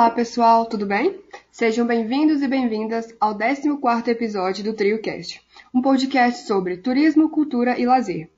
Olá, 0.00 0.08
pessoal, 0.08 0.64
tudo 0.64 0.86
bem? 0.86 1.20
Sejam 1.52 1.86
bem-vindos 1.86 2.40
e 2.40 2.48
bem-vindas 2.48 3.14
ao 3.20 3.36
14º 3.36 4.08
episódio 4.08 4.64
do 4.64 4.72
TrioCast, 4.72 5.42
um 5.74 5.82
podcast 5.82 6.46
sobre 6.46 6.78
turismo, 6.78 7.28
cultura 7.28 7.78
e 7.78 7.84
lazer. 7.84 8.30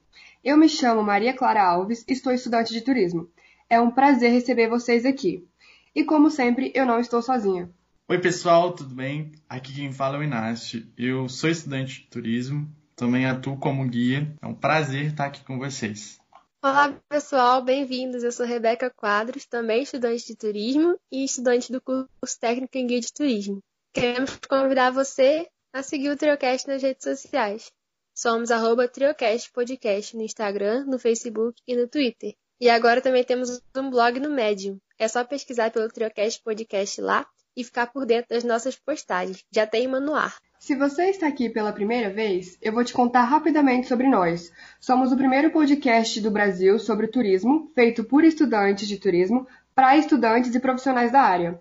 Eu 0.42 0.56
me 0.56 0.68
chamo 0.68 1.04
Maria 1.04 1.32
Clara 1.32 1.62
Alves 1.62 2.04
e 2.08 2.16
sou 2.16 2.32
estudante 2.32 2.72
de 2.72 2.80
turismo. 2.80 3.28
É 3.70 3.80
um 3.80 3.92
prazer 3.92 4.32
receber 4.32 4.68
vocês 4.68 5.06
aqui. 5.06 5.46
E 5.94 6.02
como 6.02 6.32
sempre, 6.32 6.72
eu 6.74 6.84
não 6.84 6.98
estou 6.98 7.22
sozinha. 7.22 7.70
Oi, 8.08 8.18
pessoal, 8.18 8.72
tudo 8.72 8.92
bem? 8.92 9.30
Aqui 9.48 9.72
quem 9.72 9.92
fala 9.92 10.16
é 10.16 10.18
o 10.18 10.24
Inácio. 10.24 10.84
Eu 10.98 11.28
sou 11.28 11.48
estudante 11.48 12.00
de 12.00 12.08
turismo, 12.08 12.68
também 12.96 13.24
atuo 13.24 13.56
como 13.56 13.88
guia. 13.88 14.34
É 14.42 14.46
um 14.48 14.54
prazer 14.54 15.12
estar 15.12 15.26
aqui 15.26 15.44
com 15.44 15.60
vocês. 15.60 16.20
Olá, 16.64 16.96
pessoal, 17.08 17.60
bem-vindos. 17.60 18.22
Eu 18.22 18.30
sou 18.30 18.46
Rebeca 18.46 18.88
Quadros, 18.88 19.44
também 19.46 19.82
estudante 19.82 20.24
de 20.24 20.36
turismo 20.36 20.96
e 21.10 21.24
estudante 21.24 21.72
do 21.72 21.80
curso 21.80 22.38
técnico 22.38 22.78
em 22.78 22.86
guia 22.86 23.00
de 23.00 23.12
turismo. 23.12 23.58
Queremos 23.92 24.38
convidar 24.48 24.92
você 24.92 25.48
a 25.72 25.82
seguir 25.82 26.10
o 26.10 26.16
Triocast 26.16 26.68
nas 26.68 26.80
redes 26.80 27.02
sociais. 27.02 27.72
Somos 28.14 28.52
arroba 28.52 28.86
Triocast 28.86 29.50
Podcast 29.50 30.16
no 30.16 30.22
Instagram, 30.22 30.84
no 30.84 31.00
Facebook 31.00 31.60
e 31.66 31.74
no 31.74 31.88
Twitter. 31.88 32.32
E 32.60 32.70
agora 32.70 33.00
também 33.00 33.24
temos 33.24 33.60
um 33.76 33.90
blog 33.90 34.20
no 34.20 34.30
Medium. 34.30 34.78
É 34.96 35.08
só 35.08 35.24
pesquisar 35.24 35.72
pelo 35.72 35.88
Triocast 35.88 36.40
Podcast 36.44 37.00
lá 37.00 37.26
e 37.56 37.64
ficar 37.64 37.88
por 37.88 38.06
dentro 38.06 38.28
das 38.28 38.44
nossas 38.44 38.76
postagens. 38.76 39.44
Já 39.52 39.66
tem 39.66 39.88
uma 39.88 39.98
no 39.98 40.14
ar. 40.14 40.38
Se 40.62 40.76
você 40.76 41.06
está 41.06 41.26
aqui 41.26 41.48
pela 41.50 41.72
primeira 41.72 42.08
vez, 42.08 42.56
eu 42.62 42.72
vou 42.72 42.84
te 42.84 42.92
contar 42.92 43.24
rapidamente 43.24 43.88
sobre 43.88 44.08
nós. 44.08 44.52
Somos 44.78 45.10
o 45.10 45.16
primeiro 45.16 45.50
podcast 45.50 46.20
do 46.20 46.30
Brasil 46.30 46.78
sobre 46.78 47.08
turismo, 47.08 47.68
feito 47.74 48.04
por 48.04 48.22
estudantes 48.22 48.86
de 48.86 48.96
turismo 48.96 49.44
para 49.74 49.96
estudantes 49.96 50.54
e 50.54 50.60
profissionais 50.60 51.10
da 51.10 51.20
área. 51.20 51.60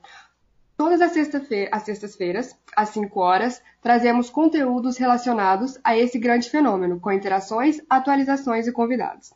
Todas 0.78 1.02
as 1.02 1.14
sextas-feiras, 1.14 2.56
às 2.76 2.90
5 2.90 3.20
horas, 3.20 3.60
trazemos 3.82 4.30
conteúdos 4.30 4.98
relacionados 4.98 5.80
a 5.84 5.98
esse 5.98 6.20
grande 6.20 6.48
fenômeno, 6.48 7.00
com 7.00 7.12
interações, 7.12 7.82
atualizações 7.90 8.68
e 8.68 8.72
convidados. 8.72 9.34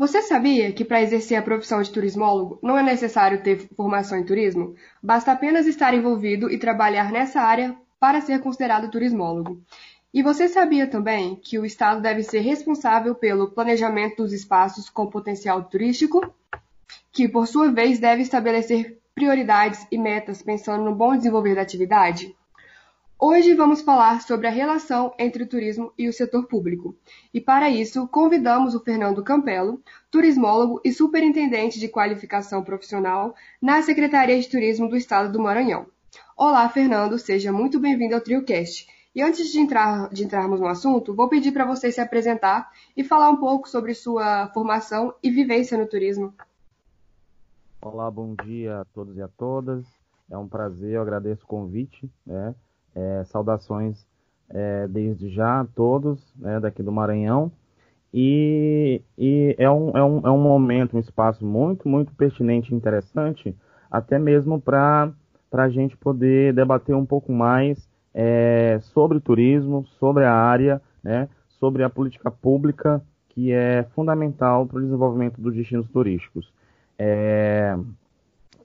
Você 0.00 0.22
sabia 0.22 0.72
que 0.72 0.82
para 0.82 1.02
exercer 1.02 1.36
a 1.36 1.42
profissão 1.42 1.82
de 1.82 1.90
turismólogo 1.90 2.58
não 2.62 2.78
é 2.78 2.82
necessário 2.82 3.42
ter 3.42 3.68
formação 3.76 4.16
em 4.16 4.24
turismo? 4.24 4.74
Basta 5.02 5.30
apenas 5.30 5.66
estar 5.66 5.92
envolvido 5.92 6.50
e 6.50 6.56
trabalhar 6.56 7.12
nessa 7.12 7.42
área 7.42 7.76
para 7.98 8.22
ser 8.22 8.40
considerado 8.40 8.90
turismólogo. 8.90 9.60
E 10.14 10.22
você 10.22 10.48
sabia 10.48 10.86
também 10.86 11.36
que 11.36 11.58
o 11.58 11.66
Estado 11.66 12.00
deve 12.00 12.22
ser 12.22 12.40
responsável 12.40 13.14
pelo 13.14 13.50
planejamento 13.50 14.22
dos 14.22 14.32
espaços 14.32 14.88
com 14.88 15.06
potencial 15.06 15.64
turístico, 15.64 16.32
que 17.12 17.28
por 17.28 17.46
sua 17.46 17.70
vez 17.70 17.98
deve 17.98 18.22
estabelecer 18.22 18.98
prioridades 19.14 19.86
e 19.92 19.98
metas 19.98 20.40
pensando 20.40 20.82
no 20.82 20.94
bom 20.94 21.14
desenvolver 21.14 21.54
da 21.54 21.60
atividade? 21.60 22.34
Hoje 23.22 23.52
vamos 23.52 23.82
falar 23.82 24.22
sobre 24.22 24.46
a 24.46 24.50
relação 24.50 25.12
entre 25.18 25.42
o 25.42 25.46
turismo 25.46 25.92
e 25.98 26.08
o 26.08 26.12
setor 26.12 26.46
público. 26.46 26.96
E 27.34 27.38
para 27.38 27.68
isso, 27.68 28.08
convidamos 28.08 28.74
o 28.74 28.80
Fernando 28.80 29.22
Campelo, 29.22 29.82
turismólogo 30.10 30.80
e 30.82 30.90
superintendente 30.90 31.78
de 31.78 31.86
qualificação 31.86 32.64
profissional 32.64 33.34
na 33.60 33.82
Secretaria 33.82 34.40
de 34.40 34.48
Turismo 34.48 34.88
do 34.88 34.96
Estado 34.96 35.30
do 35.30 35.38
Maranhão. 35.38 35.84
Olá, 36.34 36.66
Fernando, 36.70 37.18
seja 37.18 37.52
muito 37.52 37.78
bem-vindo 37.78 38.14
ao 38.14 38.22
TrioCast. 38.22 38.88
E 39.14 39.20
antes 39.20 39.52
de, 39.52 39.60
entrar, 39.60 40.08
de 40.08 40.24
entrarmos 40.24 40.58
no 40.58 40.66
assunto, 40.66 41.14
vou 41.14 41.28
pedir 41.28 41.52
para 41.52 41.66
você 41.66 41.92
se 41.92 42.00
apresentar 42.00 42.72
e 42.96 43.04
falar 43.04 43.28
um 43.28 43.36
pouco 43.36 43.68
sobre 43.68 43.92
sua 43.92 44.48
formação 44.54 45.12
e 45.22 45.30
vivência 45.30 45.76
no 45.76 45.86
turismo. 45.86 46.32
Olá, 47.82 48.10
bom 48.10 48.34
dia 48.46 48.80
a 48.80 48.84
todos 48.86 49.14
e 49.14 49.20
a 49.20 49.28
todas. 49.28 49.84
É 50.30 50.38
um 50.38 50.48
prazer, 50.48 50.92
eu 50.92 51.02
agradeço 51.02 51.44
o 51.44 51.48
convite, 51.48 52.10
né? 52.24 52.54
É, 52.94 53.24
saudações 53.24 54.06
é, 54.48 54.86
desde 54.88 55.28
já 55.30 55.60
a 55.60 55.64
todos 55.64 56.20
né, 56.36 56.58
daqui 56.60 56.82
do 56.82 56.92
Maranhão. 56.92 57.50
E, 58.12 59.02
e 59.16 59.54
é, 59.56 59.70
um, 59.70 59.96
é, 59.96 60.02
um, 60.02 60.20
é 60.26 60.30
um 60.30 60.42
momento, 60.42 60.96
um 60.96 61.00
espaço 61.00 61.44
muito, 61.46 61.88
muito 61.88 62.12
pertinente 62.14 62.72
e 62.72 62.76
interessante, 62.76 63.56
até 63.88 64.18
mesmo 64.18 64.60
para 64.60 65.12
a 65.52 65.68
gente 65.68 65.96
poder 65.96 66.52
debater 66.52 66.94
um 66.94 67.06
pouco 67.06 67.32
mais 67.32 67.88
é, 68.12 68.78
sobre 68.82 69.20
turismo, 69.20 69.86
sobre 70.00 70.24
a 70.24 70.34
área, 70.34 70.82
né, 71.02 71.28
sobre 71.60 71.84
a 71.84 71.90
política 71.90 72.30
pública 72.30 73.00
que 73.28 73.52
é 73.52 73.84
fundamental 73.94 74.66
para 74.66 74.78
o 74.78 74.82
desenvolvimento 74.82 75.40
dos 75.40 75.54
destinos 75.54 75.88
turísticos. 75.88 76.52
É, 76.98 77.78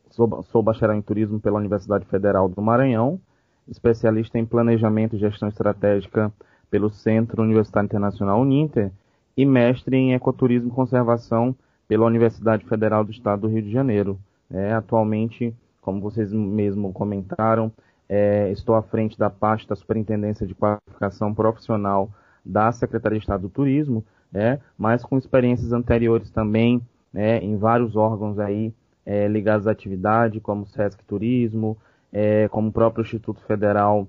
sou, 0.09 0.43
sou 0.43 0.63
bacharel 0.63 0.95
em 0.95 1.01
turismo 1.01 1.39
pela 1.39 1.59
Universidade 1.59 2.05
Federal 2.05 2.49
do 2.49 2.61
Maranhão, 2.61 3.19
especialista 3.67 4.37
em 4.37 4.45
planejamento 4.45 5.15
e 5.15 5.19
gestão 5.19 5.49
estratégica 5.49 6.31
pelo 6.69 6.89
Centro 6.89 7.41
Universitário 7.41 7.85
Internacional 7.85 8.41
Uninter 8.41 8.91
e 9.35 9.45
mestre 9.45 9.95
em 9.97 10.13
ecoturismo 10.13 10.69
e 10.69 10.75
conservação 10.75 11.55
pela 11.87 12.05
Universidade 12.05 12.65
Federal 12.65 13.03
do 13.03 13.11
Estado 13.11 13.41
do 13.41 13.47
Rio 13.47 13.61
de 13.61 13.71
Janeiro. 13.71 14.19
É, 14.51 14.73
atualmente, 14.73 15.53
como 15.81 16.01
vocês 16.01 16.31
mesmo 16.31 16.93
comentaram, 16.93 17.71
é, 18.07 18.51
estou 18.51 18.75
à 18.75 18.81
frente 18.81 19.17
da 19.17 19.29
parte 19.29 19.67
da 19.67 19.75
Superintendência 19.75 20.45
de 20.45 20.55
Qualificação 20.55 21.33
Profissional 21.33 22.09
da 22.45 22.71
Secretaria 22.71 23.17
de 23.17 23.23
Estado 23.23 23.41
do 23.41 23.49
Turismo, 23.49 24.05
é, 24.33 24.59
mas 24.77 25.03
com 25.03 25.17
experiências 25.17 25.71
anteriores 25.73 26.29
também 26.29 26.81
é, 27.13 27.37
em 27.39 27.57
vários 27.57 27.95
órgãos 27.95 28.37
aí 28.37 28.73
é, 29.05 29.27
ligados 29.27 29.67
à 29.67 29.71
atividade, 29.71 30.39
como 30.39 30.67
Sesc 30.67 31.03
Turismo, 31.05 31.77
é, 32.15 32.47
como 32.47 32.69
o 32.69 32.71
próprio 32.71 33.01
Instituto 33.01 33.41
Federal 33.41 34.07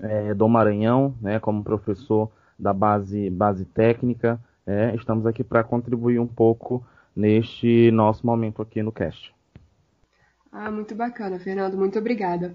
é, 0.00 0.34
do 0.34 0.48
Maranhão, 0.48 1.14
né, 1.22 1.38
como 1.38 1.62
professor 1.62 2.28
da 2.58 2.72
base, 2.72 3.30
base 3.30 3.64
técnica. 3.64 4.40
É, 4.66 4.92
estamos 4.96 5.24
aqui 5.24 5.44
para 5.44 5.62
contribuir 5.62 6.18
um 6.18 6.26
pouco 6.26 6.84
neste 7.14 7.92
nosso 7.92 8.26
momento 8.26 8.60
aqui 8.60 8.82
no 8.82 8.90
cast. 8.90 9.32
Ah, 10.50 10.72
muito 10.72 10.92
bacana, 10.96 11.38
Fernando, 11.38 11.78
muito 11.78 12.00
obrigada. 12.00 12.52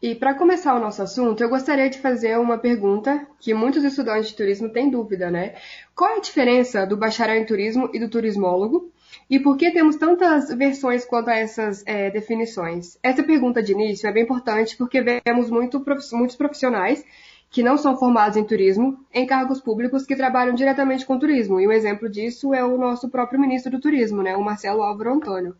E 0.00 0.14
para 0.14 0.34
começar 0.34 0.74
o 0.74 0.80
nosso 0.80 1.02
assunto, 1.02 1.42
eu 1.42 1.50
gostaria 1.50 1.90
de 1.90 1.98
fazer 1.98 2.38
uma 2.38 2.56
pergunta 2.56 3.26
que 3.38 3.52
muitos 3.52 3.84
estudantes 3.84 4.30
de 4.30 4.36
turismo 4.36 4.70
têm 4.70 4.90
dúvida, 4.90 5.30
né? 5.30 5.54
Qual 5.94 6.10
é 6.10 6.16
a 6.16 6.20
diferença 6.20 6.86
do 6.86 6.96
bacharel 6.96 7.36
em 7.36 7.44
turismo 7.44 7.90
e 7.92 7.98
do 7.98 8.08
turismólogo? 8.08 8.90
E 9.28 9.38
por 9.40 9.56
que 9.56 9.70
temos 9.70 9.96
tantas 9.96 10.48
versões 10.54 11.04
quanto 11.04 11.28
a 11.28 11.34
essas 11.34 11.82
é, 11.86 12.10
definições? 12.10 12.98
Essa 13.02 13.22
pergunta 13.22 13.62
de 13.62 13.72
início 13.72 14.06
é 14.06 14.12
bem 14.12 14.22
importante 14.22 14.76
porque 14.76 15.00
vemos 15.00 15.50
muito, 15.50 15.82
muitos 16.12 16.36
profissionais 16.36 17.04
que 17.50 17.62
não 17.62 17.78
são 17.78 17.96
formados 17.96 18.36
em 18.36 18.44
turismo 18.44 18.98
em 19.12 19.26
cargos 19.26 19.60
públicos 19.60 20.04
que 20.04 20.16
trabalham 20.16 20.54
diretamente 20.54 21.06
com 21.06 21.18
turismo. 21.18 21.60
E 21.60 21.68
um 21.68 21.72
exemplo 21.72 22.08
disso 22.08 22.52
é 22.52 22.64
o 22.64 22.76
nosso 22.76 23.08
próprio 23.08 23.40
ministro 23.40 23.70
do 23.70 23.80
Turismo, 23.80 24.22
né, 24.22 24.36
o 24.36 24.42
Marcelo 24.42 24.82
Álvaro 24.82 25.14
Antônio. 25.14 25.56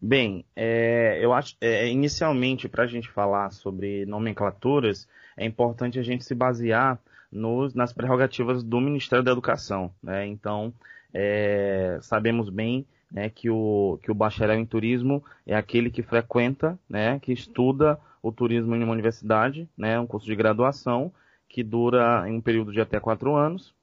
Bem, 0.00 0.44
é, 0.56 1.18
eu 1.20 1.32
acho, 1.32 1.56
é, 1.60 1.88
inicialmente, 1.88 2.68
para 2.68 2.84
a 2.84 2.86
gente 2.86 3.08
falar 3.08 3.50
sobre 3.50 4.04
nomenclaturas, 4.06 5.08
é 5.36 5.44
importante 5.44 5.98
a 5.98 6.02
gente 6.02 6.24
se 6.24 6.34
basear 6.34 6.98
nos, 7.30 7.74
nas 7.74 7.92
prerrogativas 7.92 8.62
do 8.62 8.80
Ministério 8.80 9.24
da 9.24 9.32
Educação. 9.32 9.92
Né? 10.02 10.26
Então, 10.26 10.72
é, 11.12 11.98
sabemos 12.02 12.48
bem 12.48 12.86
né, 13.10 13.30
que, 13.30 13.48
o, 13.50 13.98
que 14.02 14.10
o 14.10 14.14
bacharel 14.14 14.58
em 14.58 14.66
turismo 14.66 15.22
é 15.46 15.56
aquele 15.56 15.90
que 15.90 16.02
frequenta, 16.02 16.78
né, 16.88 17.18
que 17.20 17.32
estuda 17.32 17.98
o 18.22 18.30
turismo 18.30 18.74
em 18.74 18.82
uma 18.82 18.92
universidade, 18.92 19.68
né, 19.76 19.98
um 19.98 20.06
curso 20.06 20.26
de 20.26 20.36
graduação 20.36 21.12
que 21.48 21.62
dura 21.62 22.24
em 22.28 22.36
um 22.36 22.40
período 22.40 22.72
de 22.72 22.80
até 22.80 23.00
quatro 23.00 23.34
anos. 23.34 23.74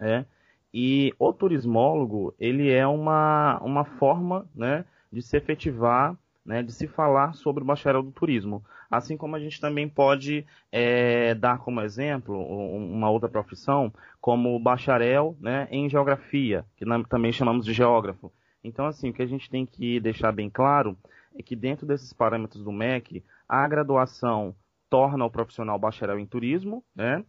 É, 0.00 0.24
e 0.72 1.14
o 1.18 1.32
turismólogo, 1.32 2.34
ele 2.38 2.70
é 2.70 2.86
uma, 2.86 3.58
uma 3.62 3.84
forma 3.84 4.46
né, 4.54 4.84
de 5.12 5.22
se 5.22 5.36
efetivar 5.36 6.16
né, 6.48 6.62
de 6.62 6.72
se 6.72 6.88
falar 6.88 7.34
sobre 7.34 7.62
o 7.62 7.66
bacharel 7.66 8.02
do 8.02 8.10
turismo. 8.10 8.64
Assim 8.90 9.18
como 9.18 9.36
a 9.36 9.38
gente 9.38 9.60
também 9.60 9.86
pode 9.86 10.46
é, 10.72 11.34
dar 11.34 11.58
como 11.58 11.82
exemplo 11.82 12.42
uma 12.42 13.10
outra 13.10 13.28
profissão, 13.28 13.92
como 14.18 14.56
o 14.56 14.58
bacharel 14.58 15.36
né, 15.40 15.68
em 15.70 15.90
geografia, 15.90 16.64
que 16.74 16.86
também 17.06 17.32
chamamos 17.32 17.66
de 17.66 17.74
geógrafo. 17.74 18.32
Então, 18.64 18.86
assim, 18.86 19.10
o 19.10 19.12
que 19.12 19.20
a 19.20 19.26
gente 19.26 19.50
tem 19.50 19.66
que 19.66 20.00
deixar 20.00 20.32
bem 20.32 20.48
claro 20.48 20.96
é 21.38 21.42
que 21.42 21.54
dentro 21.54 21.86
desses 21.86 22.14
parâmetros 22.14 22.64
do 22.64 22.72
MEC, 22.72 23.22
a 23.46 23.68
graduação 23.68 24.54
torna 24.88 25.26
o 25.26 25.30
profissional 25.30 25.78
bacharel 25.78 26.18
em 26.18 26.24
turismo, 26.24 26.82
né? 26.96 27.22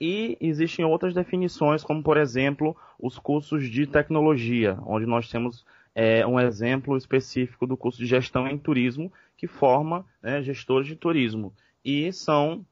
E 0.00 0.36
existem 0.40 0.84
outras 0.84 1.14
definições, 1.14 1.84
como 1.84 2.02
por 2.02 2.16
exemplo 2.16 2.76
os 2.98 3.20
cursos 3.20 3.70
de 3.70 3.86
tecnologia, 3.86 4.76
onde 4.84 5.06
nós 5.06 5.30
temos 5.30 5.64
é, 5.94 6.26
um 6.26 6.40
exemplo 6.40 6.96
específico 6.96 7.66
do 7.66 7.76
curso 7.76 7.98
de 7.98 8.06
gestão 8.06 8.48
em 8.48 8.58
turismo, 8.58 9.12
que 9.36 9.46
forma 9.46 10.04
né, 10.22 10.42
gestores 10.42 10.88
de 10.88 10.96
turismo. 10.96 11.54
E 11.84 12.12
são 12.12 12.64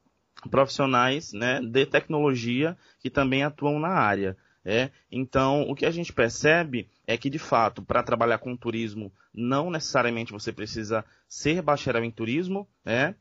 profissionais 0.49 1.31
né, 1.31 1.61
de 1.61 1.85
tecnologia 1.85 2.77
que 2.99 3.09
também 3.09 3.43
atuam 3.43 3.79
na 3.79 3.89
área. 3.89 4.35
É, 4.65 4.91
então, 5.11 5.63
o 5.63 5.75
que 5.75 5.85
a 5.85 5.91
gente 5.91 6.13
percebe 6.13 6.89
é 7.05 7.17
que, 7.17 7.29
de 7.29 7.39
fato, 7.39 7.81
para 7.81 8.03
trabalhar 8.03 8.37
com 8.37 8.55
turismo, 8.55 9.11
não 9.33 9.69
necessariamente 9.69 10.31
você 10.31 10.53
precisa 10.53 11.03
ser 11.27 11.61
bacharel 11.61 12.03
em 12.03 12.11
turismo, 12.11 12.67
né? 12.83 13.15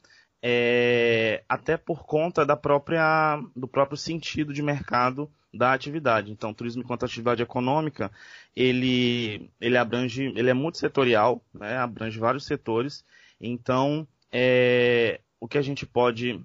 É, 0.44 1.44
até 1.48 1.76
por 1.76 2.04
conta 2.04 2.44
da 2.44 2.56
própria, 2.56 3.40
do 3.54 3.68
próprio 3.68 3.96
sentido 3.96 4.52
de 4.52 4.62
mercado 4.62 5.30
da 5.52 5.72
atividade. 5.72 6.32
Então, 6.32 6.54
turismo 6.54 6.82
enquanto 6.82 7.04
atividade 7.04 7.42
econômica, 7.42 8.10
ele, 8.56 9.50
ele 9.60 9.76
abrange, 9.76 10.32
ele 10.36 10.50
é 10.50 10.54
multissetorial, 10.54 11.42
né? 11.52 11.76
abrange 11.76 12.18
vários 12.18 12.44
setores. 12.46 13.04
Então, 13.40 14.06
é, 14.30 15.20
o 15.38 15.46
que 15.46 15.58
a 15.58 15.62
gente 15.62 15.84
pode 15.84 16.40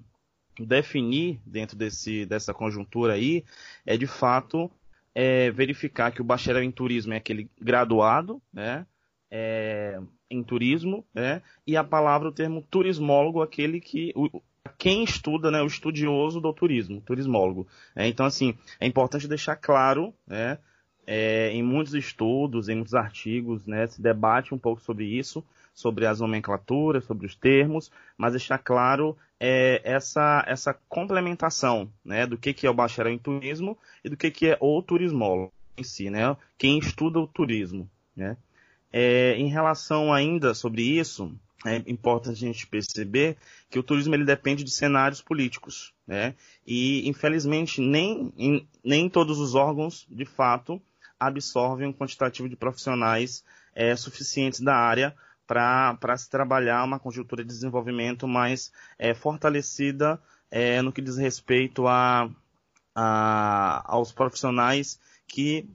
definir 0.59 1.39
dentro 1.45 1.77
desse, 1.77 2.25
dessa 2.25 2.53
conjuntura 2.53 3.13
aí 3.13 3.45
é, 3.85 3.95
de 3.95 4.07
fato, 4.07 4.69
é, 5.13 5.51
verificar 5.51 6.11
que 6.11 6.21
o 6.21 6.25
bacharel 6.25 6.63
em 6.63 6.71
turismo 6.71 7.13
é 7.13 7.17
aquele 7.17 7.49
graduado, 7.59 8.41
né? 8.51 8.85
É, 9.29 9.99
em 10.29 10.43
turismo, 10.43 11.05
né? 11.13 11.41
E 11.65 11.77
a 11.77 11.83
palavra, 11.83 12.27
o 12.27 12.31
termo 12.31 12.61
turismólogo, 12.69 13.41
aquele 13.41 13.79
que 13.79 14.11
o, 14.15 14.41
quem 14.67 15.03
estuda, 15.03 15.51
né? 15.51 15.61
O 15.61 15.67
estudioso 15.67 16.39
do 16.39 16.53
turismo, 16.53 17.01
turismólogo. 17.01 17.67
É, 17.95 18.07
então, 18.07 18.25
assim, 18.25 18.57
é 18.79 18.87
importante 18.87 19.27
deixar 19.27 19.55
claro, 19.55 20.13
né? 20.25 20.57
É, 21.05 21.51
em 21.51 21.63
muitos 21.63 21.93
estudos, 21.93 22.67
em 22.67 22.75
muitos 22.75 22.93
artigos, 22.93 23.65
né? 23.65 23.87
Se 23.87 24.01
debate 24.01 24.53
um 24.53 24.57
pouco 24.57 24.81
sobre 24.81 25.05
isso, 25.05 25.43
sobre 25.77 26.07
as 26.07 26.19
nomenclaturas, 26.19 27.05
sobre 27.05 27.27
os 27.27 27.35
termos, 27.35 27.91
mas 28.17 28.33
deixar 28.33 28.57
claro 28.57 29.15
é, 29.39 29.79
essa, 29.83 30.43
essa 30.47 30.73
complementação 30.73 31.87
né, 32.03 32.25
do 32.25 32.35
que, 32.35 32.51
que 32.51 32.65
é 32.65 32.69
o 32.69 32.73
bacharel 32.73 33.13
em 33.13 33.19
turismo 33.19 33.77
e 34.03 34.09
do 34.09 34.17
que, 34.17 34.31
que 34.31 34.47
é 34.47 34.57
o 34.59 34.81
turismólogo 34.81 35.53
em 35.77 35.83
si, 35.83 36.09
né, 36.09 36.35
quem 36.57 36.79
estuda 36.79 37.19
o 37.19 37.27
turismo. 37.27 37.87
Né. 38.15 38.35
É, 38.91 39.35
em 39.35 39.49
relação 39.49 40.11
ainda 40.11 40.55
sobre 40.55 40.81
isso, 40.81 41.31
é 41.65 41.77
importante 41.87 42.45
a 42.45 42.47
gente 42.47 42.67
perceber 42.67 43.37
que 43.69 43.79
o 43.79 43.83
turismo 43.83 44.13
ele 44.13 44.25
depende 44.25 44.63
de 44.63 44.69
cenários 44.69 45.21
políticos, 45.21 45.93
né? 46.05 46.35
E 46.65 47.07
infelizmente 47.09 47.81
nem, 47.81 48.31
em, 48.37 48.67
nem 48.83 49.09
todos 49.09 49.39
os 49.39 49.55
órgãos 49.55 50.05
de 50.09 50.25
fato 50.25 50.81
absorvem 51.19 51.87
um 51.87 51.93
quantitativo 51.93 52.47
de 52.47 52.55
profissionais 52.55 53.43
é, 53.73 53.95
suficientes 53.95 54.59
da 54.59 54.75
área 54.75 55.15
para 55.47 56.17
se 56.17 56.29
trabalhar 56.29 56.83
uma 56.83 56.99
conjuntura 56.99 57.43
de 57.43 57.49
desenvolvimento 57.49 58.27
mais 58.27 58.71
é, 58.99 59.13
fortalecida 59.13 60.21
é, 60.51 60.81
no 60.81 60.91
que 60.91 61.01
diz 61.01 61.17
respeito 61.17 61.87
a, 61.87 62.29
a, 62.93 63.83
aos 63.85 64.11
profissionais 64.11 64.99
que 65.25 65.67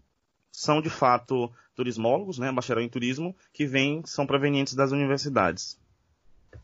são 0.50 0.80
de 0.80 0.90
fato 0.90 1.50
turismólogos, 1.74 2.38
né, 2.38 2.50
bacharel 2.52 2.82
em 2.82 2.88
turismo, 2.88 3.34
que 3.52 3.66
vêm, 3.66 4.02
são 4.04 4.26
provenientes 4.26 4.74
das 4.74 4.92
universidades. 4.92 5.80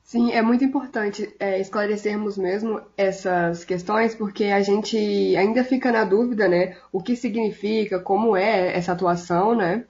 Sim, 0.03 0.33
é 0.33 0.43
muito 0.43 0.65
importante 0.65 1.35
é, 1.39 1.61
esclarecermos 1.61 2.37
mesmo 2.37 2.81
essas 2.97 3.65
questões, 3.65 4.15
porque 4.15 4.45
a 4.45 4.61
gente 4.61 4.97
ainda 5.37 5.65
fica 5.65 5.93
na 5.93 6.05
dúvida, 6.05 6.49
né, 6.49 6.77
o 6.93 7.03
que 7.03 7.17
significa, 7.17 7.99
como 7.99 8.37
é 8.37 8.77
essa 8.77 8.93
atuação, 8.93 9.55
né, 9.55 9.85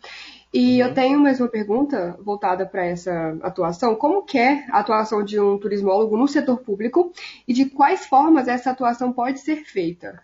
e 0.53 0.81
uhum. 0.83 0.89
eu 0.89 0.95
tenho 0.95 1.21
mais 1.21 1.41
uma 1.41 1.49
pergunta 1.49 2.17
voltada 2.23 2.65
para 2.65 2.85
essa 2.87 3.37
atuação. 3.43 3.95
Como 3.95 4.25
que 4.25 4.39
é 4.39 4.67
a 4.71 4.81
atuação 4.81 5.23
de 5.23 5.39
um 5.39 5.59
turismólogo 5.59 6.17
no 6.17 6.27
setor 6.27 6.59
público 6.59 7.13
e 7.47 7.53
de 7.53 7.67
quais 7.67 8.07
formas 8.07 8.49
essa 8.49 8.71
atuação 8.71 9.13
pode 9.13 9.41
ser 9.41 9.57
feita? 9.65 10.23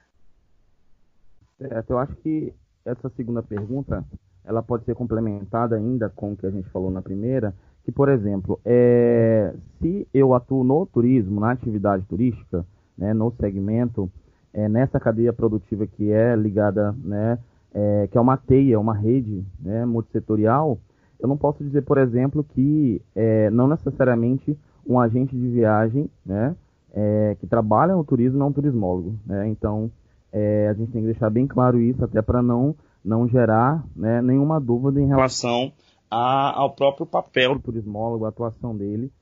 Certo, 1.58 1.90
eu 1.90 1.98
acho 1.98 2.16
que 2.16 2.52
essa 2.84 3.08
segunda 3.10 3.42
pergunta 3.42 4.04
ela 4.44 4.62
pode 4.62 4.84
ser 4.84 4.94
complementada 4.94 5.76
ainda 5.76 6.08
com 6.08 6.32
o 6.32 6.36
que 6.36 6.46
a 6.46 6.50
gente 6.50 6.68
falou 6.70 6.90
na 6.90 7.02
primeira, 7.02 7.54
que, 7.84 7.92
por 7.92 8.08
exemplo, 8.08 8.58
é, 8.64 9.54
se 9.80 10.06
eu 10.12 10.34
atuo 10.34 10.64
no 10.64 10.86
turismo, 10.86 11.40
na 11.40 11.52
atividade 11.52 12.04
turística, 12.06 12.64
né, 12.96 13.12
no 13.12 13.30
segmento, 13.32 14.10
é, 14.52 14.68
nessa 14.68 15.00
cadeia 15.00 15.32
produtiva 15.32 15.86
que 15.86 16.10
é 16.10 16.34
ligada 16.36 16.94
né, 17.02 17.38
é, 17.74 18.08
que 18.10 18.16
é 18.16 18.20
uma 18.20 18.36
teia, 18.36 18.78
uma 18.78 18.94
rede 18.94 19.44
né, 19.60 19.84
multissetorial, 19.84 20.78
eu 21.18 21.28
não 21.28 21.36
posso 21.36 21.62
dizer, 21.64 21.82
por 21.82 21.98
exemplo, 21.98 22.44
que 22.44 23.02
é, 23.14 23.50
não 23.50 23.66
necessariamente 23.66 24.56
um 24.86 25.00
agente 25.00 25.36
de 25.36 25.48
viagem 25.48 26.08
né, 26.24 26.54
é, 26.92 27.36
que 27.40 27.46
trabalha 27.46 27.94
no 27.94 28.04
turismo 28.04 28.38
não 28.38 28.46
é 28.46 28.48
um 28.50 28.52
turismólogo. 28.52 29.14
Né? 29.26 29.48
Então, 29.48 29.90
é, 30.32 30.68
a 30.68 30.74
gente 30.74 30.92
tem 30.92 31.00
que 31.02 31.08
deixar 31.08 31.30
bem 31.30 31.46
claro 31.46 31.80
isso, 31.80 32.04
até 32.04 32.22
para 32.22 32.42
não, 32.42 32.74
não 33.04 33.28
gerar 33.28 33.84
né, 33.94 34.22
nenhuma 34.22 34.60
dúvida 34.60 35.00
em 35.00 35.06
relação 35.06 35.72
a, 36.10 36.58
ao 36.58 36.74
próprio 36.74 37.06
papel 37.06 37.54
do 37.54 37.60
turismólogo, 37.60 38.24
a 38.24 38.28
atuação 38.28 38.76
dele. 38.76 39.12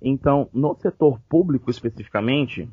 Então, 0.00 0.48
no 0.52 0.74
setor 0.76 1.18
público 1.28 1.70
especificamente, 1.70 2.68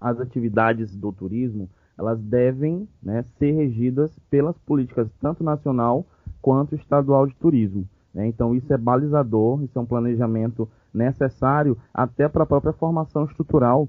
as 0.00 0.18
atividades 0.20 0.96
do 0.96 1.12
turismo 1.12 1.68
elas 2.00 2.18
devem 2.18 2.88
né, 3.02 3.22
ser 3.38 3.52
regidas 3.52 4.10
pelas 4.30 4.56
políticas 4.60 5.06
tanto 5.20 5.44
nacional 5.44 6.06
quanto 6.40 6.74
estadual 6.74 7.26
de 7.26 7.34
turismo. 7.34 7.86
Né? 8.14 8.26
Então 8.26 8.54
isso 8.54 8.72
é 8.72 8.78
balizador, 8.78 9.62
isso 9.62 9.78
é 9.78 9.82
um 9.82 9.86
planejamento 9.86 10.66
necessário 10.94 11.76
até 11.92 12.26
para 12.26 12.44
a 12.44 12.46
própria 12.46 12.72
formação 12.72 13.24
estrutural 13.24 13.86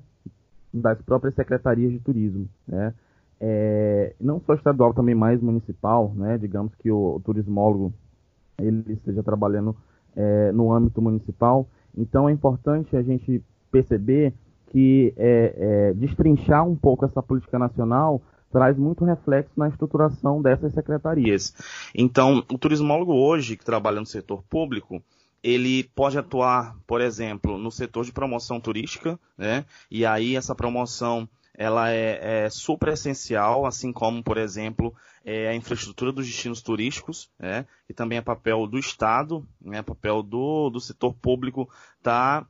das 0.73 1.01
próprias 1.01 1.33
secretarias 1.35 1.91
de 1.91 1.99
turismo. 1.99 2.49
Né? 2.67 2.93
É, 3.43 4.13
não 4.21 4.39
só 4.45 4.53
estadual, 4.53 4.93
também 4.93 5.15
mais 5.15 5.41
municipal, 5.41 6.13
né? 6.15 6.37
digamos 6.37 6.75
que 6.75 6.91
o, 6.91 7.15
o 7.15 7.19
turismólogo 7.19 7.91
ele 8.59 8.93
esteja 8.93 9.23
trabalhando 9.23 9.75
é, 10.15 10.51
no 10.51 10.71
âmbito 10.71 11.01
municipal. 11.01 11.67
Então 11.97 12.29
é 12.29 12.31
importante 12.31 12.95
a 12.95 13.01
gente 13.01 13.43
perceber 13.71 14.31
que 14.67 15.11
é, 15.17 15.55
é, 15.57 15.93
destrinchar 15.93 16.67
um 16.67 16.75
pouco 16.75 17.03
essa 17.03 17.21
política 17.21 17.57
nacional 17.57 18.21
traz 18.51 18.77
muito 18.77 19.03
reflexo 19.05 19.51
na 19.57 19.69
estruturação 19.69 20.41
dessas 20.41 20.73
secretarias. 20.73 21.55
Então, 21.95 22.43
o 22.51 22.57
turismólogo 22.57 23.13
hoje, 23.13 23.55
que 23.55 23.65
trabalha 23.65 23.99
no 23.99 24.05
setor 24.05 24.43
público, 24.43 25.01
ele 25.41 25.85
pode 25.95 26.17
atuar, 26.17 26.75
por 26.85 27.01
exemplo, 27.01 27.57
no 27.57 27.71
setor 27.71 28.05
de 28.05 28.11
promoção 28.11 28.59
turística, 28.59 29.17
né? 29.37 29.65
E 29.89 30.05
aí 30.05 30.35
essa 30.35 30.53
promoção 30.53 31.27
ela 31.53 31.91
é, 31.91 32.45
é 32.45 32.49
super 32.49 32.89
essencial, 32.89 33.65
assim 33.65 33.91
como, 33.91 34.23
por 34.23 34.37
exemplo, 34.37 34.95
é 35.23 35.49
a 35.49 35.55
infraestrutura 35.55 36.11
dos 36.11 36.25
destinos 36.25 36.61
turísticos, 36.61 37.29
né? 37.37 37.65
E 37.89 37.93
também 37.93 38.17
é 38.17 38.21
papel 38.21 38.65
do 38.67 38.79
Estado, 38.79 39.45
né? 39.59 39.81
Papel 39.81 40.23
do, 40.23 40.69
do 40.69 40.79
setor 40.79 41.13
público 41.13 41.69
tá 42.01 42.45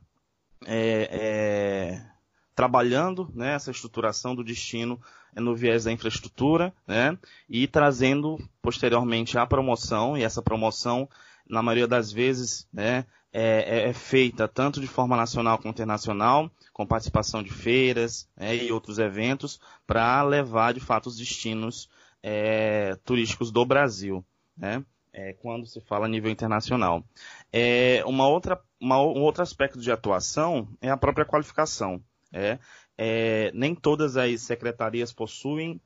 é, 0.66 1.08
é 1.10 2.12
trabalhando 2.54 3.30
né, 3.34 3.54
essa 3.54 3.70
estruturação 3.70 4.34
do 4.34 4.44
destino 4.44 5.00
no 5.34 5.56
viés 5.56 5.84
da 5.84 5.92
infraestrutura, 5.92 6.72
né, 6.86 7.16
e 7.48 7.66
trazendo 7.66 8.38
posteriormente 8.60 9.38
a 9.38 9.46
promoção, 9.46 10.16
e 10.16 10.22
essa 10.22 10.42
promoção, 10.42 11.08
na 11.48 11.62
maioria 11.62 11.88
das 11.88 12.12
vezes, 12.12 12.68
né, 12.72 13.06
é, 13.32 13.84
é, 13.84 13.88
é 13.88 13.92
feita 13.92 14.46
tanto 14.46 14.80
de 14.80 14.86
forma 14.86 15.16
nacional 15.16 15.58
como 15.58 15.70
internacional, 15.70 16.50
com 16.72 16.86
participação 16.86 17.42
de 17.42 17.50
feiras 17.50 18.28
né, 18.36 18.56
e 18.56 18.70
outros 18.70 18.98
eventos, 18.98 19.60
para 19.86 20.22
levar 20.22 20.74
de 20.74 20.80
fato 20.80 21.06
os 21.06 21.16
destinos 21.16 21.88
é, 22.22 22.96
turísticos 23.04 23.50
do 23.50 23.64
Brasil, 23.64 24.24
né, 24.56 24.84
é, 25.12 25.32
quando 25.34 25.66
se 25.66 25.80
fala 25.80 26.06
a 26.06 26.08
nível 26.08 26.30
internacional. 26.30 27.04
É, 27.52 28.02
uma 28.06 28.28
outra, 28.28 28.60
uma, 28.80 29.00
um 29.00 29.22
outro 29.22 29.42
aspecto 29.42 29.80
de 29.80 29.90
atuação 29.90 30.68
é 30.80 30.90
a 30.90 30.96
própria 30.96 31.24
qualificação. 31.24 32.02
É, 32.32 32.58
é, 32.96 33.50
nem 33.52 33.74
todas 33.74 34.16
as 34.16 34.42
secretarias 34.42 35.12
possuem 35.12 35.80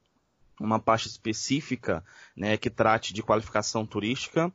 uma 0.61 0.79
parte 0.79 1.09
específica 1.09 2.05
né, 2.35 2.57
que 2.57 2.71
trate 2.71 3.13
de 3.13 3.23
qualificação 3.23 3.85
turística, 3.85 4.53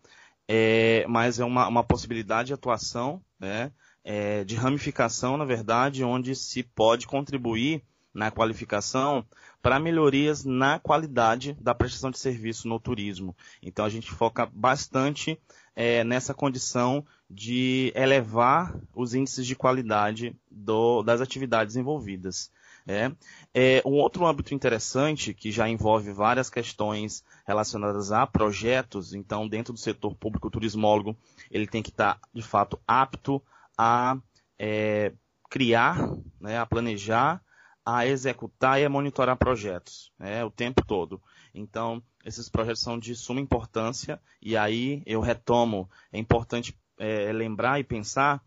é, 0.53 1.05
mas 1.07 1.39
é 1.39 1.45
uma, 1.45 1.65
uma, 1.65 1.81
possibilidade 1.81 2.47
de 2.47 2.53
atuação, 2.53 3.23
né, 3.39 3.71
é, 4.03 4.43
de 4.43 4.53
ramificação, 4.53 5.37
na 5.37 5.45
verdade, 5.45 6.03
onde 6.03 6.35
se 6.35 6.61
pode 6.61 7.07
contribuir 7.07 7.81
na 8.13 8.29
qualificação 8.29 9.25
para 9.61 9.79
melhorias 9.79 10.43
na 10.43 10.77
qualidade 10.77 11.53
da 11.61 11.73
prestação 11.73 12.11
de 12.11 12.19
serviço 12.19 12.67
no 12.67 12.81
turismo. 12.81 13.33
Então 13.63 13.85
a 13.85 13.89
gente 13.89 14.11
foca 14.11 14.45
bastante 14.45 15.39
é, 15.73 16.03
nessa 16.03 16.33
condição 16.33 17.05
de 17.29 17.93
elevar 17.95 18.77
os 18.93 19.13
índices 19.13 19.47
de 19.47 19.55
qualidade 19.55 20.35
do, 20.51 21.01
das 21.01 21.21
atividades 21.21 21.77
envolvidas. 21.77 22.51
É. 22.87 23.11
é. 23.53 23.81
um 23.85 23.93
outro 23.93 24.25
âmbito 24.25 24.53
interessante 24.53 25.33
que 25.33 25.51
já 25.51 25.69
envolve 25.69 26.11
várias 26.11 26.49
questões 26.49 27.23
relacionadas 27.45 28.11
a 28.11 28.25
projetos, 28.25 29.13
então 29.13 29.47
dentro 29.47 29.73
do 29.73 29.79
setor 29.79 30.15
público 30.15 30.49
turismólogo 30.49 31.15
ele 31.49 31.67
tem 31.67 31.83
que 31.83 31.89
estar 31.89 32.19
de 32.33 32.41
fato 32.41 32.79
apto 32.87 33.41
a 33.77 34.17
é, 34.57 35.13
criar, 35.49 35.97
né, 36.39 36.57
a 36.57 36.65
planejar, 36.65 37.43
a 37.85 38.05
executar 38.05 38.79
e 38.79 38.85
a 38.85 38.89
monitorar 38.89 39.35
projetos, 39.35 40.11
né, 40.17 40.43
o 40.45 40.51
tempo 40.51 40.85
todo. 40.85 41.21
Então, 41.53 42.01
esses 42.23 42.47
projetos 42.47 42.81
são 42.81 42.97
de 42.97 43.15
suma 43.15 43.41
importância 43.41 44.21
e 44.41 44.55
aí 44.55 45.03
eu 45.05 45.19
retomo, 45.19 45.89
é 46.11 46.17
importante 46.17 46.77
é, 46.97 47.31
lembrar 47.33 47.79
e 47.79 47.83
pensar 47.83 48.41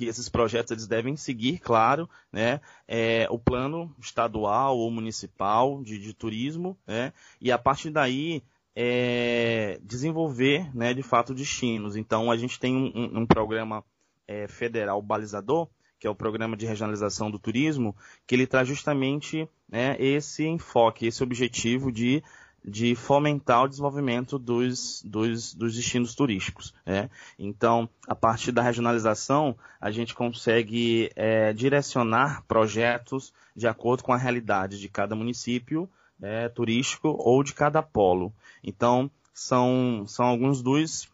que 0.00 0.06
esses 0.06 0.30
projetos 0.30 0.70
eles 0.72 0.86
devem 0.86 1.14
seguir, 1.14 1.58
claro, 1.58 2.08
né, 2.32 2.58
é, 2.88 3.26
o 3.28 3.38
plano 3.38 3.94
estadual 4.00 4.78
ou 4.78 4.90
municipal 4.90 5.82
de, 5.82 5.98
de 5.98 6.14
turismo, 6.14 6.74
né, 6.86 7.12
e 7.38 7.52
a 7.52 7.58
partir 7.58 7.90
daí 7.90 8.42
é, 8.74 9.78
desenvolver, 9.82 10.74
né, 10.74 10.94
de 10.94 11.02
fato, 11.02 11.34
destinos. 11.34 11.96
Então, 11.96 12.30
a 12.30 12.36
gente 12.38 12.58
tem 12.58 12.74
um, 12.74 13.20
um 13.20 13.26
programa 13.26 13.84
é, 14.26 14.48
federal 14.48 15.02
balizador, 15.02 15.68
que 15.98 16.06
é 16.06 16.10
o 16.10 16.14
Programa 16.14 16.56
de 16.56 16.64
Regionalização 16.64 17.30
do 17.30 17.38
Turismo, 17.38 17.94
que 18.26 18.34
ele 18.34 18.46
traz 18.46 18.66
justamente 18.66 19.46
né, 19.68 19.96
esse 19.98 20.46
enfoque, 20.46 21.06
esse 21.06 21.22
objetivo 21.22 21.92
de, 21.92 22.22
de 22.64 22.94
fomentar 22.94 23.64
o 23.64 23.68
desenvolvimento 23.68 24.38
dos, 24.38 25.02
dos, 25.04 25.54
dos 25.54 25.74
destinos 25.74 26.14
turísticos. 26.14 26.74
Né? 26.84 27.08
Então, 27.38 27.88
a 28.06 28.14
partir 28.14 28.52
da 28.52 28.62
regionalização, 28.62 29.56
a 29.80 29.90
gente 29.90 30.14
consegue 30.14 31.10
é, 31.16 31.52
direcionar 31.52 32.44
projetos 32.46 33.32
de 33.56 33.66
acordo 33.66 34.02
com 34.02 34.12
a 34.12 34.18
realidade 34.18 34.78
de 34.78 34.88
cada 34.88 35.14
município 35.14 35.88
é, 36.20 36.48
turístico 36.48 37.08
ou 37.18 37.42
de 37.42 37.54
cada 37.54 37.82
polo. 37.82 38.32
Então, 38.62 39.10
são, 39.32 40.04
são 40.06 40.26
alguns 40.26 40.62
dos 40.62 41.08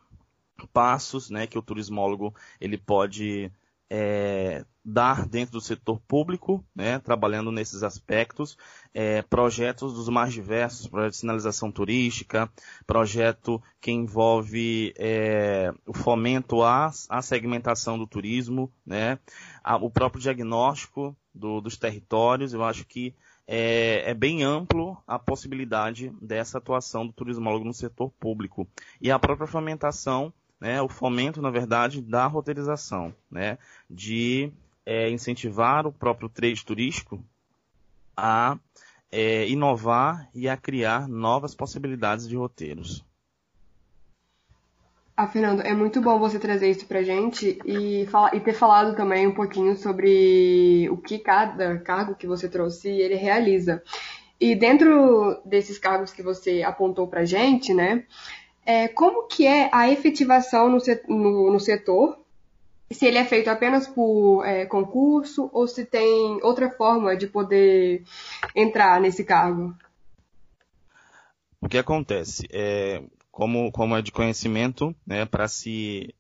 passos 0.72 1.30
né, 1.30 1.46
que 1.46 1.58
o 1.58 1.62
turismólogo 1.62 2.34
ele 2.60 2.78
pode 2.78 3.50
é, 3.90 4.64
dar 4.84 5.26
dentro 5.26 5.52
do 5.52 5.60
setor 5.60 6.00
público, 6.06 6.64
né, 6.74 6.98
trabalhando 6.98 7.50
nesses 7.50 7.82
aspectos, 7.82 8.56
é, 8.94 9.22
projetos 9.22 9.94
dos 9.94 10.08
mais 10.08 10.32
diversos, 10.32 10.86
projeto 10.86 11.10
de 11.12 11.16
sinalização 11.18 11.72
turística, 11.72 12.50
projeto 12.86 13.62
que 13.80 13.90
envolve 13.90 14.94
é, 14.96 15.72
o 15.86 15.92
fomento 15.92 16.62
à, 16.62 16.90
à 17.08 17.22
segmentação 17.22 17.98
do 17.98 18.06
turismo, 18.06 18.72
né, 18.84 19.18
a, 19.62 19.76
o 19.76 19.90
próprio 19.90 20.22
diagnóstico 20.22 21.16
do, 21.34 21.60
dos 21.60 21.76
territórios, 21.76 22.52
eu 22.52 22.62
acho 22.62 22.84
que 22.86 23.14
é, 23.46 24.10
é, 24.10 24.14
bem 24.14 24.42
amplo 24.42 24.96
a 25.06 25.18
possibilidade 25.18 26.12
dessa 26.20 26.58
atuação 26.58 27.06
do 27.06 27.12
turismólogo 27.12 27.64
no 27.64 27.72
setor 27.72 28.10
público. 28.18 28.68
E 29.00 29.10
a 29.10 29.18
própria 29.18 29.46
fomentação 29.46 30.32
né, 30.60 30.80
o 30.80 30.88
fomento, 30.88 31.42
na 31.42 31.50
verdade, 31.50 32.00
da 32.00 32.26
roteirização, 32.26 33.14
né, 33.30 33.58
de 33.88 34.52
é, 34.84 35.10
incentivar 35.10 35.86
o 35.86 35.92
próprio 35.92 36.28
trade 36.28 36.64
turístico 36.64 37.22
a 38.16 38.58
é, 39.10 39.46
inovar 39.48 40.28
e 40.34 40.48
a 40.48 40.56
criar 40.56 41.08
novas 41.08 41.54
possibilidades 41.54 42.28
de 42.28 42.36
roteiros. 42.36 43.04
Ah, 45.16 45.26
Fernando, 45.26 45.62
é 45.62 45.72
muito 45.72 46.00
bom 46.02 46.18
você 46.18 46.38
trazer 46.38 46.70
isso 46.70 46.84
pra 46.84 47.02
gente 47.02 47.58
e, 47.64 48.06
e 48.34 48.40
ter 48.40 48.52
falado 48.52 48.94
também 48.94 49.26
um 49.26 49.32
pouquinho 49.32 49.74
sobre 49.74 50.88
o 50.90 50.98
que 50.98 51.18
cada 51.18 51.78
cargo 51.78 52.14
que 52.14 52.26
você 52.26 52.50
trouxe 52.50 52.90
ele 52.90 53.14
realiza. 53.14 53.82
E 54.38 54.54
dentro 54.54 55.40
desses 55.42 55.78
cargos 55.78 56.12
que 56.12 56.22
você 56.22 56.62
apontou 56.62 57.08
pra 57.08 57.24
gente, 57.24 57.72
né, 57.72 58.04
é, 58.66 58.88
como 58.88 59.28
que 59.28 59.46
é 59.46 59.70
a 59.72 59.88
efetivação 59.88 60.68
no, 60.68 60.78
no, 61.08 61.52
no, 61.52 61.60
setor, 61.60 62.18
se 62.90 63.06
ele 63.06 63.16
é 63.16 63.24
feito 63.24 63.48
apenas 63.48 63.86
por 63.86 64.44
é, 64.44 64.66
concurso 64.66 65.48
ou 65.52 65.68
se 65.68 65.84
tem 65.84 66.40
outra 66.42 66.68
forma 66.70 67.16
de 67.16 67.28
poder 67.28 68.02
entrar 68.54 69.00
nesse 69.00 69.24
cargo? 69.24 69.72
O 71.60 71.68
que 71.68 71.78
acontece? 71.78 72.46
É, 72.50 73.02
como, 73.30 73.70
como 73.70 73.96
é 73.96 74.02
de 74.02 74.10
conhecimento, 74.10 74.94
né, 75.06 75.24
para 75.24 75.46
se 75.46 76.12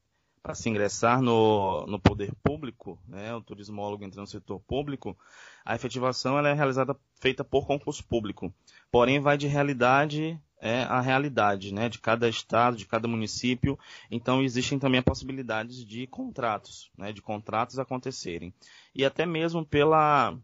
se 0.54 0.68
ingressar 0.68 1.20
no, 1.20 1.84
no 1.86 1.98
poder 1.98 2.32
público, 2.40 2.96
né, 3.08 3.34
o 3.34 3.40
turismólogo 3.40 4.04
entra 4.04 4.20
no 4.20 4.28
setor 4.28 4.60
público, 4.60 5.18
a 5.64 5.74
efetivação 5.74 6.38
ela 6.38 6.48
é 6.48 6.52
realizada 6.52 6.96
feita 7.20 7.42
por 7.42 7.66
concurso 7.66 8.06
público. 8.06 8.54
Porém, 8.88 9.18
vai 9.18 9.36
de 9.36 9.48
realidade 9.48 10.40
é 10.60 10.82
a 10.84 11.00
realidade 11.00 11.72
né, 11.72 11.88
de 11.88 11.98
cada 11.98 12.28
estado, 12.28 12.76
de 12.76 12.86
cada 12.86 13.06
município. 13.06 13.78
Então, 14.10 14.42
existem 14.42 14.78
também 14.78 15.02
possibilidades 15.02 15.84
de 15.84 16.06
contratos, 16.06 16.90
né, 16.96 17.12
de 17.12 17.20
contratos 17.20 17.78
acontecerem. 17.78 18.52
E 18.94 19.04
até 19.04 19.26
mesmo 19.26 19.64
pela, 19.64 20.36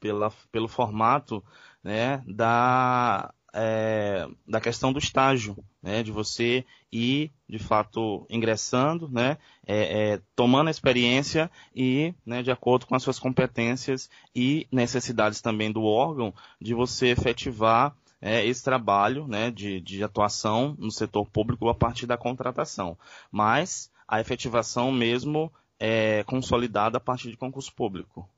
pela, 0.00 0.32
pelo 0.50 0.68
formato 0.68 1.44
né, 1.82 2.22
da, 2.26 3.32
é, 3.52 4.28
da 4.46 4.60
questão 4.60 4.92
do 4.92 4.98
estágio, 4.98 5.56
né, 5.82 6.02
de 6.02 6.10
você 6.10 6.64
ir, 6.90 7.30
de 7.48 7.58
fato, 7.58 8.26
ingressando, 8.30 9.08
né, 9.08 9.36
é, 9.66 10.12
é, 10.12 10.20
tomando 10.34 10.68
a 10.68 10.70
experiência 10.70 11.50
e, 11.74 12.14
né, 12.24 12.42
de 12.42 12.50
acordo 12.50 12.86
com 12.86 12.94
as 12.94 13.02
suas 13.02 13.18
competências 13.18 14.08
e 14.34 14.66
necessidades 14.72 15.40
também 15.40 15.70
do 15.70 15.82
órgão, 15.82 16.32
de 16.60 16.72
você 16.72 17.08
efetivar 17.08 17.94
é, 18.20 18.44
esse 18.44 18.62
trabalho 18.62 19.26
né, 19.26 19.50
de, 19.50 19.80
de 19.80 20.02
atuação 20.02 20.74
no 20.78 20.90
setor 20.90 21.26
público 21.26 21.68
a 21.68 21.74
partir 21.74 22.06
da 22.06 22.16
contratação. 22.16 22.96
Mas 23.30 23.90
a 24.06 24.20
efetivação 24.20 24.90
mesmo 24.90 25.52
é 25.78 26.24
consolidada 26.24 26.98
a 26.98 27.00
partir 27.00 27.30
de 27.30 27.36
concurso 27.36 27.72
público. 27.74 28.28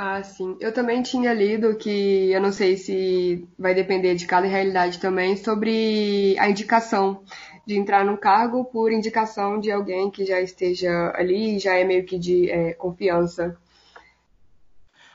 Ah, 0.00 0.22
sim. 0.22 0.56
Eu 0.60 0.72
também 0.72 1.02
tinha 1.02 1.34
lido 1.34 1.76
que, 1.76 2.30
eu 2.30 2.40
não 2.40 2.52
sei 2.52 2.76
se 2.76 3.44
vai 3.58 3.74
depender 3.74 4.14
de 4.14 4.26
cada 4.26 4.46
realidade 4.46 5.00
também, 5.00 5.36
sobre 5.36 6.36
a 6.38 6.48
indicação 6.48 7.24
de 7.66 7.76
entrar 7.76 8.04
no 8.04 8.16
cargo 8.16 8.64
por 8.64 8.92
indicação 8.92 9.58
de 9.58 9.72
alguém 9.72 10.08
que 10.08 10.24
já 10.24 10.40
esteja 10.40 11.12
ali, 11.16 11.58
já 11.58 11.74
é 11.74 11.82
meio 11.82 12.04
que 12.04 12.16
de 12.16 12.48
é, 12.48 12.74
confiança. 12.74 13.58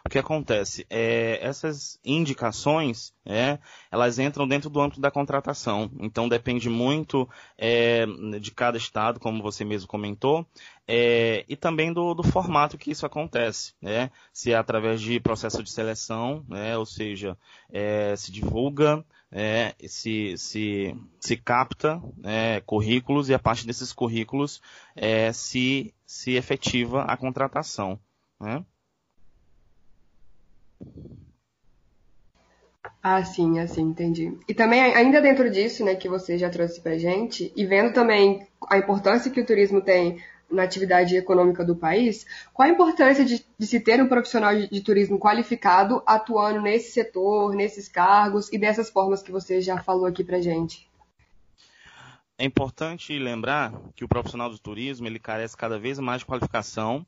O 0.06 0.10
que 0.10 0.20
acontece? 0.20 0.86
É, 0.90 1.40
essas 1.42 1.98
indicações, 2.04 3.14
é, 3.26 3.58
elas 3.90 4.20
entram 4.20 4.46
dentro 4.46 4.70
do 4.70 4.82
âmbito 4.82 5.00
da 5.00 5.10
contratação. 5.10 5.90
Então 5.98 6.28
depende 6.28 6.70
muito 6.70 7.28
é, 7.58 8.06
de 8.38 8.52
cada 8.52 8.78
estado, 8.78 9.18
como 9.18 9.42
você 9.42 9.64
mesmo 9.64 9.88
comentou, 9.88 10.46
é, 10.86 11.46
e 11.48 11.56
também 11.56 11.94
do, 11.94 12.14
do, 12.14 12.22
formato 12.22 12.78
que 12.78 12.92
isso 12.92 13.06
acontece. 13.06 13.74
Né? 13.82 14.12
Se 14.34 14.52
é 14.52 14.58
através 14.58 15.00
de 15.00 15.22
processo 15.22 15.64
de 15.64 15.72
seleção, 15.72 16.44
né? 16.50 16.78
ou 16.78 16.86
seja, 16.86 17.38
é, 17.72 18.14
se 18.18 18.30
divulga, 18.30 19.06
é, 19.32 19.74
se, 19.88 20.38
se, 20.38 20.94
se 21.18 21.38
capta 21.38 22.02
é, 22.26 22.62
currículos 22.66 23.30
e 23.30 23.34
a 23.34 23.40
partir 23.40 23.66
desses 23.66 23.94
currículos 23.94 24.62
é, 24.98 25.32
se, 25.32 25.94
se 26.06 26.32
efetiva 26.32 27.04
a 27.04 27.16
contratação. 27.16 27.98
Né? 28.38 28.66
Ah, 33.02 33.24
sim, 33.24 33.60
assim, 33.60 33.82
entendi. 33.82 34.38
E 34.48 34.54
também, 34.54 34.82
ainda 34.82 35.22
dentro 35.22 35.50
disso, 35.50 35.84
né, 35.84 35.96
que 35.96 36.08
você 36.08 36.38
já 36.38 36.50
trouxe 36.50 36.80
pra 36.80 36.98
gente, 36.98 37.52
e 37.56 37.66
vendo 37.66 37.94
também 37.94 38.48
a 38.70 38.78
importância 38.78 39.30
que 39.30 39.42
o 39.42 39.46
turismo 39.46 39.82
tem 39.82 40.24
na 40.50 40.64
atividade 40.64 41.16
econômica 41.16 41.66
do 41.66 41.76
país, 41.76 42.26
qual 42.54 42.68
a 42.68 42.72
importância 42.72 43.26
de, 43.26 43.46
de 43.58 43.68
se 43.68 43.80
ter 43.80 44.02
um 44.02 44.08
profissional 44.08 44.56
de, 44.56 44.70
de, 44.70 44.82
turismo 44.82 45.20
qualificado 45.20 46.02
atuando 46.06 46.62
nesse 46.62 46.92
setor, 46.92 47.54
nesses 47.56 47.90
cargos 47.90 48.52
e 48.54 48.58
dessas 48.58 48.90
formas 48.90 49.22
que 49.22 49.32
você 49.32 49.60
já 49.60 49.78
falou 49.78 50.06
aqui 50.06 50.24
pra 50.24 50.40
gente? 50.40 50.88
É 52.38 52.46
importante 52.46 53.18
lembrar 53.18 53.74
que 53.96 54.04
o 54.06 54.08
profissional 54.08 54.50
do 54.50 54.60
turismo 54.60 55.08
ele 55.08 55.20
carece 55.20 55.58
cada 55.58 55.78
vez 55.78 56.00
mais 56.00 56.20
de 56.20 56.26
qualificação 56.26 57.06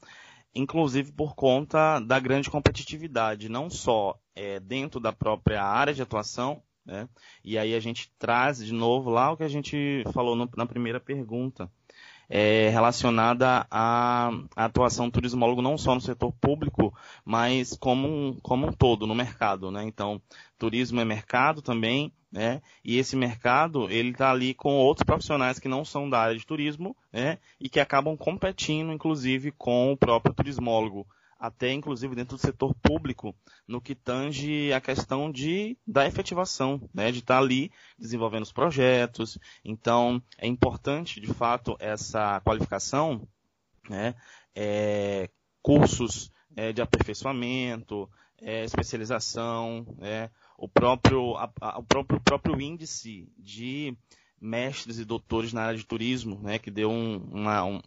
inclusive 0.55 1.11
por 1.11 1.35
conta 1.35 1.99
da 1.99 2.19
grande 2.19 2.49
competitividade, 2.49 3.49
não 3.49 3.69
só 3.69 4.17
é, 4.33 4.59
dentro 4.59 4.99
da 4.99 5.11
própria 5.11 5.61
área 5.63 5.93
de 5.93 6.01
atuação, 6.01 6.63
né? 6.85 7.09
e 7.43 7.57
aí 7.57 7.75
a 7.75 7.79
gente 7.79 8.11
traz 8.17 8.63
de 8.63 8.73
novo 8.73 9.09
lá 9.09 9.31
o 9.31 9.37
que 9.37 9.43
a 9.43 9.49
gente 9.49 10.03
falou 10.13 10.35
no, 10.35 10.49
na 10.55 10.65
primeira 10.65 10.99
pergunta, 10.99 11.69
é, 12.29 12.69
relacionada 12.69 13.65
à, 13.69 14.31
atuação 14.55 15.07
do 15.07 15.11
turismólogo 15.11 15.61
não 15.61 15.77
só 15.77 15.95
no 15.95 16.01
setor 16.01 16.31
público, 16.33 16.93
mas 17.23 17.77
como 17.77 18.07
um, 18.07 18.39
como 18.41 18.67
um 18.67 18.71
todo 18.71 19.05
no 19.05 19.15
mercado. 19.15 19.71
Né? 19.71 19.83
Então, 19.83 20.21
turismo 20.57 20.99
é 20.99 21.05
mercado 21.05 21.61
também, 21.61 22.11
né? 22.31 22.61
E 22.83 22.97
esse 22.97 23.15
mercado, 23.15 23.89
ele 23.89 24.09
está 24.09 24.31
ali 24.31 24.53
com 24.53 24.75
outros 24.75 25.05
profissionais 25.05 25.57
que 25.57 25.69
não 25.69 25.85
são 25.85 26.09
da 26.09 26.19
área 26.19 26.37
de 26.37 26.45
turismo, 26.45 26.95
né? 27.11 27.37
E 27.59 27.69
que 27.69 27.79
acabam 27.79 28.17
competindo, 28.17 28.91
inclusive, 28.91 29.51
com 29.51 29.93
o 29.93 29.97
próprio 29.97 30.33
turismólogo, 30.33 31.07
até 31.45 31.71
inclusive 31.71 32.15
dentro 32.15 32.37
do 32.37 32.41
setor 32.41 32.73
público, 32.75 33.35
no 33.67 33.79
que 33.79 33.93
tange 33.93 34.73
a 34.73 34.81
questão 34.81 35.31
de 35.31 35.77
da 35.85 36.05
efetivação, 36.07 36.81
né? 36.93 37.11
De 37.11 37.19
estar 37.19 37.35
tá 37.35 37.39
ali 37.39 37.71
desenvolvendo 37.97 38.43
os 38.43 38.51
projetos. 38.51 39.37
Então, 39.63 40.21
é 40.37 40.47
importante, 40.47 41.19
de 41.19 41.33
fato, 41.33 41.75
essa 41.79 42.41
qualificação, 42.41 43.27
né? 43.89 44.15
É, 44.55 45.29
cursos 45.61 46.31
é, 46.55 46.73
de 46.73 46.81
aperfeiçoamento, 46.81 48.09
é, 48.41 48.63
especialização, 48.63 49.85
é, 50.01 50.29
o, 50.57 50.67
próprio, 50.67 51.35
a, 51.35 51.51
a, 51.61 51.79
o 51.79 51.83
próprio, 51.83 52.19
próprio 52.21 52.59
índice 52.59 53.31
de 53.37 53.95
mestres 54.45 54.99
e 54.99 55.05
doutores 55.05 55.51
na 55.51 55.63
área 55.63 55.77
de 55.77 55.85
turismo, 55.85 56.39
né, 56.41 56.59
que 56.59 56.69
deu 56.69 56.89
um, 56.89 57.17
uma 57.31 57.63
um, 57.65 57.81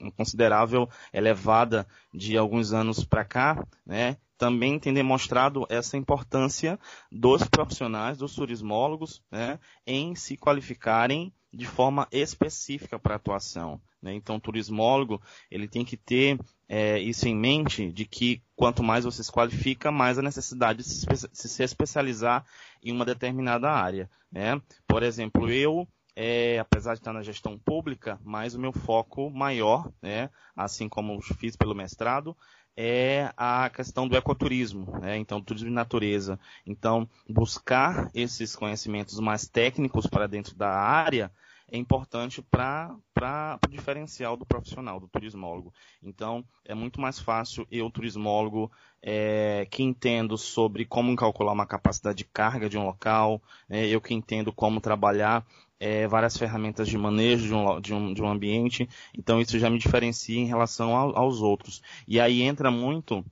um, 0.00 0.10
considerável 0.16 0.88
elevada 1.12 1.86
de 2.12 2.38
alguns 2.38 2.72
anos 2.72 3.04
para 3.04 3.24
cá, 3.24 3.66
né, 3.84 4.16
também 4.38 4.78
tem 4.78 4.92
demonstrado 4.92 5.66
essa 5.68 5.96
importância 5.96 6.78
dos 7.10 7.44
profissionais, 7.44 8.18
dos 8.18 8.34
turismólogos, 8.34 9.22
né, 9.30 9.58
em 9.86 10.14
se 10.14 10.36
qualificarem 10.36 11.32
de 11.54 11.66
forma 11.66 12.06
específica 12.10 12.98
para 12.98 13.14
a 13.14 13.16
atuação. 13.16 13.80
Né? 14.02 14.14
Então, 14.14 14.36
o 14.36 14.40
turismólogo 14.40 15.20
ele 15.50 15.66
tem 15.66 15.84
que 15.84 15.96
ter 15.96 16.38
é, 16.68 16.98
isso 16.98 17.26
em 17.26 17.36
mente 17.36 17.90
de 17.90 18.04
que 18.04 18.42
quanto 18.54 18.82
mais 18.82 19.04
você 19.04 19.22
se 19.22 19.32
qualifica, 19.32 19.90
mais 19.90 20.18
a 20.18 20.22
necessidade 20.22 20.82
de 20.82 20.84
se, 20.84 21.62
especializar 21.62 22.44
em 22.82 22.92
uma 22.92 23.04
determinada 23.04 23.70
área. 23.70 24.10
Né? 24.30 24.60
Por 24.86 25.02
exemplo, 25.02 25.50
eu 25.50 25.88
é, 26.16 26.58
apesar 26.58 26.94
de 26.94 27.00
estar 27.00 27.12
na 27.12 27.22
gestão 27.22 27.58
pública, 27.58 28.20
mas 28.22 28.54
o 28.54 28.60
meu 28.60 28.72
foco 28.72 29.30
maior, 29.30 29.90
né, 30.00 30.30
assim 30.54 30.88
como 30.88 31.20
fiz 31.20 31.56
pelo 31.56 31.74
mestrado, 31.74 32.36
é 32.76 33.32
a 33.36 33.70
questão 33.70 34.08
do 34.08 34.16
ecoturismo, 34.16 34.98
né? 35.00 35.16
então 35.16 35.42
turismo 35.42 35.68
de 35.68 35.74
natureza. 35.74 36.38
Então, 36.66 37.08
buscar 37.28 38.10
esses 38.14 38.56
conhecimentos 38.56 39.18
mais 39.20 39.48
técnicos 39.48 40.06
para 40.06 40.26
dentro 40.26 40.54
da 40.54 40.70
área 40.70 41.32
é 41.70 41.76
importante 41.76 42.42
para 42.42 43.58
o 43.64 43.68
diferencial 43.68 44.36
do 44.36 44.44
profissional, 44.44 45.00
do 45.00 45.08
turismólogo. 45.08 45.72
Então, 46.02 46.44
é 46.64 46.74
muito 46.74 47.00
mais 47.00 47.18
fácil 47.18 47.66
eu, 47.70 47.90
turismólogo, 47.90 48.70
é, 49.02 49.66
que 49.70 49.82
entendo 49.82 50.36
sobre 50.36 50.84
como 50.84 51.14
calcular 51.16 51.52
uma 51.52 51.66
capacidade 51.66 52.18
de 52.18 52.24
carga 52.24 52.68
de 52.68 52.78
um 52.78 52.84
local, 52.84 53.42
é, 53.68 53.86
eu 53.86 54.00
que 54.00 54.14
entendo 54.14 54.52
como 54.52 54.80
trabalhar 54.80 55.44
é, 55.80 56.06
várias 56.06 56.36
ferramentas 56.36 56.88
de 56.88 56.96
manejo 56.96 57.46
de 57.46 57.54
um, 57.54 57.80
de, 57.80 57.94
um, 57.94 58.14
de 58.14 58.22
um 58.22 58.28
ambiente, 58.28 58.88
então 59.16 59.40
isso 59.40 59.58
já 59.58 59.68
me 59.68 59.78
diferencia 59.78 60.38
em 60.38 60.46
relação 60.46 60.96
ao, 60.96 61.16
aos 61.16 61.40
outros. 61.42 61.82
E 62.06 62.20
aí 62.20 62.42
entra 62.42 62.70
muito 62.70 63.24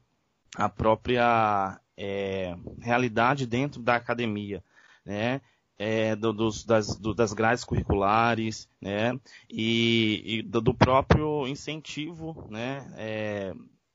a 0.56 0.68
própria 0.68 1.80
é, 1.96 2.56
realidade 2.80 3.46
dentro 3.46 3.80
da 3.80 3.96
academia. 3.96 4.62
Né? 5.04 5.40
É, 5.78 6.14
do, 6.14 6.32
dos, 6.32 6.64
das, 6.64 6.96
do, 6.96 7.14
das 7.14 7.32
grades 7.32 7.64
curriculares, 7.64 8.68
né, 8.80 9.18
e, 9.50 10.22
e 10.24 10.42
do, 10.42 10.60
do, 10.60 10.74
próprio 10.74 11.46
incentivo, 11.46 12.46
né, 12.50 12.92
é, 12.96 13.54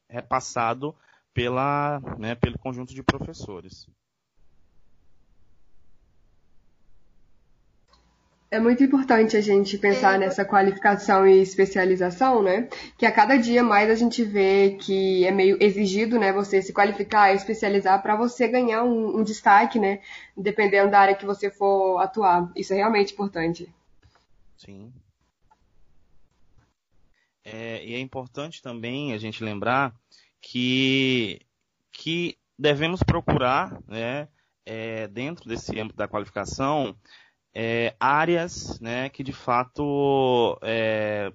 repassado 0.10 0.96
pela, 1.34 2.00
né, 2.18 2.36
pelo 2.36 2.58
conjunto 2.60 2.94
de 2.94 3.04
professores. 3.04 3.88
É 8.50 8.62
muito 8.62 8.82
importante 8.82 9.36
a 9.36 9.42
gente 9.42 9.78
pensar 9.78 10.16
é. 10.16 10.20
nessa 10.20 10.46
qualificação 10.46 11.28
e 11.28 11.42
especialização, 11.42 12.42
né? 12.42 12.70
Que 12.98 13.06
a 13.06 13.12
cada 13.12 13.36
dia 13.36 13.62
mais 13.62 13.90
a 13.90 13.96
gente 13.96 14.24
vê 14.24 14.78
que 14.80 15.26
é 15.26 15.32
meio 15.32 15.62
exigido, 15.62 16.18
né? 16.18 16.32
Você 16.32 16.62
se 16.62 16.72
qualificar 16.72 17.32
e 17.32 17.36
especializar 17.36 18.02
para 18.02 18.16
você 18.16 18.48
ganhar 18.48 18.84
um, 18.84 19.18
um, 19.18 19.24
destaque, 19.24 19.78
né? 19.78 20.02
Dependendo 20.36 20.92
da 20.92 21.00
área 21.00 21.16
que 21.16 21.26
você 21.26 21.52
for 21.52 22.00
atuar. 22.00 22.50
Isso 22.56 22.74
é 22.74 22.78
realmente 22.78 23.12
importante. 23.12 23.70
Sim. 24.56 24.94
É, 27.44 27.86
e 27.86 27.96
é 27.96 28.00
importante 28.00 28.62
também 28.62 29.12
a 29.12 29.18
gente 29.18 29.44
lembrar 29.44 29.94
que, 30.42 31.42
que 31.92 32.38
devemos 32.58 33.04
procurar, 33.04 33.78
né? 33.86 34.30
É, 34.66 35.08
dentro 35.08 35.48
desse 35.48 35.78
âmbito 35.80 35.96
da 35.96 36.10
qualificação, 36.10 36.94
é, 37.60 37.96
áreas 38.00 38.80
né, 38.80 39.10
que 39.10 39.24
de 39.24 39.34
fato 39.34 40.60
é, 40.62 41.34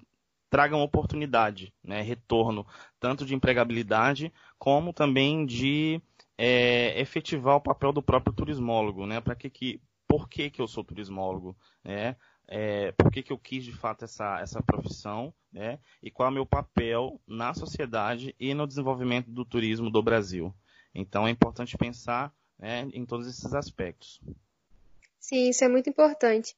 tragam 0.49 0.81
oportunidade, 0.81 1.75
né, 1.83 2.01
retorno, 2.01 2.65
tanto 3.01 3.27
de 3.27 3.35
empregabilidade 3.35 4.33
como 4.57 4.93
também 4.93 5.45
de 5.45 6.01
é, 6.39 7.01
efetivar 7.01 7.57
o 7.57 7.61
papel 7.61 7.93
do 7.93 8.01
próprio 8.01 8.33
turismólogo, 8.33 9.05
né, 9.05 9.21
que, 9.37 9.51
que 9.51 9.83
por 10.07 10.29
que, 10.29 10.49
que 10.49 10.63
eu 10.63 10.69
sou 10.69 10.85
turismólogo, 10.85 11.57
né, 11.83 12.15
é, 12.47 12.93
por 12.93 13.11
que, 13.11 13.25
que 13.25 13.33
eu 13.33 13.39
quis 13.39 13.65
de 13.65 13.73
fato 13.73 14.05
essa, 14.05 14.39
essa 14.39 14.63
profissão, 14.63 15.35
né, 15.53 15.81
e 16.01 16.09
qual 16.09 16.29
é 16.29 16.31
o 16.31 16.35
meu 16.35 16.47
papel 16.47 17.21
na 17.27 17.53
sociedade 17.53 18.33
e 18.39 18.55
no 18.55 18.69
desenvolvimento 18.69 19.29
do 19.29 19.45
turismo 19.45 19.91
do 19.91 20.01
Brasil. 20.01 20.55
Então 20.95 21.27
é 21.27 21.33
importante 21.33 21.77
pensar 21.77 22.33
né, 22.57 22.89
em 22.93 23.05
todos 23.05 23.27
esses 23.27 23.53
aspectos. 23.55 24.21
Sim, 25.23 25.49
isso 25.49 25.65
é 25.65 25.69
muito 25.69 25.89
importante. 25.89 26.57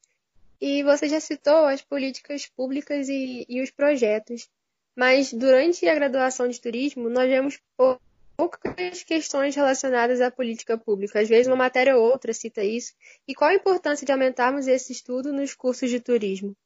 E 0.58 0.82
você 0.82 1.06
já 1.06 1.20
citou 1.20 1.66
as 1.66 1.82
políticas 1.82 2.46
públicas 2.46 3.10
e, 3.10 3.44
e 3.46 3.60
os 3.60 3.70
projetos, 3.70 4.48
mas 4.96 5.34
durante 5.34 5.86
a 5.86 5.94
graduação 5.94 6.48
de 6.48 6.58
turismo 6.58 7.10
nós 7.10 7.28
vemos 7.28 7.60
poucas 7.76 9.02
questões 9.02 9.54
relacionadas 9.54 10.22
à 10.22 10.30
política 10.30 10.78
pública. 10.78 11.20
Às 11.20 11.28
vezes 11.28 11.46
uma 11.46 11.56
matéria 11.56 11.94
ou 11.94 12.10
outra 12.10 12.32
cita 12.32 12.64
isso. 12.64 12.94
E 13.28 13.34
qual 13.34 13.50
a 13.50 13.54
importância 13.54 14.06
de 14.06 14.12
aumentarmos 14.12 14.66
esse 14.66 14.92
estudo 14.92 15.30
nos 15.30 15.54
cursos 15.54 15.90
de 15.90 16.00
turismo? 16.00 16.56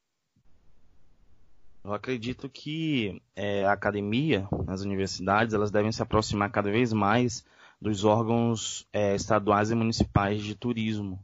Eu 1.83 1.93
acredito 1.93 2.47
que 2.47 3.21
é, 3.35 3.65
a 3.65 3.73
academia, 3.73 4.47
as 4.67 4.81
universidades, 4.81 5.53
elas 5.53 5.69
devem 5.69 5.91
se 5.91 6.01
aproximar 6.01 6.49
cada 6.49 6.71
vez 6.71 6.93
mais 6.93 7.43
dos 7.81 8.05
órgãos 8.05 8.87
é, 8.93 9.15
estaduais 9.15 9.69
e 9.69 9.75
municipais 9.75 10.41
de 10.41 10.55
turismo. 10.55 11.21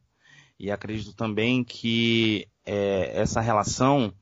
E 0.59 0.71
acredito 0.71 1.13
também 1.13 1.63
que 1.63 2.47
é, 2.65 3.11
essa 3.13 3.41
relação 3.41 4.13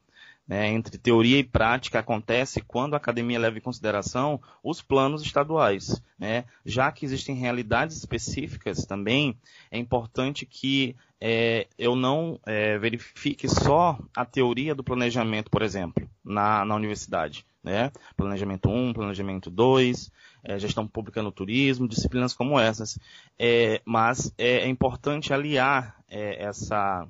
né, 0.48 0.67
entre 0.69 0.98
teoria 0.98 1.39
e 1.39 1.43
prática 1.43 2.00
acontece 2.00 2.62
quando 2.62 2.93
a 2.93 2.98
academia 2.98 3.39
leva 3.39 3.58
em 3.58 3.62
consideração 3.62 4.41
os 4.63 4.82
planos 4.82 5.22
estaduais. 5.22 6.02
Né? 6.19 6.46
Já 6.65 6.91
que 6.91 7.06
existem 7.06 7.36
realidades 7.36 7.98
específicas 7.98 8.86
também, 8.86 9.38
é 9.72 9.78
importante 9.78 10.46
que 10.46 10.96
é, 11.19 11.67
eu 11.78 11.96
não 11.96 12.39
é, 12.46 12.78
verifique 12.78 13.48
só 13.48 13.98
a 14.15 14.26
teoria 14.26 14.76
do 14.76 14.84
planejamento, 14.84 15.50
por 15.50 15.62
exemplo, 15.62 16.08
na, 16.24 16.65
na 16.65 16.76
universidade. 16.76 17.46
Né? 17.63 17.91
Planejamento 18.17 18.69
1, 18.69 18.93
planejamento 18.93 19.49
2, 19.49 20.12
é, 20.43 20.60
gestão 20.60 20.86
pública 20.86 21.23
no 21.23 21.32
turismo, 21.32 21.88
disciplinas 21.88 22.34
como 22.34 22.60
essas. 22.60 22.99
É, 23.39 23.82
mas 23.86 24.34
é, 24.38 24.60
é, 24.60 24.67
importante 24.67 25.34
aliar 25.34 26.04
é, 26.10 26.43
essa, 26.43 27.08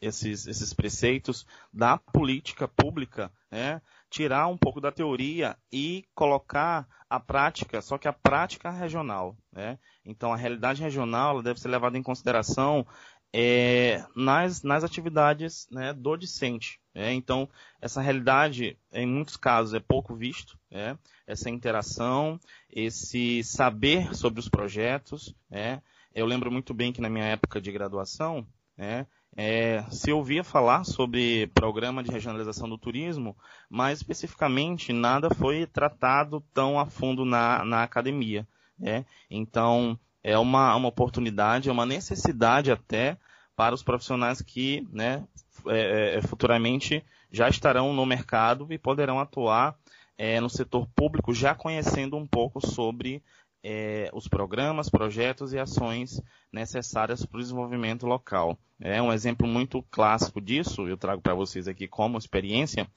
esses, 0.00 0.46
esses 0.46 0.72
preceitos 0.72 1.46
da 1.70 1.98
política 1.98 2.66
pública, 2.66 3.30
né? 3.50 3.82
tirar 4.08 4.46
um 4.46 4.56
pouco 4.56 4.80
da 4.80 4.90
teoria 4.90 5.56
e 5.70 6.04
colocar 6.14 6.88
a 7.08 7.20
prática, 7.20 7.82
só 7.82 7.98
que 7.98 8.08
a 8.08 8.12
prática 8.12 8.70
regional. 8.70 9.36
Né? 9.52 9.78
Então, 10.04 10.32
a 10.32 10.36
realidade 10.36 10.82
regional 10.82 11.42
deve 11.42 11.60
ser 11.60 11.68
levada 11.68 11.98
em 11.98 12.02
consideração 12.02 12.86
é, 13.32 14.04
nas, 14.16 14.62
nas 14.62 14.84
atividades 14.84 15.66
né, 15.70 15.92
do 15.92 16.16
discente. 16.16 16.81
É, 16.94 17.12
então, 17.12 17.48
essa 17.80 18.02
realidade, 18.02 18.76
em 18.92 19.06
muitos 19.06 19.36
casos, 19.36 19.74
é 19.74 19.80
pouco 19.80 20.14
visto, 20.14 20.58
é, 20.70 20.96
essa 21.26 21.48
interação, 21.48 22.38
esse 22.70 23.42
saber 23.42 24.14
sobre 24.14 24.40
os 24.40 24.48
projetos. 24.48 25.34
É. 25.50 25.80
Eu 26.14 26.26
lembro 26.26 26.52
muito 26.52 26.74
bem 26.74 26.92
que 26.92 27.00
na 27.00 27.08
minha 27.08 27.24
época 27.24 27.60
de 27.60 27.72
graduação, 27.72 28.46
é, 28.76 29.06
é, 29.34 29.82
se 29.90 30.12
ouvia 30.12 30.44
falar 30.44 30.84
sobre 30.84 31.46
programa 31.54 32.02
de 32.02 32.10
regionalização 32.10 32.68
do 32.68 32.76
turismo, 32.76 33.36
mas 33.68 33.98
especificamente 33.98 34.92
nada 34.92 35.30
foi 35.30 35.66
tratado 35.66 36.44
tão 36.52 36.78
a 36.78 36.84
fundo 36.84 37.24
na, 37.24 37.64
na 37.64 37.82
academia. 37.82 38.46
É. 38.82 39.04
Então, 39.30 39.98
é 40.22 40.38
uma, 40.38 40.74
uma 40.76 40.88
oportunidade, 40.88 41.68
é 41.68 41.72
uma 41.72 41.86
necessidade 41.86 42.70
até 42.70 43.16
para 43.56 43.74
os 43.74 43.82
profissionais 43.82 44.40
que 44.40 44.86
né, 44.92 45.26
é, 45.66 46.16
é, 46.16 46.22
futuramente 46.22 47.04
já 47.30 47.48
estarão 47.48 47.92
no 47.92 48.04
mercado 48.06 48.66
e 48.70 48.78
poderão 48.78 49.20
atuar 49.20 49.76
é, 50.16 50.40
no 50.40 50.48
setor 50.48 50.86
público 50.94 51.32
já 51.34 51.54
conhecendo 51.54 52.16
um 52.16 52.26
pouco 52.26 52.64
sobre 52.66 53.22
é, 53.64 54.10
os 54.12 54.26
programas, 54.26 54.88
projetos 54.88 55.52
e 55.52 55.58
ações 55.58 56.20
necessárias 56.52 57.24
para 57.24 57.38
o 57.38 57.40
desenvolvimento 57.40 58.06
local. 58.06 58.58
É 58.80 59.00
um 59.00 59.12
exemplo 59.12 59.46
muito 59.46 59.82
clássico 59.90 60.40
disso, 60.40 60.88
eu 60.88 60.96
trago 60.96 61.22
para 61.22 61.34
vocês 61.34 61.68
aqui 61.68 61.86
como 61.86 62.18
experiência, 62.18 62.88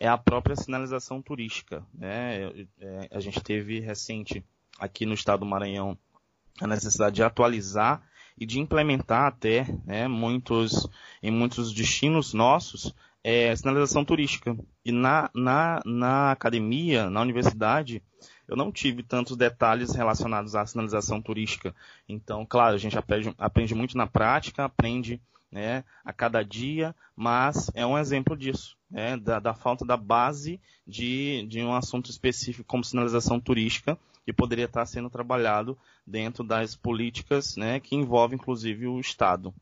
é 0.00 0.08
a 0.08 0.18
própria 0.18 0.56
sinalização 0.56 1.22
turística. 1.22 1.84
Né? 1.94 2.66
É, 2.80 3.08
a 3.12 3.20
gente 3.20 3.40
teve 3.40 3.78
recente 3.80 4.44
aqui 4.78 5.06
no 5.06 5.14
estado 5.14 5.40
do 5.40 5.46
Maranhão 5.46 5.96
a 6.60 6.66
necessidade 6.66 7.16
de 7.16 7.22
atualizar 7.22 8.02
e 8.40 8.46
de 8.46 8.60
implementar 8.60 9.26
até 9.26 9.66
né, 9.84 10.06
muitos, 10.08 10.88
em 11.22 11.30
muitos 11.30 11.72
destinos 11.72 12.32
nossos 12.32 12.94
é 13.22 13.54
sinalização 13.54 14.04
turística. 14.04 14.56
E 14.84 14.92
na, 14.92 15.28
na, 15.34 15.82
na 15.84 16.32
academia, 16.32 17.10
na 17.10 17.20
universidade, 17.20 18.02
eu 18.46 18.56
não 18.56 18.72
tive 18.72 19.02
tantos 19.02 19.36
detalhes 19.36 19.94
relacionados 19.94 20.54
à 20.54 20.64
sinalização 20.64 21.20
turística. 21.20 21.74
Então, 22.08 22.46
claro, 22.46 22.74
a 22.74 22.78
gente 22.78 22.96
aprende, 22.96 23.34
aprende 23.36 23.74
muito 23.74 23.96
na 23.96 24.06
prática, 24.06 24.64
aprende 24.64 25.20
né, 25.50 25.84
a 26.04 26.12
cada 26.12 26.42
dia, 26.42 26.94
mas 27.16 27.70
é 27.74 27.84
um 27.84 27.98
exemplo 27.98 28.36
disso, 28.36 28.76
né, 28.90 29.16
da, 29.16 29.38
da, 29.38 29.54
falta 29.54 29.84
da 29.84 29.96
base 29.96 30.60
de, 30.86 31.46
de 31.48 31.62
um 31.62 31.74
assunto 31.74 32.10
específico 32.10 32.66
como 32.66 32.84
sinalização 32.84 33.40
turística, 33.40 33.98
que 34.28 34.32
poderia 34.34 34.66
estar 34.66 34.84
sendo 34.84 35.08
trabalhado 35.08 35.78
dentro 36.06 36.44
das 36.44 36.76
políticas 36.76 37.56
né, 37.56 37.80
que 37.80 37.96
envolvem 37.96 38.38
inclusive 38.38 38.86
o 38.86 39.00
Estado. 39.00 39.54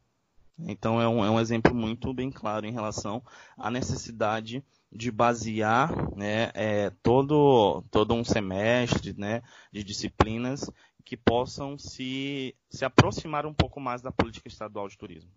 Então 0.59 1.01
é 1.01 1.07
um, 1.07 1.25
é 1.25 1.31
um 1.31 1.39
exemplo 1.39 1.73
muito 1.73 2.13
bem 2.13 2.33
claro 2.33 2.67
em 2.67 2.73
relação 2.73 3.23
à 3.57 3.71
necessidade 3.71 4.65
de 4.91 5.13
basear 5.13 5.95
né, 6.17 6.51
é, 6.53 6.91
todo, 7.01 7.85
todo 7.93 8.13
um 8.13 8.25
semestre 8.25 9.15
né, 9.17 9.41
de 9.71 9.85
disciplinas 9.85 10.69
que 11.05 11.17
possam 11.17 11.79
se, 11.79 12.53
se 12.69 12.85
aproximar 12.85 13.47
um 13.47 13.55
pouco 13.55 13.79
mais 13.79 14.03
da 14.03 14.11
política 14.11 14.49
estadual 14.49 14.89
de 14.89 14.99
turismo. 14.99 15.31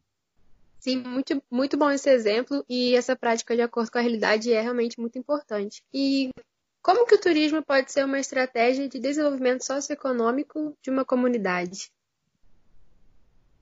Sim, 0.80 1.04
muito, 1.04 1.44
muito 1.52 1.78
bom 1.78 1.92
esse 1.92 2.10
exemplo 2.10 2.66
e 2.68 2.96
essa 2.96 3.16
prática 3.16 3.56
de 3.56 3.62
acordo 3.62 3.92
com 3.92 4.00
a 4.00 4.02
realidade 4.02 4.52
é 4.52 4.60
realmente 4.60 5.00
muito 5.00 5.20
importante. 5.20 5.84
E 5.94 6.32
como 6.82 7.06
que 7.06 7.16
o 7.16 7.22
turismo 7.22 7.64
pode 7.64 7.92
ser 7.92 8.06
uma 8.06 8.20
estratégia 8.20 8.88
de 8.88 9.00
desenvolvimento 9.00 9.66
socioeconômico 9.66 10.78
de 10.82 10.90
uma 10.90 11.04
comunidade? 11.04 11.92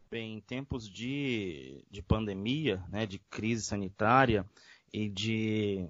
Bem, 0.10 0.36
em 0.36 0.42
tempos 0.42 0.88
de, 0.90 1.84
de 1.90 2.02
pandemia, 2.02 2.82
né, 2.90 3.06
de 3.06 3.20
crise 3.30 3.64
sanitária 3.64 4.46
e 4.94 5.10
de, 5.10 5.86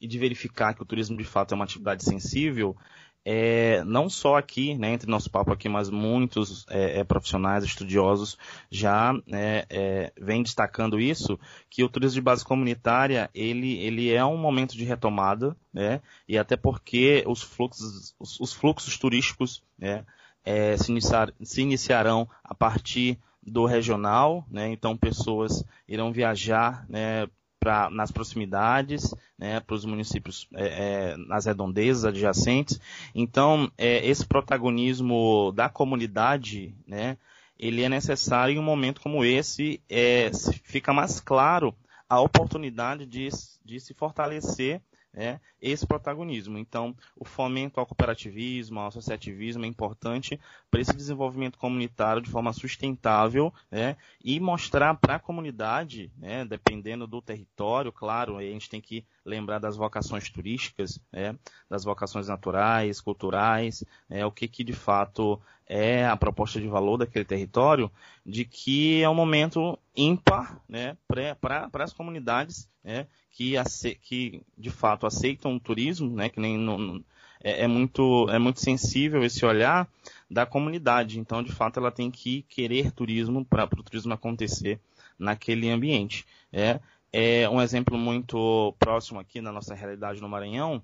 e 0.00 0.06
de 0.06 0.18
verificar 0.18 0.74
que 0.74 0.82
o 0.82 0.86
turismo 0.86 1.16
de 1.16 1.24
fato 1.24 1.52
é 1.52 1.54
uma 1.54 1.64
atividade 1.64 2.04
sensível, 2.04 2.76
é, 3.24 3.82
não 3.84 4.08
só 4.08 4.36
aqui, 4.36 4.74
né, 4.74 4.92
entre 4.92 5.10
nosso 5.10 5.30
papo 5.30 5.52
aqui, 5.52 5.68
mas 5.68 5.90
muitos 5.90 6.64
é, 6.70 7.00
é, 7.00 7.04
profissionais, 7.04 7.64
estudiosos 7.64 8.38
já 8.70 9.12
né, 9.26 9.64
é, 9.68 10.12
vêm 10.18 10.42
destacando 10.42 11.00
isso, 11.00 11.38
que 11.68 11.84
o 11.84 11.88
turismo 11.88 12.14
de 12.14 12.20
base 12.20 12.44
comunitária, 12.44 13.28
ele, 13.34 13.76
ele 13.78 14.12
é 14.12 14.24
um 14.24 14.36
momento 14.36 14.76
de 14.76 14.84
retomada, 14.84 15.56
né, 15.72 16.00
e 16.26 16.38
até 16.38 16.56
porque 16.56 17.22
os 17.26 17.42
fluxos, 17.42 18.14
os, 18.18 18.40
os 18.40 18.52
fluxos 18.52 18.96
turísticos 18.98 19.62
né, 19.78 20.04
é, 20.44 20.76
se, 20.76 20.90
iniciar, 20.90 21.32
se 21.42 21.60
iniciarão 21.60 22.28
a 22.42 22.54
partir 22.54 23.18
do 23.42 23.64
regional, 23.64 24.46
né? 24.50 24.68
Então 24.70 24.96
pessoas 24.96 25.64
irão 25.86 26.12
viajar, 26.12 26.84
né, 26.88 27.26
pra, 27.58 27.90
nas 27.90 28.10
proximidades, 28.10 29.14
né, 29.38 29.60
para 29.60 29.74
os 29.74 29.84
municípios 29.84 30.48
é, 30.54 30.66
é, 31.12 31.16
nas 31.16 31.46
redondezas 31.46 32.04
adjacentes. 32.04 32.80
Então 33.14 33.70
é, 33.76 34.06
esse 34.06 34.26
protagonismo 34.26 35.52
da 35.54 35.68
comunidade, 35.68 36.74
né, 36.86 37.16
ele 37.58 37.82
é 37.82 37.88
necessário 37.88 38.54
em 38.54 38.58
um 38.58 38.62
momento 38.62 39.00
como 39.00 39.24
esse. 39.24 39.80
É, 39.88 40.30
fica 40.62 40.92
mais 40.92 41.20
claro 41.20 41.74
a 42.08 42.20
oportunidade 42.20 43.04
de, 43.04 43.28
de 43.64 43.80
se 43.80 43.92
fortalecer 43.92 44.80
né, 45.12 45.40
esse 45.60 45.86
protagonismo. 45.86 46.58
Então, 46.58 46.94
o 47.16 47.24
fomento 47.24 47.80
ao 47.80 47.86
cooperativismo, 47.86 48.78
ao 48.80 48.88
associativismo 48.88 49.64
é 49.64 49.68
importante 49.68 50.38
para 50.70 50.80
esse 50.80 50.94
desenvolvimento 50.94 51.58
comunitário 51.58 52.22
de 52.22 52.30
forma 52.30 52.52
sustentável 52.52 53.52
né, 53.70 53.96
e 54.22 54.38
mostrar 54.38 54.94
para 54.94 55.16
a 55.16 55.18
comunidade, 55.18 56.10
né, 56.16 56.44
dependendo 56.44 57.06
do 57.06 57.20
território, 57.20 57.92
claro, 57.92 58.36
a 58.36 58.42
gente 58.42 58.68
tem 58.68 58.80
que 58.80 59.04
lembrar 59.24 59.58
das 59.58 59.76
vocações 59.76 60.30
turísticas, 60.30 61.00
né, 61.12 61.36
das 61.68 61.84
vocações 61.84 62.28
naturais, 62.28 63.00
culturais, 63.00 63.84
né, 64.08 64.24
o 64.24 64.32
que, 64.32 64.46
que 64.46 64.62
de 64.62 64.72
fato 64.72 65.40
é 65.66 66.06
a 66.06 66.16
proposta 66.16 66.58
de 66.58 66.66
valor 66.66 66.96
daquele 66.96 67.26
território, 67.26 67.90
de 68.24 68.44
que 68.44 69.02
é 69.02 69.08
um 69.08 69.14
momento 69.14 69.78
ímpar 69.94 70.60
né, 70.66 70.96
para 71.06 71.68
as 71.74 71.92
comunidades 71.92 72.68
né, 72.82 73.06
que, 73.38 73.54
que 74.02 74.42
de 74.56 74.68
fato 74.68 75.06
aceitam 75.06 75.54
o 75.54 75.60
turismo, 75.60 76.10
né, 76.10 76.28
que 76.28 76.40
nem 76.40 76.58
no, 76.58 76.76
no, 76.76 77.04
é, 77.40 77.62
é, 77.62 77.66
muito, 77.68 78.28
é 78.30 78.38
muito 78.38 78.60
sensível 78.60 79.22
esse 79.22 79.46
olhar 79.46 79.86
da 80.28 80.44
comunidade. 80.44 81.20
Então, 81.20 81.40
de 81.40 81.52
fato, 81.52 81.78
ela 81.78 81.92
tem 81.92 82.10
que 82.10 82.42
querer 82.48 82.90
turismo 82.90 83.44
para 83.44 83.64
o 83.64 83.82
turismo 83.82 84.12
acontecer 84.12 84.80
naquele 85.16 85.70
ambiente. 85.70 86.26
É, 86.52 86.80
é 87.12 87.48
um 87.48 87.62
exemplo 87.62 87.96
muito 87.96 88.74
próximo 88.76 89.20
aqui 89.20 89.40
na 89.40 89.52
nossa 89.52 89.72
realidade 89.72 90.20
no 90.20 90.28
Maranhão, 90.28 90.82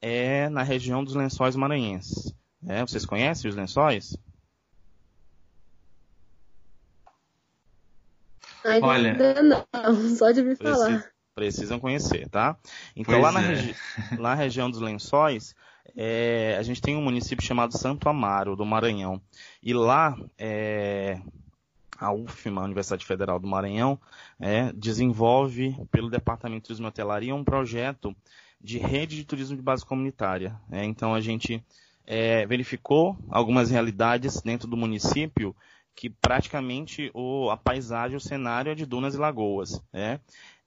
é 0.00 0.48
na 0.48 0.64
região 0.64 1.04
dos 1.04 1.14
lençóis 1.14 1.54
maranhenses. 1.54 2.34
É, 2.66 2.80
vocês 2.80 3.06
conhecem 3.06 3.48
os 3.48 3.54
lençóis? 3.54 4.18
Olha, 8.64 9.42
não, 9.42 10.16
só 10.16 10.32
de 10.32 10.42
me 10.42 10.56
falar 10.56 11.11
precisam 11.34 11.80
conhecer, 11.80 12.28
tá? 12.28 12.56
Então 12.94 13.20
lá 13.20 13.32
na, 13.32 13.42
é. 13.42 13.46
regi 13.46 13.76
lá 14.18 14.30
na, 14.30 14.34
região 14.34 14.70
dos 14.70 14.80
Lençóis, 14.80 15.54
é, 15.96 16.56
a 16.58 16.62
gente 16.62 16.80
tem 16.80 16.96
um 16.96 17.02
município 17.02 17.44
chamado 17.44 17.76
Santo 17.76 18.08
Amaro, 18.08 18.56
do 18.56 18.64
Maranhão. 18.64 19.20
E 19.62 19.72
lá, 19.72 20.16
é, 20.38 21.20
a 21.98 22.12
UFMA, 22.12 22.60
a 22.60 22.64
Universidade 22.64 23.04
Federal 23.04 23.38
do 23.38 23.46
Maranhão, 23.46 23.98
é, 24.40 24.72
desenvolve, 24.72 25.76
pelo 25.90 26.10
Departamento 26.10 26.62
de 26.62 26.66
Turismo 26.68 26.86
e 26.86 26.88
Hotelaria, 26.88 27.34
um 27.34 27.44
projeto 27.44 28.14
de 28.60 28.78
rede 28.78 29.16
de 29.16 29.24
turismo 29.24 29.56
de 29.56 29.62
base 29.62 29.84
comunitária. 29.84 30.54
É, 30.70 30.84
então 30.84 31.14
a 31.14 31.20
gente 31.20 31.62
é, 32.06 32.46
verificou 32.46 33.16
algumas 33.28 33.70
realidades 33.70 34.40
dentro 34.40 34.68
do 34.68 34.76
município 34.76 35.54
que 35.94 36.08
praticamente 36.08 37.10
o, 37.12 37.50
a 37.50 37.56
paisagem, 37.56 38.16
o 38.16 38.20
cenário 38.20 38.72
é 38.72 38.74
de 38.74 38.86
dunas 38.86 39.14
e 39.14 39.18
lagoas. 39.18 39.82
Né? 39.92 40.20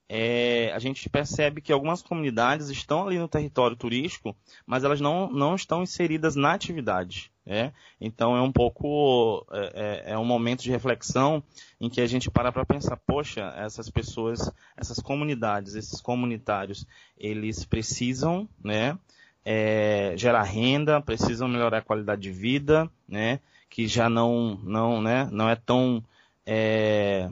É, 0.08 0.70
a 0.72 0.78
gente 0.78 1.08
percebe 1.08 1.60
que 1.60 1.72
algumas 1.72 2.00
comunidades 2.00 2.68
estão 2.68 3.06
ali 3.06 3.18
no 3.18 3.28
território 3.28 3.76
turístico, 3.76 4.36
mas 4.64 4.84
elas 4.84 5.00
não, 5.00 5.28
não 5.30 5.54
estão 5.54 5.82
inseridas 5.82 6.36
na 6.36 6.52
atividade. 6.52 7.30
É? 7.48 7.72
Então 8.00 8.36
é 8.36 8.42
um 8.42 8.50
pouco 8.50 9.46
é, 9.52 10.04
é, 10.08 10.12
é 10.14 10.18
um 10.18 10.24
momento 10.24 10.64
de 10.64 10.70
reflexão 10.72 11.40
em 11.80 11.88
que 11.88 12.00
a 12.00 12.06
gente 12.06 12.28
para 12.28 12.50
para 12.50 12.66
pensar, 12.66 12.96
poxa, 12.96 13.54
essas 13.56 13.88
pessoas, 13.88 14.50
essas 14.76 14.98
comunidades, 14.98 15.76
esses 15.76 16.00
comunitários, 16.00 16.84
eles 17.16 17.64
precisam, 17.64 18.48
né, 18.62 18.98
é, 19.44 20.14
gerar 20.16 20.42
renda, 20.42 21.00
precisam 21.00 21.46
melhorar 21.46 21.78
a 21.78 21.82
qualidade 21.82 22.22
de 22.22 22.32
vida, 22.32 22.90
né, 23.08 23.38
que 23.70 23.86
já 23.86 24.10
não 24.10 24.58
não 24.64 25.00
né, 25.00 25.28
não 25.30 25.48
é 25.48 25.54
tão 25.54 26.02
é, 26.44 27.30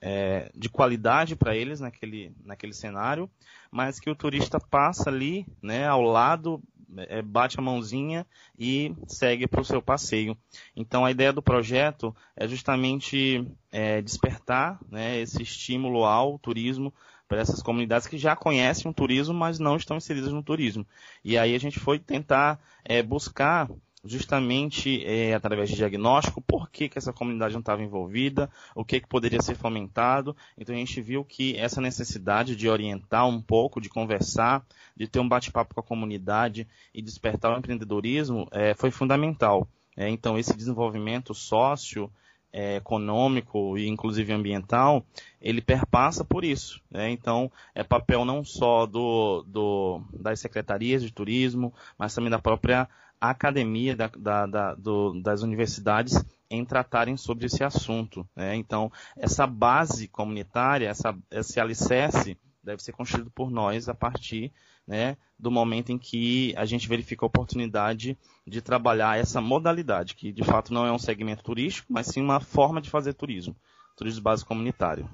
é, 0.00 0.50
de 0.54 0.68
qualidade 0.68 1.36
para 1.36 1.56
eles 1.56 1.80
naquele, 1.80 2.32
naquele 2.44 2.72
cenário, 2.72 3.30
mas 3.70 3.98
que 3.98 4.10
o 4.10 4.14
turista 4.14 4.58
passa 4.60 5.10
ali, 5.10 5.46
né, 5.62 5.86
ao 5.86 6.02
lado, 6.02 6.62
é, 6.96 7.20
bate 7.22 7.58
a 7.58 7.62
mãozinha 7.62 8.26
e 8.58 8.94
segue 9.06 9.46
para 9.46 9.60
o 9.60 9.64
seu 9.64 9.82
passeio. 9.82 10.36
Então 10.74 11.04
a 11.04 11.10
ideia 11.10 11.32
do 11.32 11.42
projeto 11.42 12.14
é 12.36 12.46
justamente 12.46 13.46
é, 13.72 14.00
despertar 14.00 14.78
né, 14.90 15.18
esse 15.18 15.42
estímulo 15.42 16.04
ao 16.04 16.38
turismo 16.38 16.92
para 17.28 17.40
essas 17.40 17.60
comunidades 17.60 18.06
que 18.06 18.16
já 18.16 18.36
conhecem 18.36 18.90
o 18.90 18.94
turismo, 18.94 19.34
mas 19.34 19.58
não 19.58 19.76
estão 19.76 19.96
inseridas 19.96 20.32
no 20.32 20.42
turismo. 20.42 20.86
E 21.24 21.36
aí 21.36 21.54
a 21.54 21.58
gente 21.58 21.80
foi 21.80 21.98
tentar 21.98 22.60
é, 22.84 23.02
buscar 23.02 23.68
justamente 24.06 25.04
é, 25.04 25.34
através 25.34 25.68
de 25.68 25.76
diagnóstico, 25.76 26.40
por 26.40 26.70
que, 26.70 26.88
que 26.88 26.98
essa 26.98 27.12
comunidade 27.12 27.54
não 27.54 27.60
estava 27.60 27.82
envolvida, 27.82 28.50
o 28.74 28.84
que, 28.84 29.00
que 29.00 29.08
poderia 29.08 29.40
ser 29.42 29.56
fomentado. 29.56 30.36
Então 30.56 30.74
a 30.74 30.78
gente 30.78 31.00
viu 31.00 31.24
que 31.24 31.56
essa 31.56 31.80
necessidade 31.80 32.56
de 32.56 32.68
orientar 32.68 33.26
um 33.28 33.40
pouco, 33.40 33.80
de 33.80 33.88
conversar, 33.88 34.64
de 34.96 35.06
ter 35.06 35.20
um 35.20 35.28
bate-papo 35.28 35.74
com 35.74 35.80
a 35.80 35.84
comunidade 35.84 36.66
e 36.94 37.02
despertar 37.02 37.54
o 37.54 37.58
empreendedorismo 37.58 38.48
é, 38.50 38.74
foi 38.74 38.90
fundamental. 38.90 39.68
É, 39.96 40.08
então 40.08 40.38
esse 40.38 40.56
desenvolvimento 40.56 41.34
sócio, 41.34 42.10
econômico 42.56 43.76
e 43.76 43.86
inclusive 43.86 44.32
ambiental, 44.32 45.04
ele 45.40 45.60
perpassa 45.60 46.24
por 46.24 46.44
isso. 46.44 46.80
Né? 46.90 47.10
Então, 47.10 47.50
é 47.74 47.84
papel 47.84 48.24
não 48.24 48.44
só 48.44 48.86
do, 48.86 49.44
do, 49.46 50.00
das 50.12 50.40
secretarias 50.40 51.02
de 51.02 51.12
turismo, 51.12 51.72
mas 51.98 52.14
também 52.14 52.30
da 52.30 52.38
própria 52.38 52.88
a 53.20 53.30
academia 53.30 53.96
da, 53.96 54.08
da, 54.08 54.46
da, 54.46 54.74
do, 54.74 55.20
das 55.20 55.42
universidades 55.42 56.24
em 56.50 56.64
tratarem 56.64 57.16
sobre 57.16 57.46
esse 57.46 57.64
assunto. 57.64 58.28
Né? 58.34 58.54
Então, 58.56 58.90
essa 59.16 59.46
base 59.46 60.08
comunitária, 60.08 60.88
essa, 60.88 61.16
esse 61.30 61.58
alicerce, 61.58 62.38
deve 62.62 62.82
ser 62.82 62.92
construído 62.92 63.30
por 63.30 63.50
nós 63.50 63.88
a 63.88 63.94
partir 63.94 64.52
né, 64.86 65.16
do 65.38 65.50
momento 65.50 65.90
em 65.90 65.98
que 65.98 66.54
a 66.56 66.64
gente 66.64 66.88
verifica 66.88 67.24
a 67.24 67.28
oportunidade 67.28 68.16
de 68.46 68.60
trabalhar 68.60 69.18
essa 69.18 69.40
modalidade, 69.40 70.14
que 70.14 70.32
de 70.32 70.44
fato 70.44 70.72
não 70.72 70.86
é 70.86 70.92
um 70.92 70.98
segmento 70.98 71.42
turístico, 71.42 71.92
mas 71.92 72.06
sim 72.06 72.20
uma 72.20 72.40
forma 72.40 72.80
de 72.80 72.90
fazer 72.90 73.14
turismo, 73.14 73.56
turismo 73.96 74.20
de 74.20 74.24
base 74.24 74.44
comunitário. 74.44 75.08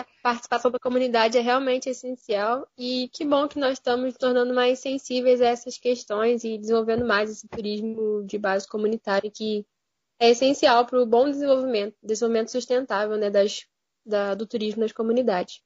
A 0.00 0.06
participação 0.22 0.70
da 0.70 0.78
comunidade 0.78 1.38
é 1.38 1.40
realmente 1.40 1.88
essencial 1.88 2.66
e 2.76 3.08
que 3.12 3.24
bom 3.24 3.46
que 3.48 3.58
nós 3.58 3.74
estamos 3.74 4.04
nos 4.04 4.16
tornando 4.16 4.54
mais 4.54 4.78
sensíveis 4.78 5.40
a 5.40 5.46
essas 5.46 5.78
questões 5.78 6.44
e 6.44 6.58
desenvolvendo 6.58 7.04
mais 7.04 7.30
esse 7.30 7.48
turismo 7.48 8.24
de 8.24 8.38
base 8.38 8.68
comunitária 8.68 9.30
que 9.30 9.66
é 10.18 10.30
essencial 10.30 10.86
para 10.86 11.00
o 11.00 11.06
bom 11.06 11.28
desenvolvimento, 11.28 11.96
desenvolvimento 12.02 12.50
sustentável 12.50 13.16
né, 13.16 13.30
das, 13.30 13.66
da, 14.04 14.34
do 14.34 14.46
turismo 14.46 14.82
nas 14.82 14.92
comunidades. 14.92 15.60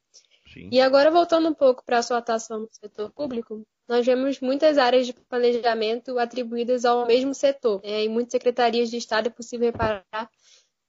Sim. 0.53 0.69
E 0.73 0.81
agora, 0.81 1.11
voltando 1.11 1.49
um 1.49 1.55
pouco 1.55 1.85
para 1.85 1.99
a 1.99 2.03
sua 2.03 2.19
atuação 2.19 2.61
no 2.61 2.69
setor 2.71 3.11
público, 3.11 3.67
nós 3.87 4.05
vemos 4.05 4.41
muitas 4.41 4.79
áreas 4.79 5.07
de 5.07 5.13
planejamento 5.13 6.19
atribuídas 6.19 6.85
ao 6.85 7.07
mesmo 7.07 7.35
setor. 7.35 7.81
Né? 7.83 8.05
Em 8.05 8.09
muitas 8.09 8.33
secretarias 8.33 8.91
de 8.91 8.97
Estado 8.97 9.29
é 9.29 9.31
possível 9.31 9.67
reparar 9.67 10.31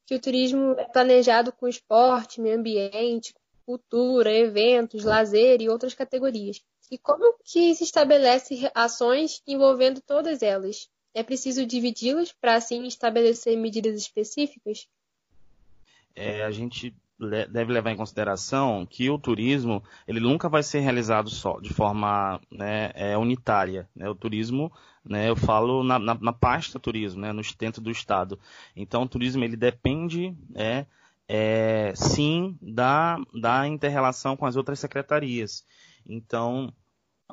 que 0.09 0.15
o 0.15 0.19
turismo 0.19 0.71
é 0.71 0.85
planejado 0.85 1.51
com 1.51 1.67
esporte, 1.67 2.41
meio 2.41 2.57
ambiente, 2.57 3.35
cultura, 3.63 4.33
eventos, 4.33 5.03
lazer 5.03 5.61
e 5.61 5.69
outras 5.69 5.93
categorias. 5.93 6.63
E 6.89 6.97
como 6.97 7.37
que 7.43 7.75
se 7.75 7.83
estabelece 7.83 8.71
ações 8.73 9.39
envolvendo 9.45 10.01
todas 10.01 10.41
elas? 10.41 10.89
É 11.13 11.21
preciso 11.21 11.63
dividi-las 11.63 12.31
para 12.31 12.55
assim 12.55 12.87
estabelecer 12.87 13.55
medidas 13.55 13.95
específicas? 14.01 14.87
É, 16.15 16.41
a 16.43 16.49
gente 16.49 16.91
deve 17.49 17.73
levar 17.73 17.91
em 17.91 17.97
consideração 17.97 18.85
que 18.85 19.09
o 19.09 19.19
turismo 19.19 19.83
ele 20.07 20.19
nunca 20.19 20.47
vai 20.47 20.63
ser 20.63 20.79
realizado 20.79 21.29
só 21.29 21.59
de 21.59 21.73
forma 21.73 22.39
né, 22.49 22.91
é, 22.95 23.17
unitária. 23.17 23.89
Né? 23.93 24.09
O 24.09 24.15
turismo, 24.15 24.71
né, 25.03 25.29
eu 25.29 25.35
falo 25.35 25.83
na, 25.83 25.99
na, 25.99 26.13
na, 26.15 26.33
pasta 26.33 26.79
turismo, 26.79 27.21
né, 27.21 27.33
no 27.33 27.41
dentro 27.57 27.81
do 27.81 27.91
estado. 27.91 28.39
Então, 28.75 29.03
o 29.03 29.07
turismo 29.07 29.43
ele 29.43 29.57
depende, 29.57 30.33
é, 30.55 30.85
é, 31.27 31.93
sim, 31.95 32.57
da, 32.61 33.17
da 33.33 33.67
interrelação 33.67 34.37
com 34.37 34.45
as 34.45 34.55
outras 34.55 34.79
secretarias. 34.79 35.65
Então, 36.07 36.73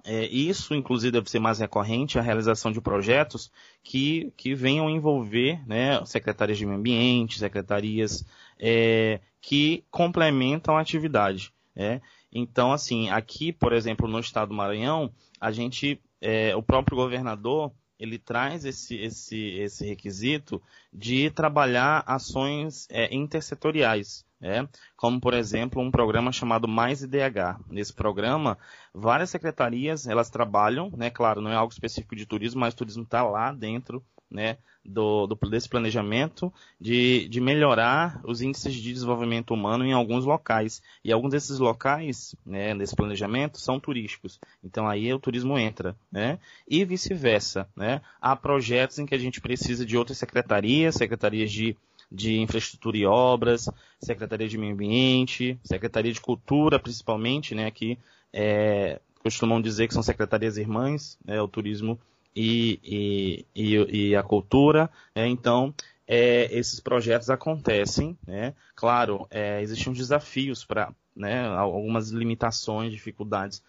é, 0.04 0.26
isso, 0.26 0.74
inclusive, 0.74 1.12
deve 1.12 1.30
ser 1.30 1.38
mais 1.38 1.58
recorrente 1.58 2.18
a 2.18 2.22
realização 2.22 2.70
de 2.70 2.80
projetos 2.80 3.50
que, 3.82 4.32
que 4.36 4.54
venham 4.54 4.90
envolver 4.90 5.60
né, 5.66 6.04
secretarias 6.04 6.58
de 6.58 6.66
meio 6.66 6.78
ambiente, 6.78 7.38
secretarias 7.38 8.24
é, 8.58 9.20
que 9.40 9.84
complementam 9.90 10.76
a 10.76 10.80
atividade. 10.80 11.52
É. 11.74 12.00
Então, 12.32 12.72
assim, 12.72 13.08
aqui, 13.10 13.52
por 13.52 13.72
exemplo, 13.72 14.08
no 14.08 14.18
estado 14.18 14.48
do 14.48 14.54
Maranhão, 14.54 15.12
a 15.40 15.52
gente, 15.52 16.00
é, 16.20 16.54
o 16.56 16.62
próprio 16.62 16.96
governador, 16.96 17.72
ele 17.98 18.18
traz 18.18 18.64
esse, 18.64 18.96
esse, 18.96 19.38
esse 19.58 19.86
requisito 19.86 20.60
de 20.92 21.30
trabalhar 21.30 22.02
ações 22.06 22.86
é, 22.90 23.14
intersetoriais. 23.14 24.25
É, 24.40 24.68
como 24.96 25.18
por 25.18 25.32
exemplo 25.32 25.80
um 25.80 25.90
programa 25.90 26.30
chamado 26.30 26.68
Mais 26.68 27.02
IDH. 27.02 27.58
Nesse 27.70 27.92
programa, 27.92 28.58
várias 28.92 29.30
secretarias 29.30 30.06
elas 30.06 30.28
trabalham, 30.28 30.90
né? 30.94 31.08
Claro, 31.10 31.40
não 31.40 31.50
é 31.50 31.54
algo 31.54 31.72
específico 31.72 32.14
de 32.14 32.26
turismo, 32.26 32.60
mas 32.60 32.74
o 32.74 32.76
turismo 32.76 33.02
está 33.02 33.22
lá 33.22 33.50
dentro, 33.50 34.04
né? 34.30 34.58
Do, 34.84 35.26
do, 35.26 35.34
desse 35.50 35.68
planejamento 35.68 36.52
de, 36.80 37.26
de 37.28 37.40
melhorar 37.40 38.20
os 38.24 38.40
índices 38.40 38.72
de 38.72 38.92
desenvolvimento 38.92 39.52
humano 39.52 39.84
em 39.84 39.92
alguns 39.92 40.24
locais. 40.24 40.80
E 41.02 41.10
alguns 41.10 41.30
desses 41.30 41.58
locais, 41.58 42.36
né, 42.44 42.72
nesse 42.72 42.94
planejamento, 42.94 43.58
são 43.58 43.80
turísticos. 43.80 44.38
Então 44.62 44.86
aí 44.86 45.12
o 45.12 45.18
turismo 45.18 45.58
entra, 45.58 45.96
né? 46.12 46.38
E 46.68 46.84
vice-versa, 46.84 47.68
né? 47.74 48.00
Há 48.20 48.36
projetos 48.36 48.98
em 48.98 49.06
que 49.06 49.14
a 49.14 49.18
gente 49.18 49.40
precisa 49.40 49.84
de 49.84 49.96
outras 49.96 50.18
secretarias, 50.18 50.94
secretarias 50.94 51.50
de 51.50 51.76
de 52.10 52.38
Infraestrutura 52.40 52.96
e 52.96 53.06
Obras, 53.06 53.68
Secretaria 54.00 54.48
de 54.48 54.58
Meio 54.58 54.72
Ambiente, 54.72 55.58
Secretaria 55.62 56.12
de 56.12 56.20
Cultura, 56.20 56.78
principalmente, 56.78 57.54
né, 57.54 57.70
que 57.70 57.98
é, 58.32 59.00
costumam 59.22 59.60
dizer 59.60 59.88
que 59.88 59.94
são 59.94 60.02
secretarias 60.02 60.56
irmãs, 60.56 61.18
né, 61.24 61.40
o 61.40 61.48
turismo 61.48 61.98
e, 62.34 62.78
e, 62.84 63.46
e, 63.54 64.08
e 64.08 64.16
a 64.16 64.22
cultura. 64.22 64.90
Né, 65.14 65.26
então, 65.26 65.74
é, 66.06 66.48
esses 66.56 66.78
projetos 66.78 67.28
acontecem, 67.30 68.16
né? 68.24 68.54
Claro, 68.76 69.26
é, 69.28 69.60
existem 69.60 69.92
desafios 69.92 70.64
para, 70.64 70.92
né, 71.14 71.46
algumas 71.48 72.10
limitações, 72.10 72.92
dificuldades 72.92 73.62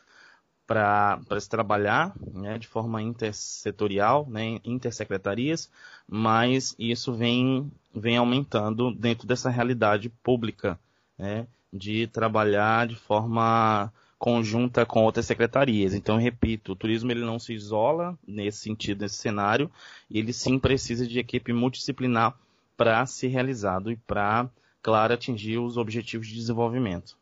para 0.68 1.40
se 1.40 1.50
trabalhar 1.50 2.14
né, 2.34 2.58
de 2.58 2.68
forma 2.68 3.02
intersetorial, 3.02 4.28
né, 4.30 4.60
intersecretarias, 4.66 5.72
mas 6.06 6.76
isso 6.78 7.14
vem, 7.14 7.72
vem 8.00 8.18
aumentando 8.18 8.94
dentro 8.94 9.28
dessa 9.28 9.50
realidade 9.50 10.10
pública 10.10 10.80
né, 11.18 11.48
de 11.72 12.08
trabalhar 12.08 12.88
de 12.88 12.96
forma 12.96 13.92
conjunta 14.18 14.86
com 14.86 15.04
outras 15.04 15.26
secretarias. 15.26 15.94
Então, 15.94 16.18
repito, 16.18 16.72
o 16.72 16.76
turismo 16.76 17.12
ele 17.12 17.24
não 17.24 17.38
se 17.38 17.54
isola 17.54 18.18
nesse 18.28 18.60
sentido, 18.60 19.02
nesse 19.02 19.18
cenário, 19.18 19.72
ele 20.10 20.34
sim 20.34 20.58
precisa 20.58 21.06
de 21.06 21.20
equipe 21.20 21.54
multidisciplinar 21.54 22.36
para 22.76 23.06
ser 23.06 23.28
realizado 23.28 23.92
e 23.92 23.96
para, 23.96 24.50
claro, 24.82 25.14
atingir 25.14 25.58
os 25.58 25.78
objetivos 25.78 26.28
de 26.28 26.36
desenvolvimento. 26.36 27.18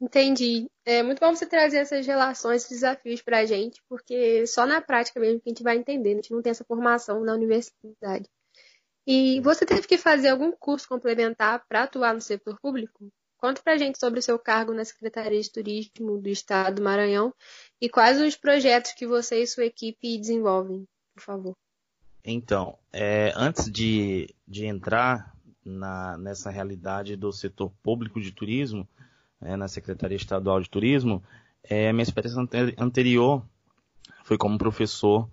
Entendi. 0.00 0.66
É 0.84 1.02
muito 1.02 1.20
bom 1.20 1.34
você 1.34 1.44
trazer 1.44 1.78
essas 1.78 2.06
relações, 2.06 2.62
esses 2.62 2.80
desafios 2.80 3.20
para 3.20 3.40
a 3.40 3.44
gente, 3.44 3.82
porque 3.86 4.46
só 4.46 4.64
na 4.64 4.80
prática 4.80 5.20
mesmo 5.20 5.40
que 5.40 5.48
a 5.48 5.50
gente 5.50 5.62
vai 5.62 5.76
entender. 5.76 6.12
A 6.12 6.14
gente 6.16 6.32
não 6.32 6.40
tem 6.40 6.50
essa 6.50 6.64
formação 6.64 7.22
na 7.22 7.34
universidade. 7.34 8.26
E 9.06 9.40
você 9.40 9.64
teve 9.64 9.86
que 9.86 9.98
fazer 9.98 10.28
algum 10.28 10.52
curso 10.52 10.88
complementar 10.88 11.64
para 11.68 11.84
atuar 11.84 12.14
no 12.14 12.20
setor 12.20 12.58
público? 12.60 13.10
Conte 13.36 13.62
para 13.62 13.72
a 13.72 13.78
gente 13.78 13.98
sobre 13.98 14.20
o 14.20 14.22
seu 14.22 14.38
cargo 14.38 14.74
na 14.74 14.84
Secretaria 14.84 15.40
de 15.40 15.50
Turismo 15.50 16.18
do 16.18 16.28
Estado 16.28 16.76
do 16.76 16.82
Maranhão 16.82 17.34
e 17.80 17.88
quais 17.88 18.20
os 18.20 18.36
projetos 18.36 18.92
que 18.92 19.06
você 19.06 19.42
e 19.42 19.46
sua 19.46 19.64
equipe 19.64 20.18
desenvolvem, 20.18 20.86
por 21.14 21.22
favor. 21.22 21.56
Então, 22.22 22.78
é, 22.92 23.32
antes 23.34 23.70
de, 23.72 24.34
de 24.46 24.66
entrar 24.66 25.34
na, 25.64 26.18
nessa 26.18 26.50
realidade 26.50 27.16
do 27.16 27.32
setor 27.32 27.72
público 27.82 28.20
de 28.20 28.30
turismo, 28.30 28.86
é, 29.40 29.56
na 29.56 29.68
Secretaria 29.68 30.16
Estadual 30.16 30.60
de 30.60 30.68
Turismo, 30.68 31.22
é, 31.64 31.92
minha 31.92 32.02
experiência 32.02 32.40
anterior 32.78 33.42
foi 34.22 34.36
como 34.36 34.58
professor 34.58 35.28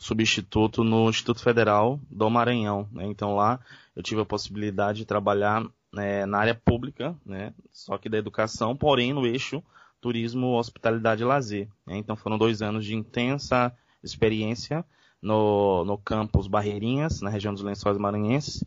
substituto 0.00 0.82
no 0.82 1.10
Instituto 1.10 1.42
Federal 1.42 2.00
do 2.10 2.28
Maranhão. 2.30 2.88
Né? 2.90 3.04
Então 3.04 3.36
lá 3.36 3.60
eu 3.94 4.02
tive 4.02 4.22
a 4.22 4.24
possibilidade 4.24 5.00
de 5.00 5.04
trabalhar 5.04 5.62
né, 5.92 6.24
na 6.24 6.38
área 6.38 6.54
pública, 6.54 7.14
né? 7.24 7.52
só 7.70 7.98
que 7.98 8.08
da 8.08 8.16
educação, 8.16 8.74
porém 8.74 9.12
no 9.12 9.26
eixo 9.26 9.62
turismo, 10.00 10.58
hospitalidade 10.58 11.22
e 11.22 11.26
lazer. 11.26 11.68
Né? 11.86 11.98
Então 11.98 12.16
foram 12.16 12.38
dois 12.38 12.62
anos 12.62 12.86
de 12.86 12.96
intensa 12.96 13.70
experiência 14.02 14.82
no, 15.20 15.84
no 15.84 15.98
campus 15.98 16.46
Barreirinhas, 16.46 17.20
na 17.20 17.28
região 17.28 17.52
dos 17.52 17.62
Lençóis 17.62 17.98
Maranhenses, 17.98 18.64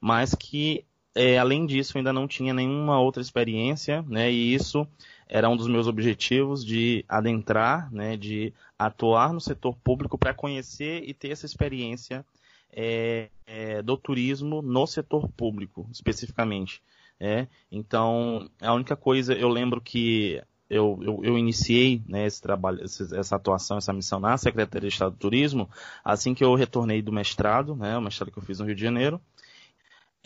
mas 0.00 0.36
que 0.36 0.84
é, 1.16 1.38
além 1.38 1.64
disso, 1.64 1.96
ainda 1.96 2.12
não 2.12 2.28
tinha 2.28 2.52
nenhuma 2.52 3.00
outra 3.00 3.22
experiência, 3.22 4.04
né? 4.06 4.30
E 4.30 4.54
isso 4.54 4.86
era 5.26 5.48
um 5.48 5.56
dos 5.56 5.66
meus 5.66 5.86
objetivos 5.86 6.64
de 6.64 7.04
adentrar, 7.08 7.90
né? 7.92 8.16
De 8.16 8.52
atuar 8.78 9.32
no 9.32 9.40
setor 9.40 9.74
público 9.76 10.18
para 10.18 10.34
conhecer 10.34 11.02
e 11.08 11.14
ter 11.14 11.30
essa 11.30 11.46
experiência 11.46 12.24
é, 12.70 13.30
é, 13.46 13.80
do 13.80 13.96
turismo 13.96 14.60
no 14.60 14.86
setor 14.86 15.28
público, 15.30 15.88
especificamente. 15.90 16.82
É? 17.18 17.46
Então, 17.72 18.50
a 18.60 18.74
única 18.74 18.94
coisa, 18.94 19.32
eu 19.32 19.48
lembro 19.48 19.80
que 19.80 20.42
eu, 20.68 20.98
eu, 21.00 21.20
eu, 21.24 21.38
iniciei 21.38 22.02
né, 22.06 22.26
esse 22.26 22.42
trabalho, 22.42 22.82
essa 22.82 23.36
atuação, 23.36 23.78
essa 23.78 23.92
missão 23.92 24.20
na 24.20 24.36
Secretaria 24.36 24.90
de 24.90 24.94
Estado 24.94 25.12
do 25.12 25.18
Turismo, 25.18 25.70
assim 26.04 26.34
que 26.34 26.44
eu 26.44 26.54
retornei 26.54 27.00
do 27.00 27.10
mestrado, 27.10 27.74
né, 27.74 27.96
o 27.96 28.02
mestrado 28.02 28.30
que 28.30 28.38
eu 28.38 28.42
fiz 28.42 28.58
no 28.58 28.66
Rio 28.66 28.74
de 28.74 28.82
Janeiro, 28.82 29.18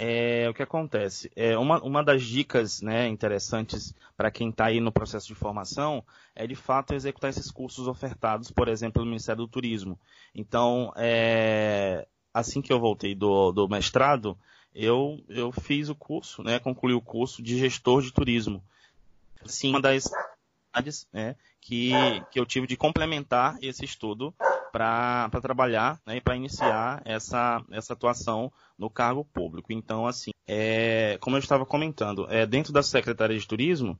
é, 0.03 0.49
o 0.49 0.55
que 0.55 0.63
acontece? 0.63 1.31
É, 1.37 1.59
uma, 1.59 1.79
uma 1.83 2.03
das 2.03 2.23
dicas 2.23 2.81
né, 2.81 3.07
interessantes 3.07 3.95
para 4.17 4.31
quem 4.31 4.49
está 4.49 4.65
aí 4.65 4.81
no 4.81 4.91
processo 4.91 5.27
de 5.27 5.35
formação 5.35 6.03
é, 6.35 6.47
de 6.47 6.55
fato, 6.55 6.95
executar 6.95 7.29
esses 7.29 7.51
cursos 7.51 7.87
ofertados, 7.87 8.51
por 8.51 8.67
exemplo, 8.67 8.95
pelo 8.95 9.05
Ministério 9.05 9.43
do 9.43 9.49
Turismo. 9.49 10.01
Então, 10.35 10.91
é, 10.97 12.09
assim 12.33 12.63
que 12.63 12.73
eu 12.73 12.81
voltei 12.81 13.15
do, 13.15 13.53
do 13.53 13.69
mestrado, 13.69 14.39
eu, 14.75 15.23
eu 15.29 15.53
fiz 15.53 15.91
o 15.91 15.95
curso, 15.95 16.43
né, 16.43 16.59
concluí 16.59 16.95
o 16.95 17.03
curso 17.03 17.43
de 17.43 17.59
gestor 17.59 18.01
de 18.01 18.11
turismo. 18.11 18.65
Sim, 19.45 19.69
uma 19.69 19.83
das 19.83 20.11
né, 21.13 21.37
que, 21.61 21.91
que 22.31 22.41
eu 22.41 22.47
tive 22.47 22.67
de 22.67 22.77
complementar 22.77 23.59
esse 23.61 23.85
estudo 23.85 24.35
para 24.71 25.29
trabalhar 25.43 26.01
né, 26.07 26.17
e 26.17 26.21
para 26.21 26.37
iniciar 26.37 27.03
essa, 27.05 27.63
essa 27.71 27.93
atuação 27.93 28.53
no 28.79 28.89
cargo 28.89 29.25
público. 29.25 29.73
Então, 29.73 30.07
assim, 30.07 30.31
é, 30.47 31.19
como 31.21 31.37
eu 31.37 31.41
estava 31.41 31.67
comentando, 31.67 32.27
é, 32.31 32.47
dentro 32.47 32.73
da 32.73 32.83
Secretaria 32.83 33.39
de 33.39 33.47
Turismo, 33.47 33.99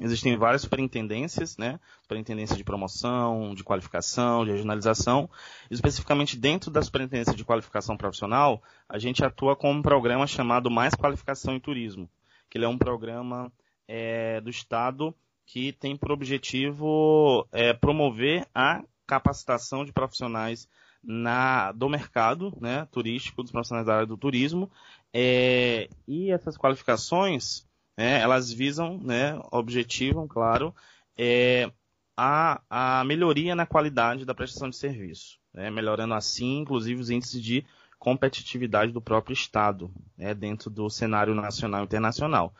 existem 0.00 0.36
várias 0.36 0.62
superintendências, 0.62 1.56
né? 1.56 1.78
Superintendência 2.02 2.56
de 2.56 2.64
promoção, 2.64 3.54
de 3.54 3.62
qualificação, 3.62 4.44
de 4.44 4.52
regionalização. 4.52 5.28
Especificamente 5.70 6.36
dentro 6.36 6.70
da 6.70 6.82
superintendência 6.82 7.34
de 7.34 7.44
qualificação 7.44 7.96
profissional, 7.96 8.62
a 8.88 8.98
gente 8.98 9.24
atua 9.24 9.56
com 9.56 9.72
um 9.72 9.82
programa 9.82 10.26
chamado 10.26 10.70
Mais 10.70 10.94
Qualificação 10.94 11.54
em 11.54 11.60
Turismo, 11.60 12.08
que 12.48 12.58
ele 12.58 12.64
é 12.64 12.68
um 12.68 12.78
programa 12.78 13.52
é, 13.86 14.40
do 14.40 14.50
Estado 14.50 15.14
que 15.44 15.72
tem 15.72 15.96
por 15.96 16.12
objetivo 16.12 17.46
é, 17.52 17.72
promover 17.74 18.46
a 18.54 18.82
capacitação 19.12 19.84
de 19.84 19.92
profissionais 19.92 20.66
na, 21.02 21.70
do 21.72 21.88
mercado 21.88 22.56
né, 22.58 22.88
turístico, 22.90 23.42
dos 23.42 23.52
profissionais 23.52 23.86
da 23.86 23.96
área 23.96 24.06
do 24.06 24.16
turismo, 24.16 24.70
é, 25.12 25.90
e 26.08 26.30
essas 26.30 26.56
qualificações, 26.56 27.66
né, 27.96 28.20
elas 28.20 28.50
visam, 28.50 28.98
né, 28.98 29.38
objetivam, 29.50 30.26
claro, 30.26 30.74
é, 31.18 31.70
a, 32.16 32.62
a 32.70 33.04
melhoria 33.04 33.54
na 33.54 33.66
qualidade 33.66 34.24
da 34.24 34.34
prestação 34.34 34.70
de 34.70 34.76
serviço, 34.76 35.38
né, 35.52 35.70
melhorando 35.70 36.14
assim, 36.14 36.60
inclusive, 36.60 37.00
os 37.00 37.10
índices 37.10 37.42
de 37.42 37.66
competitividade 37.98 38.92
do 38.92 39.00
próprio 39.00 39.34
Estado, 39.34 39.90
né, 40.16 40.32
dentro 40.32 40.70
do 40.70 40.88
cenário 40.88 41.34
nacional 41.34 41.82
e 41.82 41.84
internacional. 41.84 42.54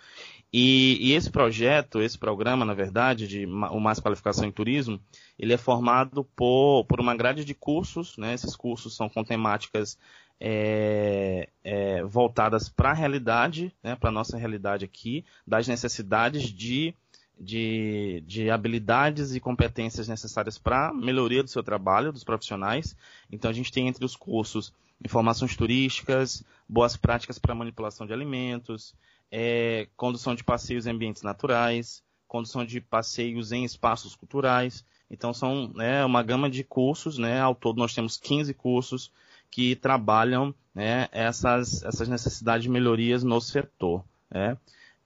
E, 0.53 0.99
e, 1.01 1.13
esse 1.15 1.31
projeto, 1.31 2.03
esse 2.03 2.19
programa, 2.19 2.65
na 2.65 2.75
verdade, 2.75 3.27
de 3.27 3.47
o 3.47 3.81
Mais 3.81 3.99
Qualificação 3.99 4.47
em 4.47 4.53
Turismo, 4.53 5.01
ele 5.39 5.55
é 5.55 5.57
formado 5.57 6.25
por, 6.37 6.85
por 6.85 7.01
uma 7.01 7.17
grade 7.17 7.43
de 7.43 7.55
cursos, 7.55 8.19
né? 8.19 8.35
Esses 8.35 8.55
cursos 8.55 8.95
são 8.95 9.09
com 9.09 9.25
temáticas 9.25 9.97
é, 10.45 11.49
é, 11.63 12.03
voltadas 12.03 12.69
para 12.69 12.91
a 12.91 12.95
realidade, 12.95 13.73
né? 13.81 13.95
para 13.95 14.09
a 14.09 14.13
nossa 14.13 14.37
realidade 14.37 14.85
aqui, 14.85 15.25
das 15.47 15.69
necessidades 15.69 16.43
de, 16.43 16.93
de, 17.39 18.25
de 18.27 18.51
habilidades 18.51 19.37
e 19.37 19.41
competências 19.41 20.09
necessárias 20.09 20.59
para 20.59 20.93
melhoria 20.93 21.45
do 21.45 21.49
seu 21.49 21.63
trabalho, 21.63 22.13
dos 22.13 22.25
profissionais. 22.25 22.97
Então 23.31 23.49
a 23.49 23.55
gente 23.55 23.71
tem 23.71 23.87
entre 23.87 24.05
os 24.05 24.17
cursos 24.17 24.73
informações 25.05 25.57
turísticas, 25.57 26.45
boas 26.69 26.97
práticas 26.97 27.39
para 27.39 27.55
manipulação 27.55 28.05
de 28.05 28.13
alimentos, 28.13 28.95
é, 29.33 29.89
condução 29.97 30.35
de 30.35 30.45
passeios 30.45 30.87
em 30.87 30.91
ambientes 30.91 31.23
naturais, 31.23 32.03
condução 32.29 32.67
de 32.67 32.83
passeios 32.83 33.51
em 33.51 33.65
espaços 33.65 34.15
culturais. 34.15 34.85
Então 35.11 35.33
são 35.33 35.69
né, 35.75 36.05
uma 36.05 36.23
gama 36.23 36.51
de 36.51 36.63
cursos, 36.63 37.17
né? 37.17 37.41
Ao 37.41 37.55
todo 37.55 37.79
nós 37.79 37.95
temos 37.95 38.19
15 38.19 38.53
cursos 38.53 39.11
que 39.51 39.75
trabalham 39.77 40.55
né, 40.75 41.09
essas, 41.13 41.83
essas 41.83 42.09
necessidades 42.09 42.65
de 42.65 42.71
melhorias 42.71 43.23
no 43.25 43.41
setor. 43.41 44.05
Né? 44.31 44.57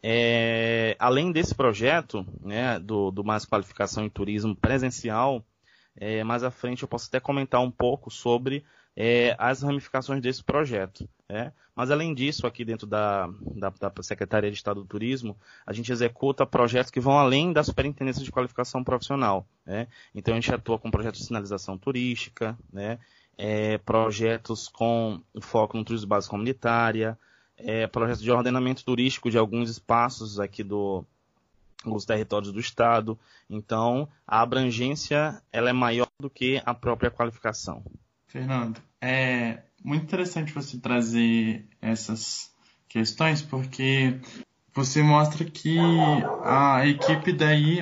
É, 0.03 0.97
além 0.99 1.33
desse 1.33 1.55
projeto 1.55 2.25
né, 2.41 2.79
do, 2.79 3.11
do 3.11 3.25
Mais 3.25 3.45
Qualificação 3.45 4.05
em 4.05 4.11
Turismo 4.11 4.55
presencial, 4.55 5.45
é, 5.97 6.23
mais 6.23 6.45
à 6.45 6.51
frente 6.51 6.83
eu 6.83 6.89
posso 6.89 7.09
até 7.09 7.19
comentar 7.19 7.61
um 7.61 7.71
pouco 7.71 8.09
sobre 8.09 8.65
é, 8.97 9.35
as 9.39 9.63
ramificações 9.63 10.21
desse 10.21 10.45
projeto. 10.45 11.09
É? 11.29 11.51
Mas 11.77 11.91
além 11.91 12.15
disso, 12.15 12.47
aqui 12.47 12.65
dentro 12.65 12.87
da, 12.87 13.29
da, 13.55 13.69
da, 13.69 14.03
Secretaria 14.03 14.51
de 14.51 14.57
Estado 14.57 14.81
do 14.81 14.87
Turismo, 14.87 15.37
a 15.67 15.75
gente 15.75 15.93
executa 15.93 16.47
projetos 16.47 16.91
que 16.91 16.99
vão 16.99 17.19
além 17.19 17.53
da 17.53 17.63
superintendência 17.63 18.25
de 18.25 18.33
qualificação 18.33 18.83
profissional. 18.83 19.47
Né? 19.67 19.87
Então 20.15 20.33
a 20.33 20.37
gente 20.39 20.53
atua 20.55 20.79
com 20.79 20.91
projetos 20.91 21.21
de 21.21 21.27
sinalização 21.27 21.77
turística, 21.77 22.57
né? 22.73 22.99
É, 23.39 23.77
projetos 23.77 24.67
com 24.67 25.21
foco 25.43 25.77
no 25.77 25.85
turismo 25.85 26.09
base 26.09 26.27
comunitária, 26.27 27.19
é, 27.59 27.87
projetos 27.87 28.23
de 28.23 28.31
ordenamento 28.31 28.83
turístico 28.83 29.31
de 29.31 29.37
alguns 29.37 29.69
espaços 29.69 30.41
aqui 30.41 30.65
do, 30.65 31.05
dos 31.85 32.07
territórios 32.07 32.51
do 32.51 32.59
estado. 32.59 33.19
Então, 33.51 34.09
a 34.27 34.41
abrangência 34.41 35.43
ela 35.53 35.69
é 35.69 35.75
maior 35.75 36.09
do 36.19 36.31
que 36.31 36.63
a 36.65 36.73
própria 36.73 37.11
qualificação. 37.11 37.85
Fernando, 38.27 38.81
é 39.03 39.66
muito 39.87 40.03
interessante 40.03 40.53
você 40.53 40.77
trazer 40.79 41.65
essas 41.81 42.53
questões, 42.89 43.41
porque 43.41 44.19
você 44.75 45.01
mostra 45.01 45.45
que 45.45 45.79
a 46.45 46.85
equipe 46.85 47.33
daí, 47.33 47.79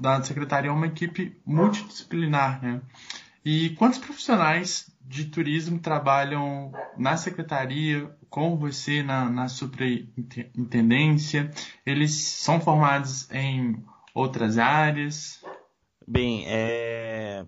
da 0.00 0.20
secretaria, 0.20 0.68
é 0.68 0.74
uma 0.74 0.88
equipe 0.88 1.40
multidisciplinar, 1.46 2.60
né? 2.60 2.82
E 3.44 3.70
quantos 3.70 4.00
profissionais 4.00 4.92
de 5.00 5.26
turismo 5.26 5.78
trabalham 5.78 6.72
na 6.98 7.16
secretaria, 7.16 8.10
com 8.28 8.56
você 8.56 9.04
na, 9.04 9.30
na 9.30 9.46
superintendência? 9.46 11.52
Eles 11.86 12.16
são 12.16 12.60
formados 12.60 13.30
em 13.30 13.80
outras 14.12 14.58
áreas? 14.58 15.40
Bem, 16.06 16.44
é, 16.48 17.46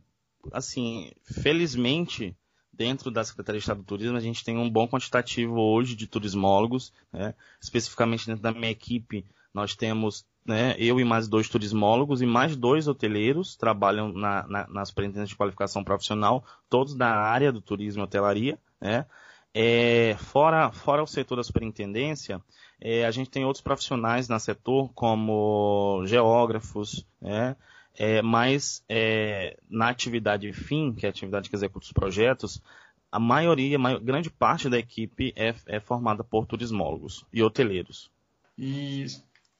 assim, 0.53 1.11
felizmente, 1.43 2.37
dentro 2.77 3.11
da 3.11 3.25
Secretaria 3.25 3.59
de 3.59 3.65
Estado 3.65 3.79
do 3.79 3.87
Turismo, 3.87 4.17
a 4.17 4.21
gente 4.21 4.45
tem 4.45 4.57
um 4.59 4.71
bom 4.71 4.87
quantitativo 4.87 5.59
hoje 5.59 5.97
de 5.97 6.07
turismólogos, 6.07 6.93
né? 7.13 7.35
especificamente 7.61 8.27
dentro 8.27 8.43
da 8.43 8.53
minha 8.53 8.71
equipe, 8.71 9.25
nós 9.53 9.75
temos 9.75 10.25
né, 10.45 10.77
eu 10.79 11.01
e 11.01 11.05
mais 11.05 11.27
dois 11.27 11.49
turismólogos 11.49 12.23
e 12.23 12.27
mais 12.27 12.55
dois 12.57 12.87
hoteleiros 12.87 13.57
trabalham 13.57 14.13
na, 14.13 14.47
na, 14.47 14.67
na 14.69 14.85
superintendência 14.85 15.33
de 15.33 15.37
qualificação 15.37 15.83
profissional, 15.83 16.45
todos 16.69 16.95
da 16.95 17.09
área 17.09 17.51
do 17.51 17.61
turismo 17.61 18.03
e 18.03 18.05
hotelaria, 18.05 18.59
né? 18.81 19.07
É, 19.59 20.15
fora, 20.19 20.71
fora 20.71 21.03
o 21.03 21.07
setor 21.07 21.37
da 21.37 21.43
superintendência, 21.43 22.43
é, 22.79 23.07
a 23.07 23.11
gente 23.11 23.31
tem 23.31 23.47
outros 23.47 23.63
profissionais 23.63 24.29
no 24.29 24.39
setor, 24.39 24.91
como 24.95 26.03
geógrafos, 26.05 27.07
né? 27.21 27.57
É, 27.99 28.21
mas 28.23 28.85
é, 28.89 29.57
na 29.69 29.89
atividade 29.89 30.53
fim, 30.53 30.93
que 30.93 31.07
é 31.07 31.09
a 31.09 31.11
atividade 31.11 31.49
que 31.49 31.57
executa 31.57 31.87
os 31.87 31.93
projetos, 31.93 32.63
a 33.11 33.19
maioria, 33.19 33.79
a 33.79 33.99
grande 33.99 34.31
parte 34.31 34.69
da 34.69 34.79
equipe 34.79 35.33
é, 35.37 35.55
é, 35.67 35.81
formada 35.81 36.23
por 36.23 36.47
turismólogos 36.47 37.25
e 37.33 37.43
hoteleiros. 37.43 38.11
E 38.59 39.07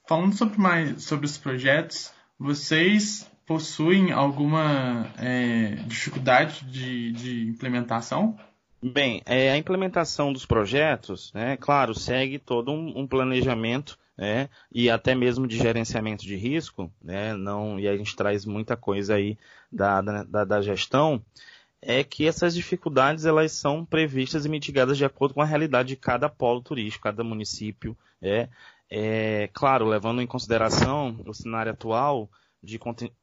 falando 0.07 0.35
sobre 0.35 0.59
mais 0.59 1.05
sobre 1.05 1.27
os 1.27 1.39
projetos, 1.39 2.13
vocês 2.39 3.31
possuem 3.47 4.13
alguma 4.13 5.11
é, 5.17 5.77
dificuldade 5.87 6.65
de, 6.65 7.13
de 7.13 7.49
implementação? 7.49 8.37
Bem, 8.83 9.23
é, 9.25 9.51
a 9.51 9.57
implementação 9.57 10.33
dos 10.33 10.45
projetos, 10.45 11.33
né, 11.33 11.57
claro, 11.57 11.95
segue 11.95 12.39
todo 12.39 12.71
um, 12.73 13.01
um 13.01 13.07
planejamento 13.07 13.99
né, 14.17 14.49
e 14.73 14.89
até 14.89 15.15
mesmo 15.15 15.47
de 15.47 15.57
gerenciamento 15.57 16.25
de 16.25 16.37
risco, 16.37 16.91
né, 17.03 17.35
não, 17.35 17.79
e 17.79 17.87
a 17.87 17.97
gente 17.97 18.17
traz 18.17 18.45
muita 18.45 18.77
coisa 18.77 19.15
aí 19.15 19.37
da, 19.71 20.01
da, 20.01 20.45
da 20.45 20.63
gestão, 20.63 21.23
é 21.83 22.03
que 22.03 22.27
essas 22.27 22.55
dificuldades 22.55 23.27
elas 23.27 23.53
são 23.53 23.85
previstas 23.85 24.45
e 24.45 24.49
mitigadas 24.49 24.97
de 24.97 25.05
acordo 25.05 25.35
com 25.35 25.43
a 25.43 25.47
realidade 25.47 25.91
de 25.91 25.97
cada 25.97 26.29
polo 26.29 26.63
turístico, 26.63 27.05
cada 27.05 27.23
município, 27.23 27.97
é, 28.21 28.49
é 28.91 29.51
claro, 29.53 29.87
levando 29.87 30.23
em 30.23 30.27
consideração 30.27 31.21
o 31.27 31.35
cenário 31.35 31.73
atual, 31.73 32.31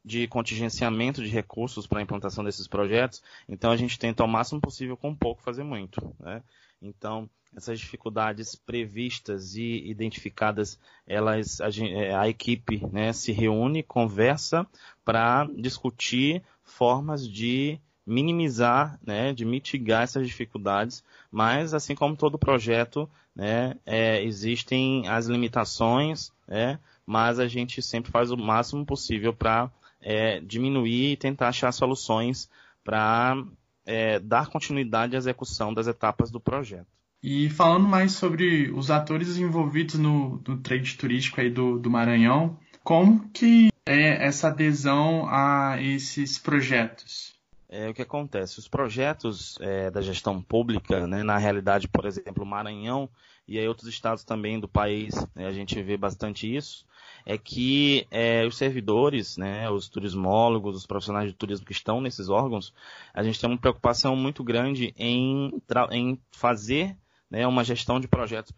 de, 0.04 0.28
contingenciamento 0.28 1.22
de 1.22 1.30
recursos 1.30 1.86
para 1.86 2.00
a 2.00 2.02
implantação 2.02 2.44
desses 2.44 2.68
projetos, 2.68 3.22
então 3.48 3.72
a 3.72 3.78
gente 3.78 4.00
tenta 4.00 4.24
ao 4.24 4.30
máximo 4.30 4.62
possível 4.62 4.96
com 4.96 5.14
pouco 5.14 5.42
fazer 5.42 5.64
muito. 5.64 6.16
Né? 6.20 6.42
Então, 6.84 7.30
essas 7.56 7.80
dificuldades 7.80 8.56
previstas 8.56 9.56
e 9.56 9.90
identificadas, 9.90 10.78
elas 11.08 11.62
a, 11.62 11.70
é, 11.70 12.14
a 12.14 12.28
equipe 12.28 12.86
né, 12.92 13.14
se 13.14 13.32
reúne, 13.32 13.82
conversa 13.82 14.68
para 15.06 15.48
discutir 15.56 16.44
formas 16.64 17.28
de 17.28 17.80
minimizar, 18.06 19.00
né, 19.06 19.34
de 19.34 19.46
mitigar 19.46 20.04
essas 20.04 20.28
dificuldades, 20.28 21.04
mas 21.32 21.74
assim 21.74 21.96
como 21.96 22.18
todo 22.18 22.38
projeto, 22.38 23.10
né, 23.34 23.76
é, 23.86 24.22
existem 24.24 25.08
as 25.08 25.28
limitações, 25.28 26.32
né, 26.46 26.80
mas 27.06 27.40
a 27.40 27.48
gente 27.48 27.82
sempre 27.82 28.12
faz 28.12 28.30
o 28.30 28.38
máximo 28.38 28.86
possível 28.86 29.34
para 29.34 29.72
é, 30.02 30.42
diminuir 30.42 31.14
e 31.14 31.18
tentar 31.18 31.48
achar 31.48 31.72
soluções 31.72 32.50
para 32.84 33.42
é, 33.86 34.20
dar 34.20 34.48
continuidade 34.48 35.16
à 35.16 35.18
execução 35.18 35.74
das 35.74 35.88
etapas 35.88 36.32
do 36.32 36.40
projeto. 36.40 36.88
E 37.22 37.50
falando 37.50 37.88
mais 37.88 38.12
sobre 38.12 38.70
os 38.72 38.92
atores 38.92 39.38
envolvidos 39.38 39.96
no, 39.96 40.42
no 40.46 40.58
trade 40.58 40.98
turístico 40.98 41.40
aí 41.40 41.50
do, 41.50 41.80
do 41.80 41.90
Maranhão, 41.90 42.58
como 42.84 43.30
que 43.30 43.70
é 43.86 44.26
essa 44.26 44.50
adesão 44.50 45.26
a 45.30 45.82
esses 45.82 46.38
projetos? 46.38 47.34
É, 47.70 47.90
o 47.90 47.94
que 47.94 48.02
acontece? 48.02 48.60
Os 48.60 48.68
projetos 48.68 49.58
é, 49.62 49.90
da 49.90 50.02
gestão 50.02 50.42
pública, 50.42 51.08
né, 51.08 51.24
na 51.24 51.38
realidade, 51.38 51.88
por 51.88 52.06
exemplo, 52.06 52.46
Maranhão 52.46 53.10
e 53.48 53.58
aí 53.58 53.68
outros 53.68 53.88
estados 53.88 54.24
também 54.24 54.60
do 54.60 54.68
país, 54.68 55.16
né, 55.34 55.48
a 55.48 55.52
gente 55.52 55.82
vê 55.82 55.98
bastante 55.98 56.54
isso, 56.54 56.86
é 57.26 57.38
que 57.38 58.06
é, 58.12 58.46
os 58.46 58.58
servidores, 58.58 59.38
né, 59.38 59.70
os 59.70 59.88
turismólogos, 59.88 60.76
os 60.76 60.86
profissionais 60.86 61.30
de 61.30 61.36
turismo 61.36 61.66
que 61.66 61.72
estão 61.72 62.02
nesses 62.02 62.30
órgãos, 62.30 62.74
a 63.14 63.24
gente 63.24 63.40
tem 63.40 63.50
uma 63.50 63.58
preocupação 63.58 64.16
muito 64.16 64.44
grande 64.44 64.94
em, 64.98 65.52
em 65.92 66.20
fazer 66.32 66.96
né, 67.34 67.48
uma 67.48 67.64
gestão 67.64 68.00
de 68.00 68.08
projetos 68.08 68.54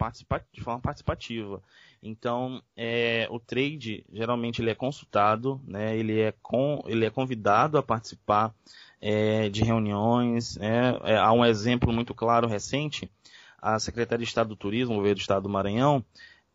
de 0.52 0.62
forma 0.62 0.82
participativa. 0.82 1.62
Então, 2.04 2.62
é, 2.76 3.28
o 3.32 3.40
trade 3.40 4.06
geralmente 4.12 4.62
ele 4.62 4.70
é 4.70 4.76
consultado, 4.76 5.62
né, 5.66 5.98
ele, 5.98 6.20
é 6.20 6.34
ele 6.86 7.06
é 7.06 7.10
convidado 7.10 7.78
a 7.78 7.84
participar 7.84 8.54
é, 9.02 9.48
de 9.50 9.64
reuniões. 9.64 10.58
Né, 10.58 11.00
é, 11.04 11.18
há 11.18 11.32
um 11.32 11.46
exemplo 11.46 11.94
muito 11.94 12.14
claro 12.14 12.48
recente. 12.48 13.10
A 13.58 13.80
Secretaria 13.80 14.24
de 14.24 14.30
Estado 14.30 14.50
do 14.50 14.56
Turismo, 14.56 14.94
o 14.94 14.98
governo 14.98 15.16
do 15.16 15.22
Estado 15.22 15.44
do 15.44 15.50
Maranhão, 15.50 16.04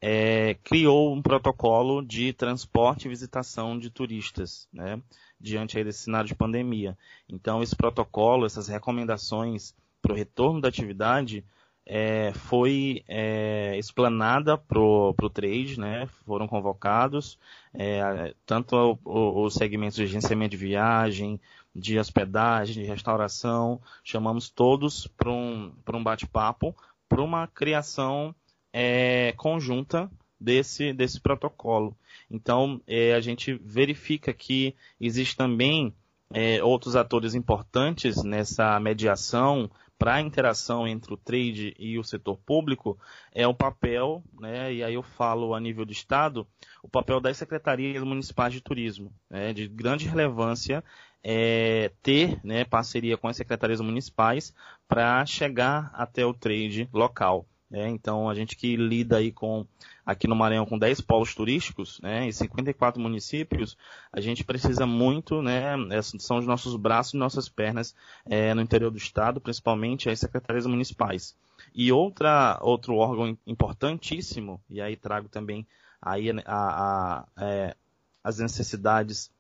é, 0.01 0.55
criou 0.64 1.14
um 1.14 1.20
protocolo 1.20 2.03
de 2.03 2.32
transporte 2.32 3.07
e 3.07 3.09
visitação 3.09 3.78
de 3.78 3.90
turistas, 3.90 4.68
né, 4.72 5.01
diante 5.38 5.76
aí 5.76 5.84
desse 5.84 6.05
cenário 6.05 6.28
de 6.28 6.34
pandemia. 6.34 6.96
Então, 7.28 7.62
esse 7.62 7.76
protocolo, 7.76 8.46
essas 8.46 8.68
recomendações 8.68 9.74
para 10.01 10.12
o 10.12 10.16
retorno 10.16 10.61
da 10.61 10.68
atividade, 10.68 11.44
é, 11.86 12.32
foi 12.34 13.03
é, 13.09 13.76
explanada 13.76 14.57
para 14.57 14.78
o 14.78 15.30
trade, 15.32 15.80
né? 15.80 16.07
Foram 16.24 16.46
convocados 16.46 17.38
é, 17.74 18.34
tanto 18.46 18.98
os 19.05 19.55
segmentos 19.55 19.96
de 19.96 20.05
agenciamento 20.05 20.53
de 20.53 20.57
viagem, 20.57 21.40
de 21.74 21.98
hospedagem, 21.98 22.82
de 22.82 22.88
restauração, 22.88 23.80
chamamos 24.05 24.51
todos 24.51 25.07
para 25.07 25.30
um, 25.30 25.72
um 25.92 26.03
bate-papo, 26.03 26.74
para 27.09 27.22
uma 27.22 27.46
criação 27.46 28.34
é, 28.72 29.32
conjunta 29.36 30.10
desse, 30.40 30.92
desse 30.92 31.20
protocolo. 31.20 31.96
Então, 32.30 32.80
é, 32.86 33.14
a 33.14 33.20
gente 33.20 33.54
verifica 33.64 34.32
que 34.32 34.74
existe 35.00 35.36
também 35.36 35.94
é, 36.32 36.62
outros 36.62 36.96
atores 36.96 37.34
importantes 37.34 38.22
nessa 38.22 38.78
mediação 38.80 39.70
para 39.98 40.14
a 40.14 40.20
interação 40.20 40.88
entre 40.88 41.12
o 41.12 41.16
trade 41.16 41.74
e 41.78 41.98
o 41.98 42.04
setor 42.04 42.38
público 42.38 42.98
é 43.32 43.46
o 43.46 43.52
papel, 43.52 44.24
né, 44.40 44.72
e 44.72 44.82
aí 44.82 44.94
eu 44.94 45.02
falo 45.02 45.54
a 45.54 45.60
nível 45.60 45.84
do 45.84 45.92
Estado, 45.92 46.46
o 46.82 46.88
papel 46.88 47.20
das 47.20 47.36
secretarias 47.36 48.02
municipais 48.02 48.54
de 48.54 48.62
turismo, 48.62 49.12
né, 49.28 49.52
de 49.52 49.68
grande 49.68 50.08
relevância 50.08 50.82
é, 51.22 51.90
ter 52.02 52.40
né, 52.42 52.64
parceria 52.64 53.18
com 53.18 53.28
as 53.28 53.36
secretarias 53.36 53.82
municipais 53.82 54.54
para 54.88 55.26
chegar 55.26 55.90
até 55.92 56.24
o 56.24 56.32
trade 56.32 56.88
local. 56.94 57.46
É, 57.72 57.88
então, 57.88 58.28
a 58.28 58.34
gente 58.34 58.56
que 58.56 58.74
lida 58.74 59.18
aí 59.18 59.30
com, 59.30 59.64
aqui 60.04 60.26
no 60.26 60.34
Maranhão 60.34 60.66
com 60.66 60.76
10 60.76 61.02
polos 61.02 61.34
turísticos, 61.34 62.00
né, 62.00 62.26
e 62.28 62.32
54 62.32 63.00
municípios, 63.00 63.76
a 64.12 64.20
gente 64.20 64.42
precisa 64.42 64.84
muito, 64.86 65.40
né, 65.40 65.74
são 66.18 66.38
os 66.38 66.46
nossos 66.46 66.74
braços 66.74 67.14
e 67.14 67.16
nossas 67.16 67.48
pernas 67.48 67.94
é, 68.26 68.52
no 68.54 68.60
interior 68.60 68.90
do 68.90 68.98
estado, 68.98 69.40
principalmente 69.40 70.10
as 70.10 70.18
secretarias 70.18 70.66
municipais. 70.66 71.36
E 71.72 71.92
outra, 71.92 72.58
outro 72.60 72.96
órgão 72.96 73.38
importantíssimo, 73.46 74.60
e 74.68 74.80
aí 74.80 74.96
trago 74.96 75.28
também 75.28 75.64
aí 76.02 76.30
a, 76.30 76.42
a, 76.46 77.18
a, 77.20 77.26
é, 77.38 77.76
as 78.24 78.38
necessidades 78.38 79.30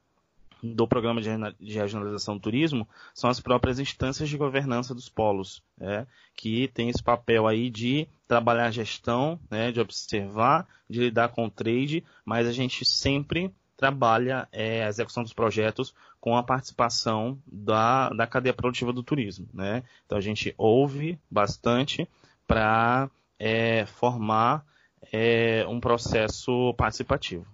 do 0.62 0.86
programa 0.86 1.20
de 1.20 1.78
regionalização 1.78 2.36
do 2.36 2.40
turismo 2.40 2.88
são 3.14 3.30
as 3.30 3.40
próprias 3.40 3.78
instâncias 3.78 4.28
de 4.28 4.36
governança 4.36 4.94
dos 4.94 5.08
polos, 5.08 5.62
né, 5.78 6.06
que 6.36 6.68
tem 6.68 6.88
esse 6.88 7.02
papel 7.02 7.46
aí 7.46 7.70
de 7.70 8.06
trabalhar 8.28 8.66
a 8.66 8.70
gestão, 8.70 9.40
né, 9.50 9.72
de 9.72 9.80
observar, 9.80 10.66
de 10.88 11.00
lidar 11.00 11.30
com 11.30 11.46
o 11.46 11.50
trade, 11.50 12.04
mas 12.24 12.46
a 12.46 12.52
gente 12.52 12.84
sempre 12.84 13.52
trabalha 13.76 14.46
é, 14.52 14.84
a 14.84 14.88
execução 14.88 15.22
dos 15.22 15.32
projetos 15.32 15.94
com 16.20 16.36
a 16.36 16.42
participação 16.42 17.38
da, 17.46 18.10
da 18.10 18.26
cadeia 18.26 18.52
produtiva 18.52 18.92
do 18.92 19.02
turismo. 19.02 19.48
Né? 19.54 19.82
Então 20.04 20.18
a 20.18 20.20
gente 20.20 20.54
ouve 20.58 21.18
bastante 21.30 22.06
para 22.46 23.08
é, 23.38 23.86
formar 23.86 24.64
é, 25.10 25.64
um 25.66 25.80
processo 25.80 26.74
participativo. 26.74 27.46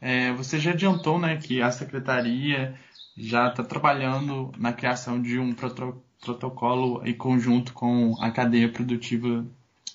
É, 0.00 0.32
você 0.32 0.58
já 0.58 0.70
adiantou 0.70 1.18
né, 1.18 1.36
que 1.36 1.60
a 1.60 1.70
secretaria 1.70 2.74
já 3.16 3.48
está 3.48 3.64
trabalhando 3.64 4.52
na 4.56 4.72
criação 4.72 5.20
de 5.20 5.38
um 5.38 5.52
proto 5.52 6.02
protocolo 6.20 7.00
em 7.06 7.14
conjunto 7.14 7.72
com 7.72 8.16
a 8.20 8.30
cadeia 8.30 8.68
produtiva 8.68 9.46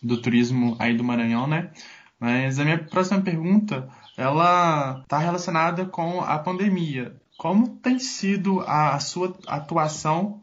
do 0.02 0.22
turismo 0.22 0.76
aí 0.80 0.96
do 0.96 1.04
Maranhão, 1.04 1.48
né? 1.48 1.72
Mas 2.20 2.60
a 2.60 2.64
minha 2.64 2.78
próxima 2.78 3.22
pergunta, 3.22 3.90
ela 4.18 5.02
está 5.02 5.18
relacionada 5.18 5.86
com 5.86 6.22
a 6.22 6.40
pandemia. 6.40 7.16
Como 7.38 7.68
tem 7.68 8.00
sido 8.00 8.62
a 8.62 8.98
sua 9.00 9.36
atuação 9.48 10.42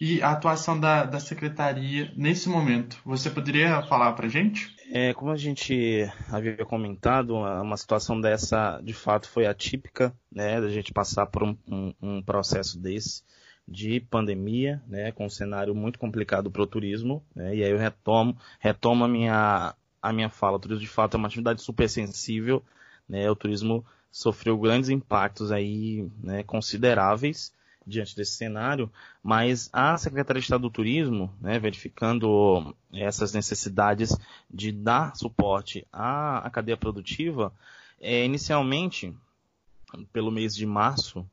e 0.00 0.22
a 0.22 0.30
atuação 0.30 0.78
da, 0.78 1.04
da 1.04 1.18
secretaria 1.18 2.12
nesse 2.16 2.48
momento? 2.48 3.00
Você 3.04 3.30
poderia 3.30 3.82
falar 3.82 4.12
para 4.12 4.28
gente? 4.28 4.73
É, 4.96 5.12
como 5.12 5.32
a 5.32 5.36
gente 5.36 6.08
havia 6.30 6.64
comentado, 6.64 7.34
uma 7.34 7.76
situação 7.76 8.20
dessa 8.20 8.80
de 8.80 8.94
fato 8.94 9.28
foi 9.28 9.44
atípica, 9.44 10.16
né, 10.30 10.60
da 10.60 10.68
gente 10.68 10.92
passar 10.92 11.26
por 11.26 11.42
um, 11.42 11.58
um, 11.66 11.94
um 12.00 12.22
processo 12.22 12.78
desse 12.78 13.24
de 13.66 13.98
pandemia, 13.98 14.80
né, 14.86 15.10
com 15.10 15.26
um 15.26 15.28
cenário 15.28 15.74
muito 15.74 15.98
complicado 15.98 16.48
para 16.48 16.62
o 16.62 16.66
turismo, 16.66 17.24
né, 17.34 17.56
e 17.56 17.64
aí 17.64 17.72
eu 17.72 17.76
retomo, 17.76 18.38
retomo 18.60 19.04
a 19.04 19.08
minha, 19.08 19.74
a 20.00 20.12
minha 20.12 20.30
fala. 20.30 20.58
O 20.58 20.60
turismo 20.60 20.82
de 20.82 20.88
fato 20.88 21.16
é 21.16 21.18
uma 21.18 21.26
atividade 21.26 21.60
super 21.60 21.88
sensível, 21.88 22.62
né, 23.08 23.28
o 23.28 23.34
turismo 23.34 23.84
sofreu 24.12 24.56
grandes 24.56 24.90
impactos 24.90 25.50
aí, 25.50 26.08
né, 26.22 26.44
consideráveis, 26.44 27.52
diante 27.86 28.16
desse 28.16 28.32
cenário, 28.32 28.90
mas 29.22 29.68
a 29.72 29.96
Secretaria 29.96 30.40
de 30.40 30.46
Estado 30.46 30.62
do 30.62 30.70
Turismo, 30.70 31.32
né, 31.40 31.58
verificando 31.58 32.74
essas 32.92 33.32
necessidades 33.32 34.16
de 34.50 34.72
dar 34.72 35.16
suporte 35.16 35.86
à, 35.92 36.38
à 36.38 36.50
cadeia 36.50 36.76
produtiva, 36.76 37.52
é, 38.00 38.24
inicialmente, 38.24 39.14
pelo 40.12 40.30
mês 40.30 40.54
de 40.54 40.66
março, 40.66 41.26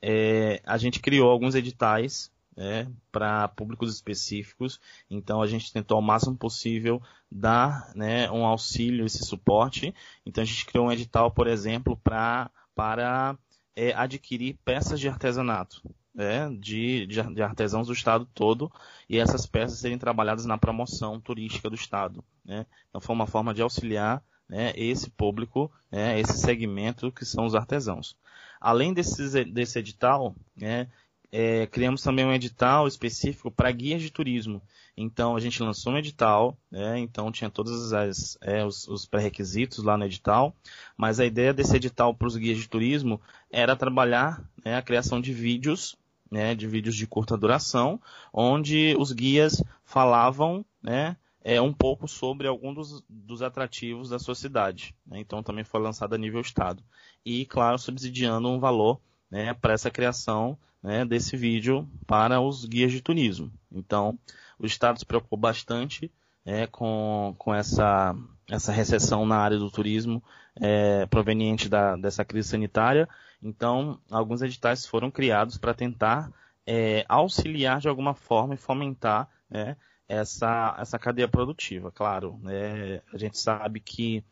é, 0.00 0.60
a 0.64 0.78
gente 0.78 1.00
criou 1.00 1.30
alguns 1.30 1.54
editais 1.54 2.30
né, 2.58 2.88
para 3.12 3.48
públicos 3.48 3.94
específicos. 3.94 4.80
Então 5.08 5.40
a 5.40 5.46
gente 5.46 5.72
tentou 5.72 5.96
ao 5.96 6.02
máximo 6.02 6.36
possível 6.36 7.00
dar 7.30 7.92
né, 7.94 8.30
um 8.30 8.44
auxílio, 8.44 9.06
esse 9.06 9.24
suporte. 9.24 9.94
Então 10.26 10.42
a 10.42 10.44
gente 10.44 10.66
criou 10.66 10.86
um 10.86 10.92
edital, 10.92 11.30
por 11.30 11.46
exemplo, 11.46 11.96
pra, 11.96 12.50
para 12.74 13.38
é, 13.78 13.94
adquirir 13.94 14.58
peças 14.64 14.98
de 14.98 15.08
artesanato 15.08 15.80
né, 16.18 16.50
de, 16.58 17.06
de, 17.06 17.40
artesãos 17.40 17.86
do 17.86 17.92
estado 17.92 18.28
todo 18.34 18.72
e 19.08 19.18
essas 19.18 19.46
peças 19.46 19.78
serem 19.78 19.96
trabalhadas 19.96 20.44
na 20.46 20.58
promoção 20.58 21.20
turística 21.20 21.70
do 21.70 21.76
estado. 21.76 22.24
Né? 22.44 22.66
Então 22.88 23.00
foi 23.00 23.14
uma 23.14 23.26
forma 23.28 23.54
de 23.54 23.62
auxiliar 23.62 24.20
né, 24.48 24.72
esse 24.74 25.10
público, 25.10 25.70
né, 25.92 26.18
esse 26.18 26.36
segmento 26.36 27.12
que 27.12 27.24
são 27.24 27.46
os 27.46 27.54
artesãos. 27.54 28.16
Além 28.60 28.92
desse, 28.92 29.44
desse 29.44 29.78
edital, 29.78 30.34
né, 30.56 30.88
é, 31.30 31.68
criamos 31.68 32.02
também 32.02 32.24
um 32.24 32.32
edital 32.32 32.88
específico 32.88 33.48
para 33.48 33.70
guias 33.70 34.02
de 34.02 34.10
turismo. 34.10 34.60
Então 35.00 35.36
a 35.36 35.40
gente 35.40 35.62
lançou 35.62 35.92
um 35.92 35.98
edital, 35.98 36.58
né, 36.68 36.98
então 36.98 37.30
tinha 37.30 37.48
todos 37.48 37.92
as, 37.92 38.36
é, 38.40 38.64
os, 38.64 38.88
os 38.88 39.06
pré-requisitos 39.06 39.84
lá 39.84 39.96
no 39.96 40.04
edital, 40.04 40.52
mas 40.96 41.20
a 41.20 41.24
ideia 41.24 41.54
desse 41.54 41.76
edital 41.76 42.12
para 42.12 42.26
os 42.26 42.36
guias 42.36 42.58
de 42.58 42.68
turismo 42.68 43.20
era 43.48 43.76
trabalhar 43.76 44.42
né, 44.64 44.76
a 44.76 44.82
criação 44.82 45.20
de 45.20 45.32
vídeos 45.32 45.96
né, 46.30 46.54
de 46.54 46.66
vídeos 46.66 46.94
de 46.94 47.06
curta 47.06 47.36
duração, 47.36 48.00
onde 48.32 48.94
os 48.98 49.12
guias 49.12 49.62
falavam 49.84 50.64
né, 50.82 51.16
é, 51.42 51.60
um 51.60 51.72
pouco 51.72 52.06
sobre 52.06 52.46
algum 52.46 52.74
dos, 52.74 53.02
dos 53.08 53.40
atrativos 53.40 54.10
da 54.10 54.18
sua 54.18 54.34
cidade. 54.34 54.94
Né? 55.06 55.20
Então 55.20 55.42
também 55.42 55.64
foi 55.64 55.80
lançado 55.80 56.14
a 56.14 56.18
nível 56.18 56.40
Estado. 56.40 56.82
E, 57.24 57.46
claro, 57.46 57.78
subsidiando 57.78 58.48
um 58.48 58.58
valor 58.58 59.00
né, 59.30 59.54
para 59.54 59.72
essa 59.72 59.90
criação 59.90 60.58
né, 60.82 61.04
desse 61.04 61.36
vídeo 61.36 61.88
para 62.06 62.40
os 62.40 62.64
guias 62.64 62.92
de 62.92 63.00
turismo. 63.00 63.50
Então, 63.70 64.18
o 64.58 64.66
Estado 64.66 64.98
se 64.98 65.06
preocupou 65.06 65.38
bastante 65.38 66.10
é, 66.44 66.66
com, 66.66 67.34
com 67.38 67.54
essa, 67.54 68.14
essa 68.48 68.72
recessão 68.72 69.26
na 69.26 69.36
área 69.36 69.58
do 69.58 69.70
turismo 69.70 70.22
é, 70.56 71.06
proveniente 71.06 71.68
da, 71.68 71.96
dessa 71.96 72.24
crise 72.24 72.48
sanitária 72.48 73.08
então, 73.42 74.00
alguns 74.10 74.42
editais 74.42 74.86
foram 74.86 75.10
criados 75.10 75.56
para 75.58 75.74
tentar 75.74 76.32
é, 76.66 77.04
auxiliar 77.08 77.80
de 77.80 77.88
alguma 77.88 78.14
forma 78.14 78.54
e 78.54 78.58
fomentar 78.58 79.28
né, 79.48 79.76
essa, 80.08 80.76
essa 80.78 80.98
cadeia 80.98 81.28
produtiva. 81.28 81.90
Claro, 81.92 82.38
né, 82.42 83.00
a 83.12 83.16
gente 83.16 83.38
sabe 83.38 83.80
que 83.80 84.24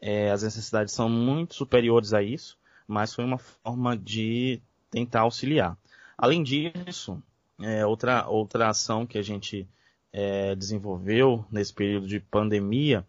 é, 0.00 0.30
as 0.30 0.42
necessidades 0.42 0.94
são 0.94 1.08
muito 1.08 1.54
superiores 1.54 2.14
a 2.14 2.22
isso, 2.22 2.58
mas 2.86 3.14
foi 3.14 3.24
uma 3.24 3.38
forma 3.38 3.96
de 3.96 4.60
tentar 4.90 5.20
auxiliar. 5.20 5.76
Além 6.16 6.42
disso, 6.42 7.22
é, 7.64 7.86
outra, 7.86 8.28
outra 8.28 8.68
ação 8.68 9.06
que 9.06 9.16
a 9.16 9.22
gente 9.22 9.66
é, 10.12 10.54
desenvolveu 10.54 11.44
nesse 11.50 11.72
período 11.72 12.06
de 12.06 12.20
pandemia 12.20 13.06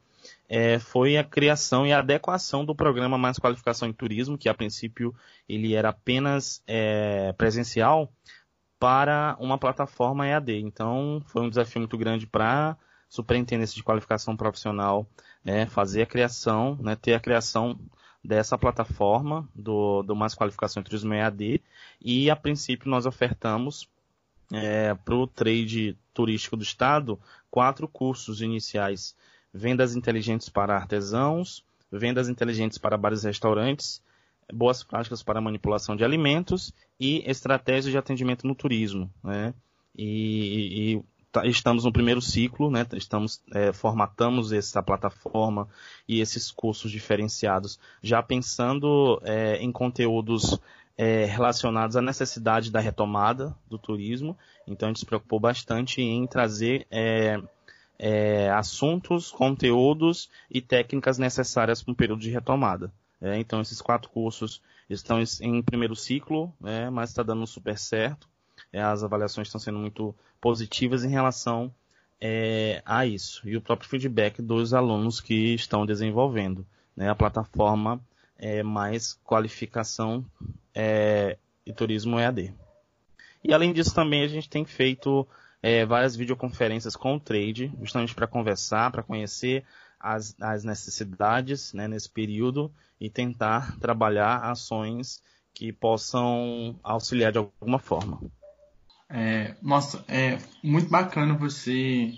é, 0.47 0.79
foi 0.79 1.17
a 1.17 1.23
criação 1.23 1.85
e 1.85 1.91
adequação 1.91 2.63
do 2.63 2.73
programa 2.73 3.17
Mais 3.17 3.37
Qualificação 3.37 3.87
em 3.87 3.93
Turismo, 3.93 4.37
que 4.37 4.47
a 4.47 4.53
princípio 4.53 5.13
ele 5.47 5.75
era 5.75 5.89
apenas 5.89 6.63
é, 6.65 7.33
presencial, 7.33 8.11
para 8.79 9.35
uma 9.39 9.57
plataforma 9.57 10.27
EAD. 10.27 10.59
Então 10.59 11.21
foi 11.27 11.41
um 11.41 11.49
desafio 11.49 11.81
muito 11.81 11.97
grande 11.97 12.27
para 12.27 12.71
a 12.71 12.77
Superintendência 13.09 13.75
de 13.75 13.83
Qualificação 13.83 14.35
Profissional 14.35 15.07
né, 15.43 15.65
fazer 15.65 16.03
a 16.03 16.05
criação, 16.05 16.77
né, 16.81 16.95
ter 16.95 17.13
a 17.13 17.19
criação 17.19 17.79
dessa 18.23 18.57
plataforma 18.57 19.47
do, 19.53 20.01
do 20.03 20.15
Mais 20.15 20.33
Qualificação 20.33 20.81
em 20.81 20.83
Turismo 20.83 21.13
EAD 21.13 21.61
e 22.01 22.29
a 22.29 22.35
princípio 22.35 22.89
nós 22.89 23.05
ofertamos 23.05 23.87
é, 24.51 24.93
para 24.93 25.15
o 25.15 25.27
trade 25.27 25.97
turístico 26.13 26.55
do 26.55 26.63
estado 26.63 27.19
quatro 27.49 27.87
cursos 27.87 28.41
iniciais 28.41 29.15
vendas 29.53 29.95
inteligentes 29.95 30.49
para 30.49 30.75
artesãos, 30.75 31.63
vendas 31.89 32.27
inteligentes 32.27 32.77
para 32.77 32.97
bares 32.97 33.23
e 33.23 33.27
restaurantes, 33.27 34.01
boas 34.53 34.83
práticas 34.83 35.23
para 35.23 35.41
manipulação 35.41 35.95
de 35.95 36.03
alimentos 36.03 36.73
e 36.99 37.23
estratégias 37.25 37.91
de 37.91 37.97
atendimento 37.97 38.45
no 38.45 38.53
turismo. 38.53 39.09
Né? 39.23 39.53
E, 39.97 40.95
e 40.95 41.03
tá, 41.31 41.45
estamos 41.45 41.85
no 41.85 41.93
primeiro 41.93 42.21
ciclo, 42.21 42.69
né? 42.69 42.85
estamos 42.93 43.41
é, 43.53 43.71
formatamos 43.71 44.51
essa 44.51 44.83
plataforma 44.83 45.67
e 46.07 46.19
esses 46.19 46.51
cursos 46.51 46.91
diferenciados, 46.91 47.79
já 48.03 48.21
pensando 48.21 49.21
é, 49.23 49.57
em 49.57 49.71
conteúdos 49.71 50.59
é, 50.97 51.25
relacionados 51.25 51.95
à 51.95 52.01
necessidade 52.01 52.71
da 52.71 52.79
retomada 52.79 53.55
do 53.67 53.77
turismo. 53.77 54.37
Então 54.67 54.87
a 54.87 54.89
gente 54.89 54.99
se 54.99 55.05
preocupou 55.05 55.39
bastante 55.39 56.01
em 56.01 56.25
trazer 56.25 56.87
é, 56.89 57.41
é, 57.99 58.49
assuntos, 58.51 59.31
conteúdos 59.31 60.29
e 60.49 60.61
técnicas 60.61 61.17
necessárias 61.17 61.83
para 61.83 61.91
um 61.91 61.95
período 61.95 62.21
de 62.21 62.29
retomada. 62.29 62.91
É, 63.21 63.37
então 63.37 63.61
esses 63.61 63.81
quatro 63.81 64.09
cursos 64.09 64.61
estão 64.89 65.21
em 65.41 65.61
primeiro 65.61 65.95
ciclo, 65.95 66.53
é, 66.63 66.89
mas 66.89 67.09
está 67.09 67.23
dando 67.23 67.45
super 67.47 67.77
certo. 67.77 68.27
É, 68.71 68.81
as 68.81 69.03
avaliações 69.03 69.47
estão 69.47 69.59
sendo 69.59 69.79
muito 69.79 70.15
positivas 70.39 71.03
em 71.03 71.09
relação 71.09 71.73
é, 72.19 72.81
a 72.85 73.05
isso 73.05 73.47
e 73.47 73.57
o 73.57 73.61
próprio 73.61 73.89
feedback 73.89 74.41
dos 74.41 74.73
alunos 74.73 75.19
que 75.19 75.53
estão 75.53 75.85
desenvolvendo. 75.85 76.65
Né, 76.95 77.09
a 77.09 77.15
plataforma 77.15 77.99
é 78.37 78.63
mais 78.63 79.13
qualificação 79.23 80.25
é, 80.75 81.37
e 81.65 81.73
turismo 81.73 82.19
EAD. 82.19 82.53
E 83.43 83.53
além 83.53 83.71
disso 83.71 83.95
também 83.95 84.23
a 84.23 84.27
gente 84.27 84.49
tem 84.49 84.65
feito 84.65 85.27
é, 85.61 85.85
várias 85.85 86.15
videoconferências 86.15 86.95
com 86.95 87.15
o 87.15 87.19
trade, 87.19 87.71
justamente 87.79 88.13
para 88.13 88.27
conversar, 88.27 88.91
para 88.91 89.01
conhecer 89.01 89.63
as, 89.99 90.35
as 90.39 90.63
necessidades 90.63 91.73
né, 91.73 91.87
nesse 91.87 92.09
período 92.09 92.71
e 92.99 93.09
tentar 93.09 93.77
trabalhar 93.79 94.37
ações 94.39 95.23
que 95.53 95.71
possam 95.71 96.77
auxiliar 96.83 97.31
de 97.31 97.37
alguma 97.37 97.79
forma. 97.79 98.19
É, 99.09 99.55
nossa, 99.61 100.03
é 100.07 100.37
muito 100.61 100.89
bacana 100.89 101.33
você 101.33 102.13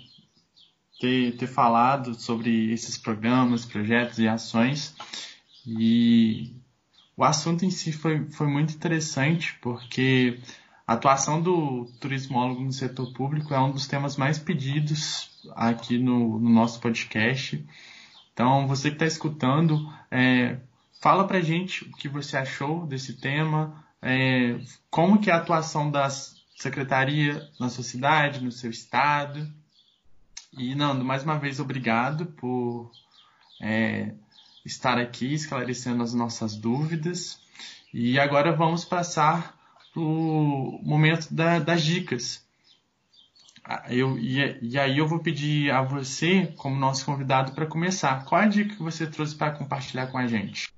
ter, 1.00 1.36
ter 1.36 1.46
falado 1.46 2.14
sobre 2.14 2.72
esses 2.72 2.98
programas, 2.98 3.64
projetos 3.64 4.18
e 4.18 4.26
ações. 4.26 4.94
E 5.66 6.57
o 7.18 7.24
assunto 7.24 7.64
em 7.64 7.70
si 7.70 7.90
foi, 7.90 8.30
foi 8.30 8.46
muito 8.46 8.72
interessante, 8.72 9.58
porque 9.60 10.38
a 10.86 10.92
atuação 10.92 11.42
do 11.42 11.86
turismólogo 11.98 12.62
no 12.62 12.72
setor 12.72 13.12
público 13.12 13.52
é 13.52 13.58
um 13.58 13.72
dos 13.72 13.88
temas 13.88 14.16
mais 14.16 14.38
pedidos 14.38 15.28
aqui 15.56 15.98
no, 15.98 16.38
no 16.38 16.48
nosso 16.48 16.80
podcast. 16.80 17.66
Então, 18.32 18.68
você 18.68 18.88
que 18.88 18.94
está 18.94 19.04
escutando, 19.04 19.92
é, 20.12 20.58
fala 21.02 21.26
para 21.26 21.40
gente 21.40 21.82
o 21.86 21.92
que 21.96 22.08
você 22.08 22.36
achou 22.36 22.86
desse 22.86 23.14
tema, 23.14 23.84
é, 24.00 24.60
como 24.88 25.20
que 25.20 25.28
é 25.28 25.32
a 25.32 25.38
atuação 25.38 25.90
da 25.90 26.08
secretaria 26.08 27.50
na 27.58 27.68
sua 27.68 27.82
cidade, 27.82 28.44
no 28.44 28.52
seu 28.52 28.70
estado. 28.70 29.44
E, 30.56 30.72
Nando, 30.76 31.04
mais 31.04 31.24
uma 31.24 31.36
vez, 31.36 31.58
obrigado 31.58 32.26
por 32.26 32.92
é, 33.60 34.14
estar 34.68 34.98
aqui 34.98 35.34
esclarecendo 35.34 36.02
as 36.02 36.14
nossas 36.14 36.54
dúvidas. 36.54 37.40
E 37.92 38.18
agora 38.20 38.54
vamos 38.54 38.84
passar 38.84 39.58
para 39.92 40.02
o 40.02 40.80
momento 40.82 41.32
da, 41.32 41.58
das 41.58 41.82
dicas. 41.82 42.46
Ah, 43.64 43.84
eu, 43.90 44.18
e, 44.18 44.58
e, 44.62 44.78
aí 44.78 44.98
eu 44.98 45.06
vou 45.06 45.18
pedir 45.18 45.70
a 45.70 45.82
você, 45.82 46.52
como 46.56 46.76
nosso 46.76 47.04
convidado, 47.04 47.52
para 47.52 47.66
começar. 47.66 48.24
Qual 48.24 48.40
a 48.40 48.46
dica 48.46 48.74
que 48.74 48.82
você 48.82 49.06
trouxe 49.06 49.34
para 49.34 49.50
compartilhar 49.50 50.06
com 50.06 50.18
a 50.18 50.26
gente? 50.26 50.70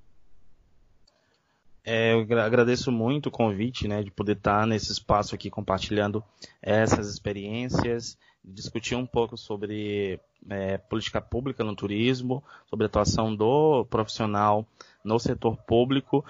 É, 1.85 2.12
eu 2.12 2.39
agradeço 2.39 2.93
muito 2.93 3.26
o 3.26 3.31
convite, 3.31 3.89
né, 3.89 4.03
de 4.03 4.11
poder 4.11 4.37
estar 4.37 4.66
nesse 4.66 4.93
espaço 4.93 5.35
aqui 5.35 5.49
compartilhando 5.49 6.22
essas 6.61 7.09
experiências, 7.09 8.18
discutir 8.45 8.95
um 8.95 9.07
pouco 9.07 9.37
sobre 9.37 10.20
é, 10.49 10.76
política 10.76 11.20
pública 11.20 11.64
no 11.64 11.74
turismo, 11.74 12.45
sobre 12.68 12.85
a 12.85 12.89
atuação 12.89 13.35
do 13.35 13.85
profissional 13.87 14.66
no 15.03 15.18
setor 15.18 15.57
público. 15.57 16.24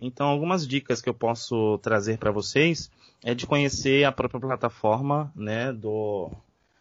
Então, 0.00 0.28
algumas 0.28 0.66
dicas 0.66 1.02
que 1.02 1.08
eu 1.08 1.14
posso 1.14 1.76
trazer 1.78 2.16
para 2.16 2.30
vocês 2.30 2.90
é 3.22 3.34
de 3.34 3.46
conhecer 3.46 4.04
a 4.04 4.12
própria 4.12 4.40
plataforma 4.40 5.30
né, 5.36 5.72
do, 5.72 6.30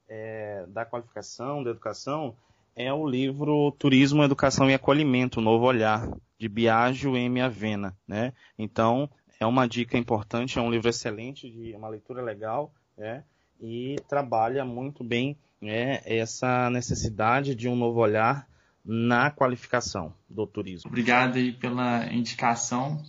é, 0.08 0.66
da 0.66 0.84
qualificação, 0.84 1.62
da 1.62 1.70
educação, 1.70 2.36
é 2.74 2.92
o 2.92 3.06
livro 3.06 3.72
Turismo, 3.78 4.22
Educação 4.22 4.70
e 4.70 4.74
Acolhimento, 4.74 5.40
Novo 5.40 5.66
Olhar, 5.66 6.08
de 6.38 6.48
Biagio 6.48 7.16
M. 7.16 7.40
Avena. 7.40 7.96
Né? 8.06 8.32
Então, 8.58 9.08
é 9.38 9.46
uma 9.46 9.66
dica 9.68 9.98
importante, 9.98 10.58
é 10.58 10.62
um 10.62 10.70
livro 10.70 10.88
excelente, 10.88 11.50
de 11.50 11.74
uma 11.74 11.88
leitura 11.88 12.22
legal, 12.22 12.72
né? 12.96 13.24
e 13.60 13.96
trabalha 14.08 14.64
muito 14.64 15.04
bem 15.04 15.36
né, 15.60 16.00
essa 16.04 16.68
necessidade 16.70 17.54
de 17.54 17.68
um 17.68 17.76
novo 17.76 18.00
olhar 18.00 18.48
na 18.84 19.30
qualificação 19.30 20.12
do 20.28 20.46
turismo. 20.46 20.90
Obrigado 20.90 21.36
aí 21.36 21.52
pela 21.52 22.12
indicação 22.12 23.00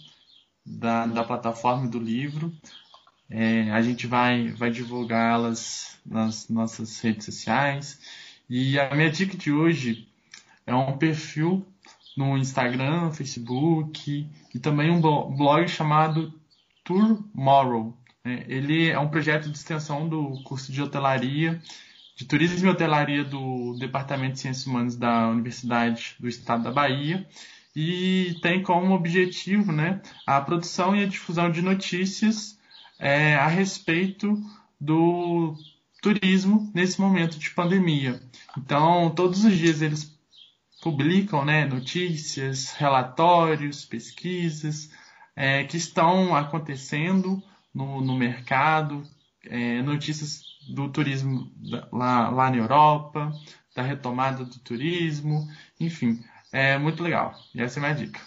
da, 0.63 1.07
da 1.07 1.23
plataforma 1.23 1.87
do 1.87 1.97
livro. 1.97 2.53
É, 3.29 3.71
a 3.71 3.81
gente 3.81 4.05
vai, 4.05 4.49
vai 4.49 4.69
divulgá-las 4.69 5.99
nas 6.05 6.47
nossas 6.47 6.99
redes 6.99 7.25
sociais. 7.25 7.99
E 8.55 8.77
a 8.79 8.93
minha 8.93 9.09
dica 9.09 9.35
de 9.35 9.51
hoje 9.51 10.07
é 10.67 10.75
um 10.75 10.95
perfil 10.95 11.65
no 12.15 12.37
Instagram, 12.37 13.09
Facebook 13.09 14.29
e 14.53 14.59
também 14.59 14.91
um 14.91 15.01
blog 15.01 15.67
chamado 15.67 16.31
Tomorrow. 16.83 17.97
Né? 18.23 18.45
Ele 18.47 18.91
é 18.91 18.99
um 18.99 19.09
projeto 19.09 19.49
de 19.49 19.57
extensão 19.57 20.07
do 20.07 20.39
curso 20.43 20.71
de 20.71 20.83
hotelaria, 20.83 21.59
de 22.15 22.25
turismo 22.25 22.67
e 22.67 22.69
hotelaria 22.69 23.23
do 23.23 23.75
Departamento 23.79 24.33
de 24.33 24.41
Ciências 24.41 24.67
Humanas 24.67 24.95
da 24.95 25.29
Universidade 25.29 26.15
do 26.19 26.27
Estado 26.27 26.61
da 26.61 26.71
Bahia 26.71 27.27
e 27.75 28.37
tem 28.43 28.61
como 28.61 28.93
objetivo 28.93 29.71
né, 29.71 29.99
a 30.27 30.39
produção 30.39 30.95
e 30.95 31.01
a 31.01 31.07
difusão 31.07 31.49
de 31.49 31.63
notícias 31.63 32.55
é, 32.99 33.33
a 33.33 33.47
respeito 33.47 34.39
do 34.79 35.55
turismo 36.03 36.69
nesse 36.75 36.99
momento 36.99 37.39
de 37.39 37.49
pandemia. 37.49 38.21
Então, 38.57 39.09
todos 39.15 39.45
os 39.45 39.57
dias 39.57 39.81
eles 39.81 40.13
publicam 40.81 41.45
né, 41.45 41.65
notícias, 41.65 42.73
relatórios, 42.73 43.85
pesquisas 43.85 44.91
é, 45.33 45.63
que 45.63 45.77
estão 45.77 46.35
acontecendo 46.35 47.41
no, 47.73 48.01
no 48.01 48.17
mercado, 48.17 49.07
é, 49.45 49.81
notícias 49.81 50.43
do 50.69 50.89
turismo 50.89 51.49
lá, 51.91 52.29
lá 52.29 52.51
na 52.51 52.57
Europa, 52.57 53.31
da 53.73 53.81
retomada 53.81 54.43
do 54.43 54.59
turismo, 54.59 55.47
enfim, 55.79 56.21
é 56.51 56.77
muito 56.77 57.01
legal. 57.01 57.33
E 57.55 57.61
essa 57.61 57.79
é 57.79 57.83
a 57.83 57.93
minha 57.93 58.05
dica. 58.05 58.21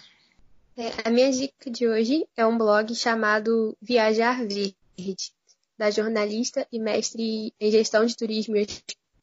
É, 0.75 1.07
a 1.07 1.11
minha 1.11 1.31
dica 1.31 1.69
de 1.69 1.87
hoje 1.87 2.27
é 2.35 2.45
um 2.45 2.57
blog 2.57 2.93
chamado 2.95 3.77
Viajar 3.79 4.37
Verde, 4.39 5.31
da 5.77 5.91
jornalista 5.91 6.67
e 6.71 6.79
mestre 6.79 7.53
em 7.59 7.71
gestão 7.71 8.05
de 8.05 8.15
turismo 8.15 8.55
e 8.55 8.65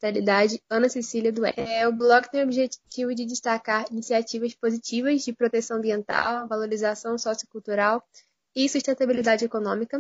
Sustentabilidade, 0.05 0.63
Ana 0.69 0.89
Cecília 0.89 1.33
Dué. 1.33 1.55
É, 1.57 1.89
o 1.89 1.93
blog 1.93 2.31
tem 2.31 2.43
o 2.43 2.45
objetivo 2.45 3.15
de 3.15 3.25
destacar 3.25 3.87
iniciativas 3.91 4.55
positivas 4.55 5.23
de 5.23 5.33
proteção 5.33 5.79
ambiental, 5.79 6.47
valorização 6.47 7.17
sociocultural 7.17 8.07
e 8.55 8.69
sustentabilidade 8.69 9.47
econômica, 9.47 9.99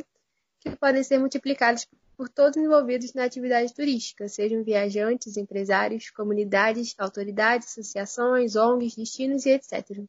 que 0.61 0.71
podem 0.77 1.03
ser 1.03 1.19
multiplicadas 1.19 1.89
por 2.17 2.29
todos 2.29 2.57
envolvidos 2.57 3.15
na 3.15 3.25
atividade 3.25 3.73
turística, 3.75 4.29
sejam 4.29 4.63
viajantes, 4.63 5.37
empresários, 5.37 6.11
comunidades, 6.11 6.95
autoridades, 6.99 7.69
associações, 7.69 8.57
ONGs, 8.57 8.95
destinos 8.97 9.47
e 9.47 9.51
etc., 9.51 10.05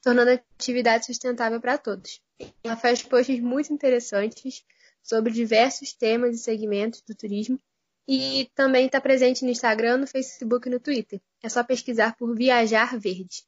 tornando 0.00 0.30
a 0.30 0.34
atividade 0.34 1.06
sustentável 1.06 1.60
para 1.60 1.76
todos. 1.76 2.22
Ela 2.62 2.76
faz 2.76 3.02
posts 3.02 3.40
muito 3.40 3.72
interessantes 3.72 4.64
sobre 5.04 5.32
diversos 5.32 5.92
temas 5.92 6.34
e 6.34 6.38
segmentos 6.38 7.02
do 7.06 7.14
turismo 7.14 7.60
e 8.08 8.50
também 8.54 8.86
está 8.86 9.00
presente 9.00 9.44
no 9.44 9.50
Instagram, 9.50 9.98
no 9.98 10.06
Facebook 10.06 10.66
e 10.66 10.72
no 10.72 10.80
Twitter. 10.80 11.20
É 11.42 11.48
só 11.48 11.62
pesquisar 11.62 12.16
por 12.16 12.34
Viajar 12.34 12.98
Verde. 12.98 13.44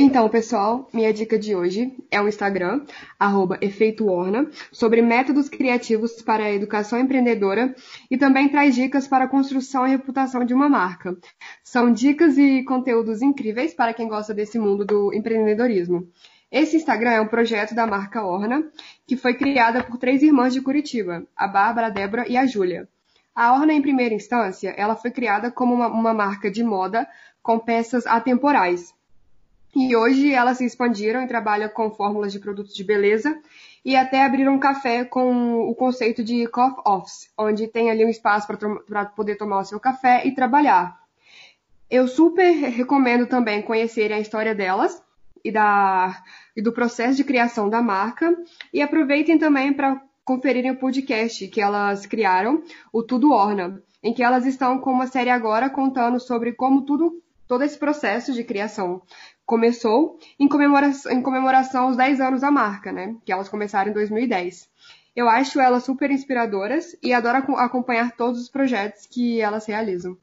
Então, 0.00 0.28
pessoal, 0.28 0.88
minha 0.92 1.12
dica 1.12 1.36
de 1.36 1.56
hoje 1.56 1.92
é 2.08 2.20
o 2.20 2.28
Instagram, 2.28 2.84
@efeitoorna, 3.60 4.48
sobre 4.70 5.02
métodos 5.02 5.48
criativos 5.48 6.22
para 6.22 6.44
a 6.44 6.52
educação 6.52 7.00
empreendedora 7.00 7.74
e 8.08 8.16
também 8.16 8.48
traz 8.48 8.76
dicas 8.76 9.08
para 9.08 9.24
a 9.24 9.28
construção 9.28 9.84
e 9.84 9.90
reputação 9.90 10.44
de 10.44 10.54
uma 10.54 10.68
marca. 10.68 11.18
São 11.64 11.92
dicas 11.92 12.38
e 12.38 12.62
conteúdos 12.62 13.22
incríveis 13.22 13.74
para 13.74 13.92
quem 13.92 14.06
gosta 14.06 14.32
desse 14.32 14.56
mundo 14.56 14.84
do 14.84 15.12
empreendedorismo. 15.12 16.08
Esse 16.50 16.76
Instagram 16.76 17.10
é 17.10 17.20
um 17.20 17.28
projeto 17.28 17.74
da 17.74 17.86
marca 17.86 18.24
Orna, 18.24 18.64
que 19.06 19.16
foi 19.16 19.34
criada 19.34 19.82
por 19.82 19.98
três 19.98 20.22
irmãs 20.22 20.52
de 20.52 20.62
Curitiba, 20.62 21.24
a 21.36 21.46
Bárbara, 21.46 21.88
a 21.88 21.90
Débora 21.90 22.26
e 22.28 22.36
a 22.36 22.46
Júlia. 22.46 22.88
A 23.34 23.52
Orna, 23.52 23.72
em 23.72 23.82
primeira 23.82 24.14
instância, 24.14 24.74
ela 24.76 24.96
foi 24.96 25.10
criada 25.10 25.50
como 25.50 25.74
uma, 25.74 25.88
uma 25.88 26.14
marca 26.14 26.50
de 26.50 26.64
moda 26.64 27.06
com 27.42 27.58
peças 27.58 28.06
atemporais 28.06 28.94
e 29.76 29.94
hoje 29.94 30.32
elas 30.32 30.58
se 30.58 30.64
expandiram 30.64 31.22
e 31.22 31.28
trabalham 31.28 31.68
com 31.68 31.90
fórmulas 31.90 32.32
de 32.32 32.40
produtos 32.40 32.74
de 32.74 32.82
beleza 32.82 33.38
e 33.84 33.94
até 33.94 34.24
abriram 34.24 34.54
um 34.54 34.58
café 34.58 35.04
com 35.04 35.60
o 35.60 35.74
conceito 35.74 36.24
de 36.24 36.46
coffee 36.48 36.82
office, 36.84 37.30
onde 37.36 37.68
tem 37.68 37.90
ali 37.90 38.04
um 38.04 38.08
espaço 38.08 38.46
para 38.46 39.04
poder 39.06 39.36
tomar 39.36 39.60
o 39.60 39.64
seu 39.64 39.78
café 39.78 40.26
e 40.26 40.34
trabalhar. 40.34 40.98
Eu 41.90 42.08
super 42.08 42.50
recomendo 42.50 43.26
também 43.26 43.62
conhecerem 43.62 44.16
a 44.16 44.20
história 44.20 44.54
delas 44.54 45.02
e, 45.44 45.50
da, 45.50 46.22
e 46.56 46.62
do 46.62 46.72
processo 46.72 47.16
de 47.16 47.24
criação 47.24 47.68
da 47.68 47.82
marca 47.82 48.34
e 48.72 48.82
aproveitem 48.82 49.38
também 49.38 49.72
para 49.72 50.00
conferirem 50.24 50.72
o 50.72 50.78
podcast 50.78 51.48
que 51.48 51.60
elas 51.60 52.06
criaram, 52.06 52.62
o 52.92 53.02
Tudo 53.02 53.32
Orna, 53.32 53.82
em 54.02 54.12
que 54.12 54.22
elas 54.22 54.46
estão 54.46 54.78
com 54.78 54.92
uma 54.92 55.06
série 55.06 55.30
agora 55.30 55.70
contando 55.70 56.20
sobre 56.20 56.52
como 56.52 56.82
tudo 56.82 57.22
todo 57.46 57.64
esse 57.64 57.78
processo 57.78 58.34
de 58.34 58.44
criação 58.44 59.00
começou 59.48 60.18
em 60.38 60.46
comemoração, 60.46 61.10
em 61.10 61.22
comemoração 61.22 61.84
aos 61.86 61.96
10 61.96 62.20
anos 62.20 62.42
da 62.42 62.50
marca, 62.50 62.92
né? 62.92 63.16
Que 63.24 63.32
elas 63.32 63.48
começaram 63.48 63.90
em 63.90 63.94
2010. 63.94 64.68
Eu 65.16 65.26
acho 65.26 65.58
elas 65.58 65.84
super 65.84 66.10
inspiradoras 66.10 66.94
e 67.02 67.14
adoro 67.14 67.56
acompanhar 67.56 68.12
todos 68.12 68.42
os 68.42 68.50
projetos 68.50 69.06
que 69.06 69.40
elas 69.40 69.64
realizam. 69.64 70.18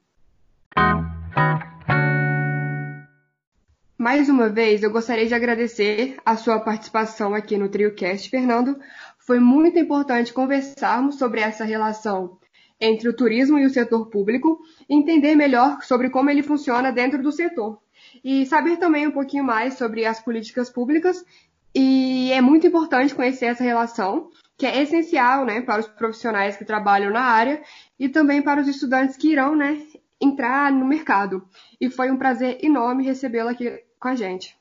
Mais 4.05 4.29
uma 4.29 4.49
vez, 4.49 4.83
eu 4.83 4.91
gostaria 4.91 5.25
de 5.25 5.33
agradecer 5.33 6.17
a 6.23 6.37
sua 6.37 6.59
participação 6.59 7.33
aqui 7.33 7.57
no 7.57 7.67
TrioCast, 7.67 8.29
Fernando. 8.29 8.79
Foi 9.17 9.39
muito 9.39 9.79
importante 9.79 10.31
conversarmos 10.31 11.15
sobre 11.15 11.41
essa 11.41 11.65
relação 11.65 12.37
entre 12.79 13.09
o 13.09 13.15
turismo 13.15 13.57
e 13.57 13.65
o 13.65 13.69
setor 13.71 14.05
público 14.11 14.59
entender 14.87 15.33
melhor 15.33 15.81
sobre 15.81 16.11
como 16.11 16.29
ele 16.29 16.43
funciona 16.43 16.91
dentro 16.91 17.19
do 17.23 17.31
setor 17.31 17.79
e 18.23 18.45
saber 18.45 18.77
também 18.77 19.07
um 19.07 19.11
pouquinho 19.11 19.43
mais 19.43 19.73
sobre 19.73 20.05
as 20.05 20.19
políticas 20.19 20.69
públicas. 20.69 21.25
E 21.73 22.31
é 22.31 22.41
muito 22.41 22.67
importante 22.67 23.15
conhecer 23.15 23.47
essa 23.47 23.63
relação, 23.63 24.29
que 24.55 24.67
é 24.67 24.83
essencial 24.83 25.45
né, 25.45 25.61
para 25.61 25.79
os 25.79 25.87
profissionais 25.87 26.55
que 26.55 26.63
trabalham 26.63 27.09
na 27.09 27.23
área 27.23 27.59
e 27.99 28.07
também 28.07 28.43
para 28.43 28.61
os 28.61 28.67
estudantes 28.67 29.17
que 29.17 29.31
irão 29.31 29.55
né, 29.55 29.81
entrar 30.21 30.71
no 30.71 30.85
mercado. 30.85 31.43
E 31.81 31.89
foi 31.89 32.11
um 32.11 32.17
prazer 32.17 32.59
enorme 32.61 33.03
recebê-la 33.03 33.49
aqui 33.49 33.83
com 33.99 34.07
a 34.07 34.15
gente. 34.15 34.55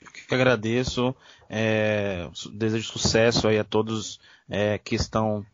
Eu 0.00 0.10
que 0.10 0.34
agradeço, 0.34 1.14
é, 1.48 2.28
desejo 2.52 2.88
sucesso 2.88 3.48
aí 3.48 3.58
a 3.58 3.64
todos 3.64 4.20
é, 4.48 4.78
que 4.78 4.94
estão 4.94 5.44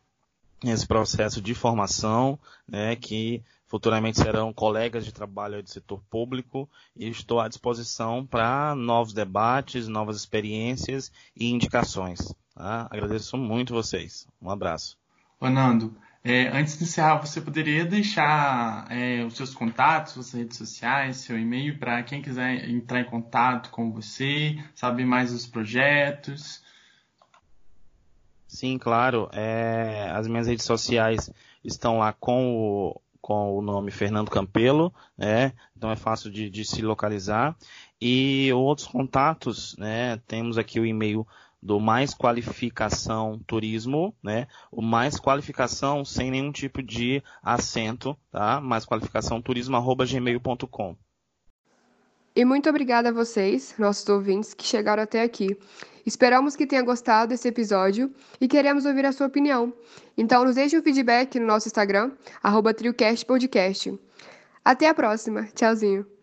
nesse 0.63 0.87
processo 0.87 1.41
de 1.41 1.55
formação, 1.55 2.39
né, 2.69 2.97
que 2.97 3.43
futuramente 3.67 4.19
serão 4.19 4.53
colegas 4.53 5.05
de 5.05 5.13
trabalho 5.13 5.63
do 5.63 5.71
setor 5.71 6.03
público 6.11 6.69
e 6.97 7.09
estou 7.09 7.39
à 7.39 7.47
disposição 7.47 8.27
para 8.27 8.75
novos 8.75 9.13
debates, 9.13 9.87
novas 9.87 10.17
experiências 10.17 11.13
e 11.37 11.51
indicações. 11.51 12.35
Tá? 12.55 12.89
Agradeço 12.91 13.37
muito 13.37 13.73
vocês. 13.73 14.27
Um 14.43 14.51
abraço. 14.51 14.99
Nando, 15.41 15.97
é, 16.23 16.49
antes 16.49 16.77
de 16.77 16.85
encerrar, 16.85 17.17
você 17.17 17.41
poderia 17.41 17.85
deixar 17.85 18.87
é, 18.91 19.25
os 19.25 19.35
seus 19.35 19.55
contatos, 19.55 20.13
suas 20.13 20.33
redes 20.33 20.59
sociais, 20.59 21.19
seu 21.19 21.39
e-mail 21.39 21.79
para 21.79 22.03
quem 22.03 22.21
quiser 22.21 22.69
entrar 22.69 23.01
em 23.01 23.05
contato 23.05 23.71
com 23.71 23.91
você, 23.91 24.63
saber 24.75 25.07
mais 25.07 25.33
dos 25.33 25.47
projetos? 25.47 26.63
Sim, 28.47 28.77
claro. 28.77 29.31
É, 29.33 30.11
as 30.13 30.27
minhas 30.29 30.47
redes 30.47 30.67
sociais 30.67 31.31
estão 31.65 31.99
lá 31.99 32.13
com 32.13 32.55
o 32.55 33.01
com 33.21 33.57
o 33.57 33.61
nome 33.61 33.91
Fernando 33.91 34.31
Campelo, 34.31 34.93
né? 35.17 35.53
Então 35.77 35.91
é 35.91 35.97
fácil 35.97 36.31
de, 36.31 36.49
de 36.49 36.65
se 36.65 36.83
localizar. 36.83 37.55
E 38.01 38.51
outros 38.53 38.89
contatos, 38.89 39.77
né? 39.77 40.17
Temos 40.27 40.57
aqui 40.57 40.81
o 40.81 40.87
e-mail 40.87 41.27
do 41.63 41.79
Mais 41.79 42.15
Qualificação 42.15 43.41
Turismo, 43.47 44.15
né? 44.23 44.47
O 44.71 44.81
Mais 44.81 45.19
Qualificação 45.19 46.05
sem 46.05 46.31
nenhum 46.31 46.53
tipo 46.53 46.83
de 46.83 47.23
acento, 47.43 48.17
tá? 48.31 48.61
Mais 48.61 48.87
Qualificação 48.87 49.41
Turismo 49.43 49.77
arroba 49.77 50.07
gmail.com. 50.07 50.97
E 52.35 52.45
muito 52.45 52.69
obrigada 52.71 53.09
a 53.09 53.13
vocês, 53.13 53.75
nossos 53.79 54.09
ouvintes, 54.09 54.55
que 54.55 54.65
chegaram 54.65 55.03
até 55.03 55.23
aqui. 55.23 55.59
Esperamos 56.07 56.57
que 56.57 56.67
tenha 56.67 56.83
gostado 56.83 57.31
desse 57.31 57.49
episódio 57.49 58.13
e 58.41 58.49
queremos 58.49 58.87
ouvir 58.87 59.05
a 59.05 59.13
sua 59.13 59.27
opinião. 59.27 59.73
Então 60.17 60.45
nos 60.45 60.55
deixe 60.55 60.79
um 60.79 60.83
feedback 60.83 61.39
no 61.39 61.47
nosso 61.47 61.69
Instagram, 61.69 62.13
TrioCastPodcast. 62.77 63.99
Até 64.65 64.89
a 64.89 64.95
próxima. 64.95 65.49
Tchauzinho. 65.55 66.20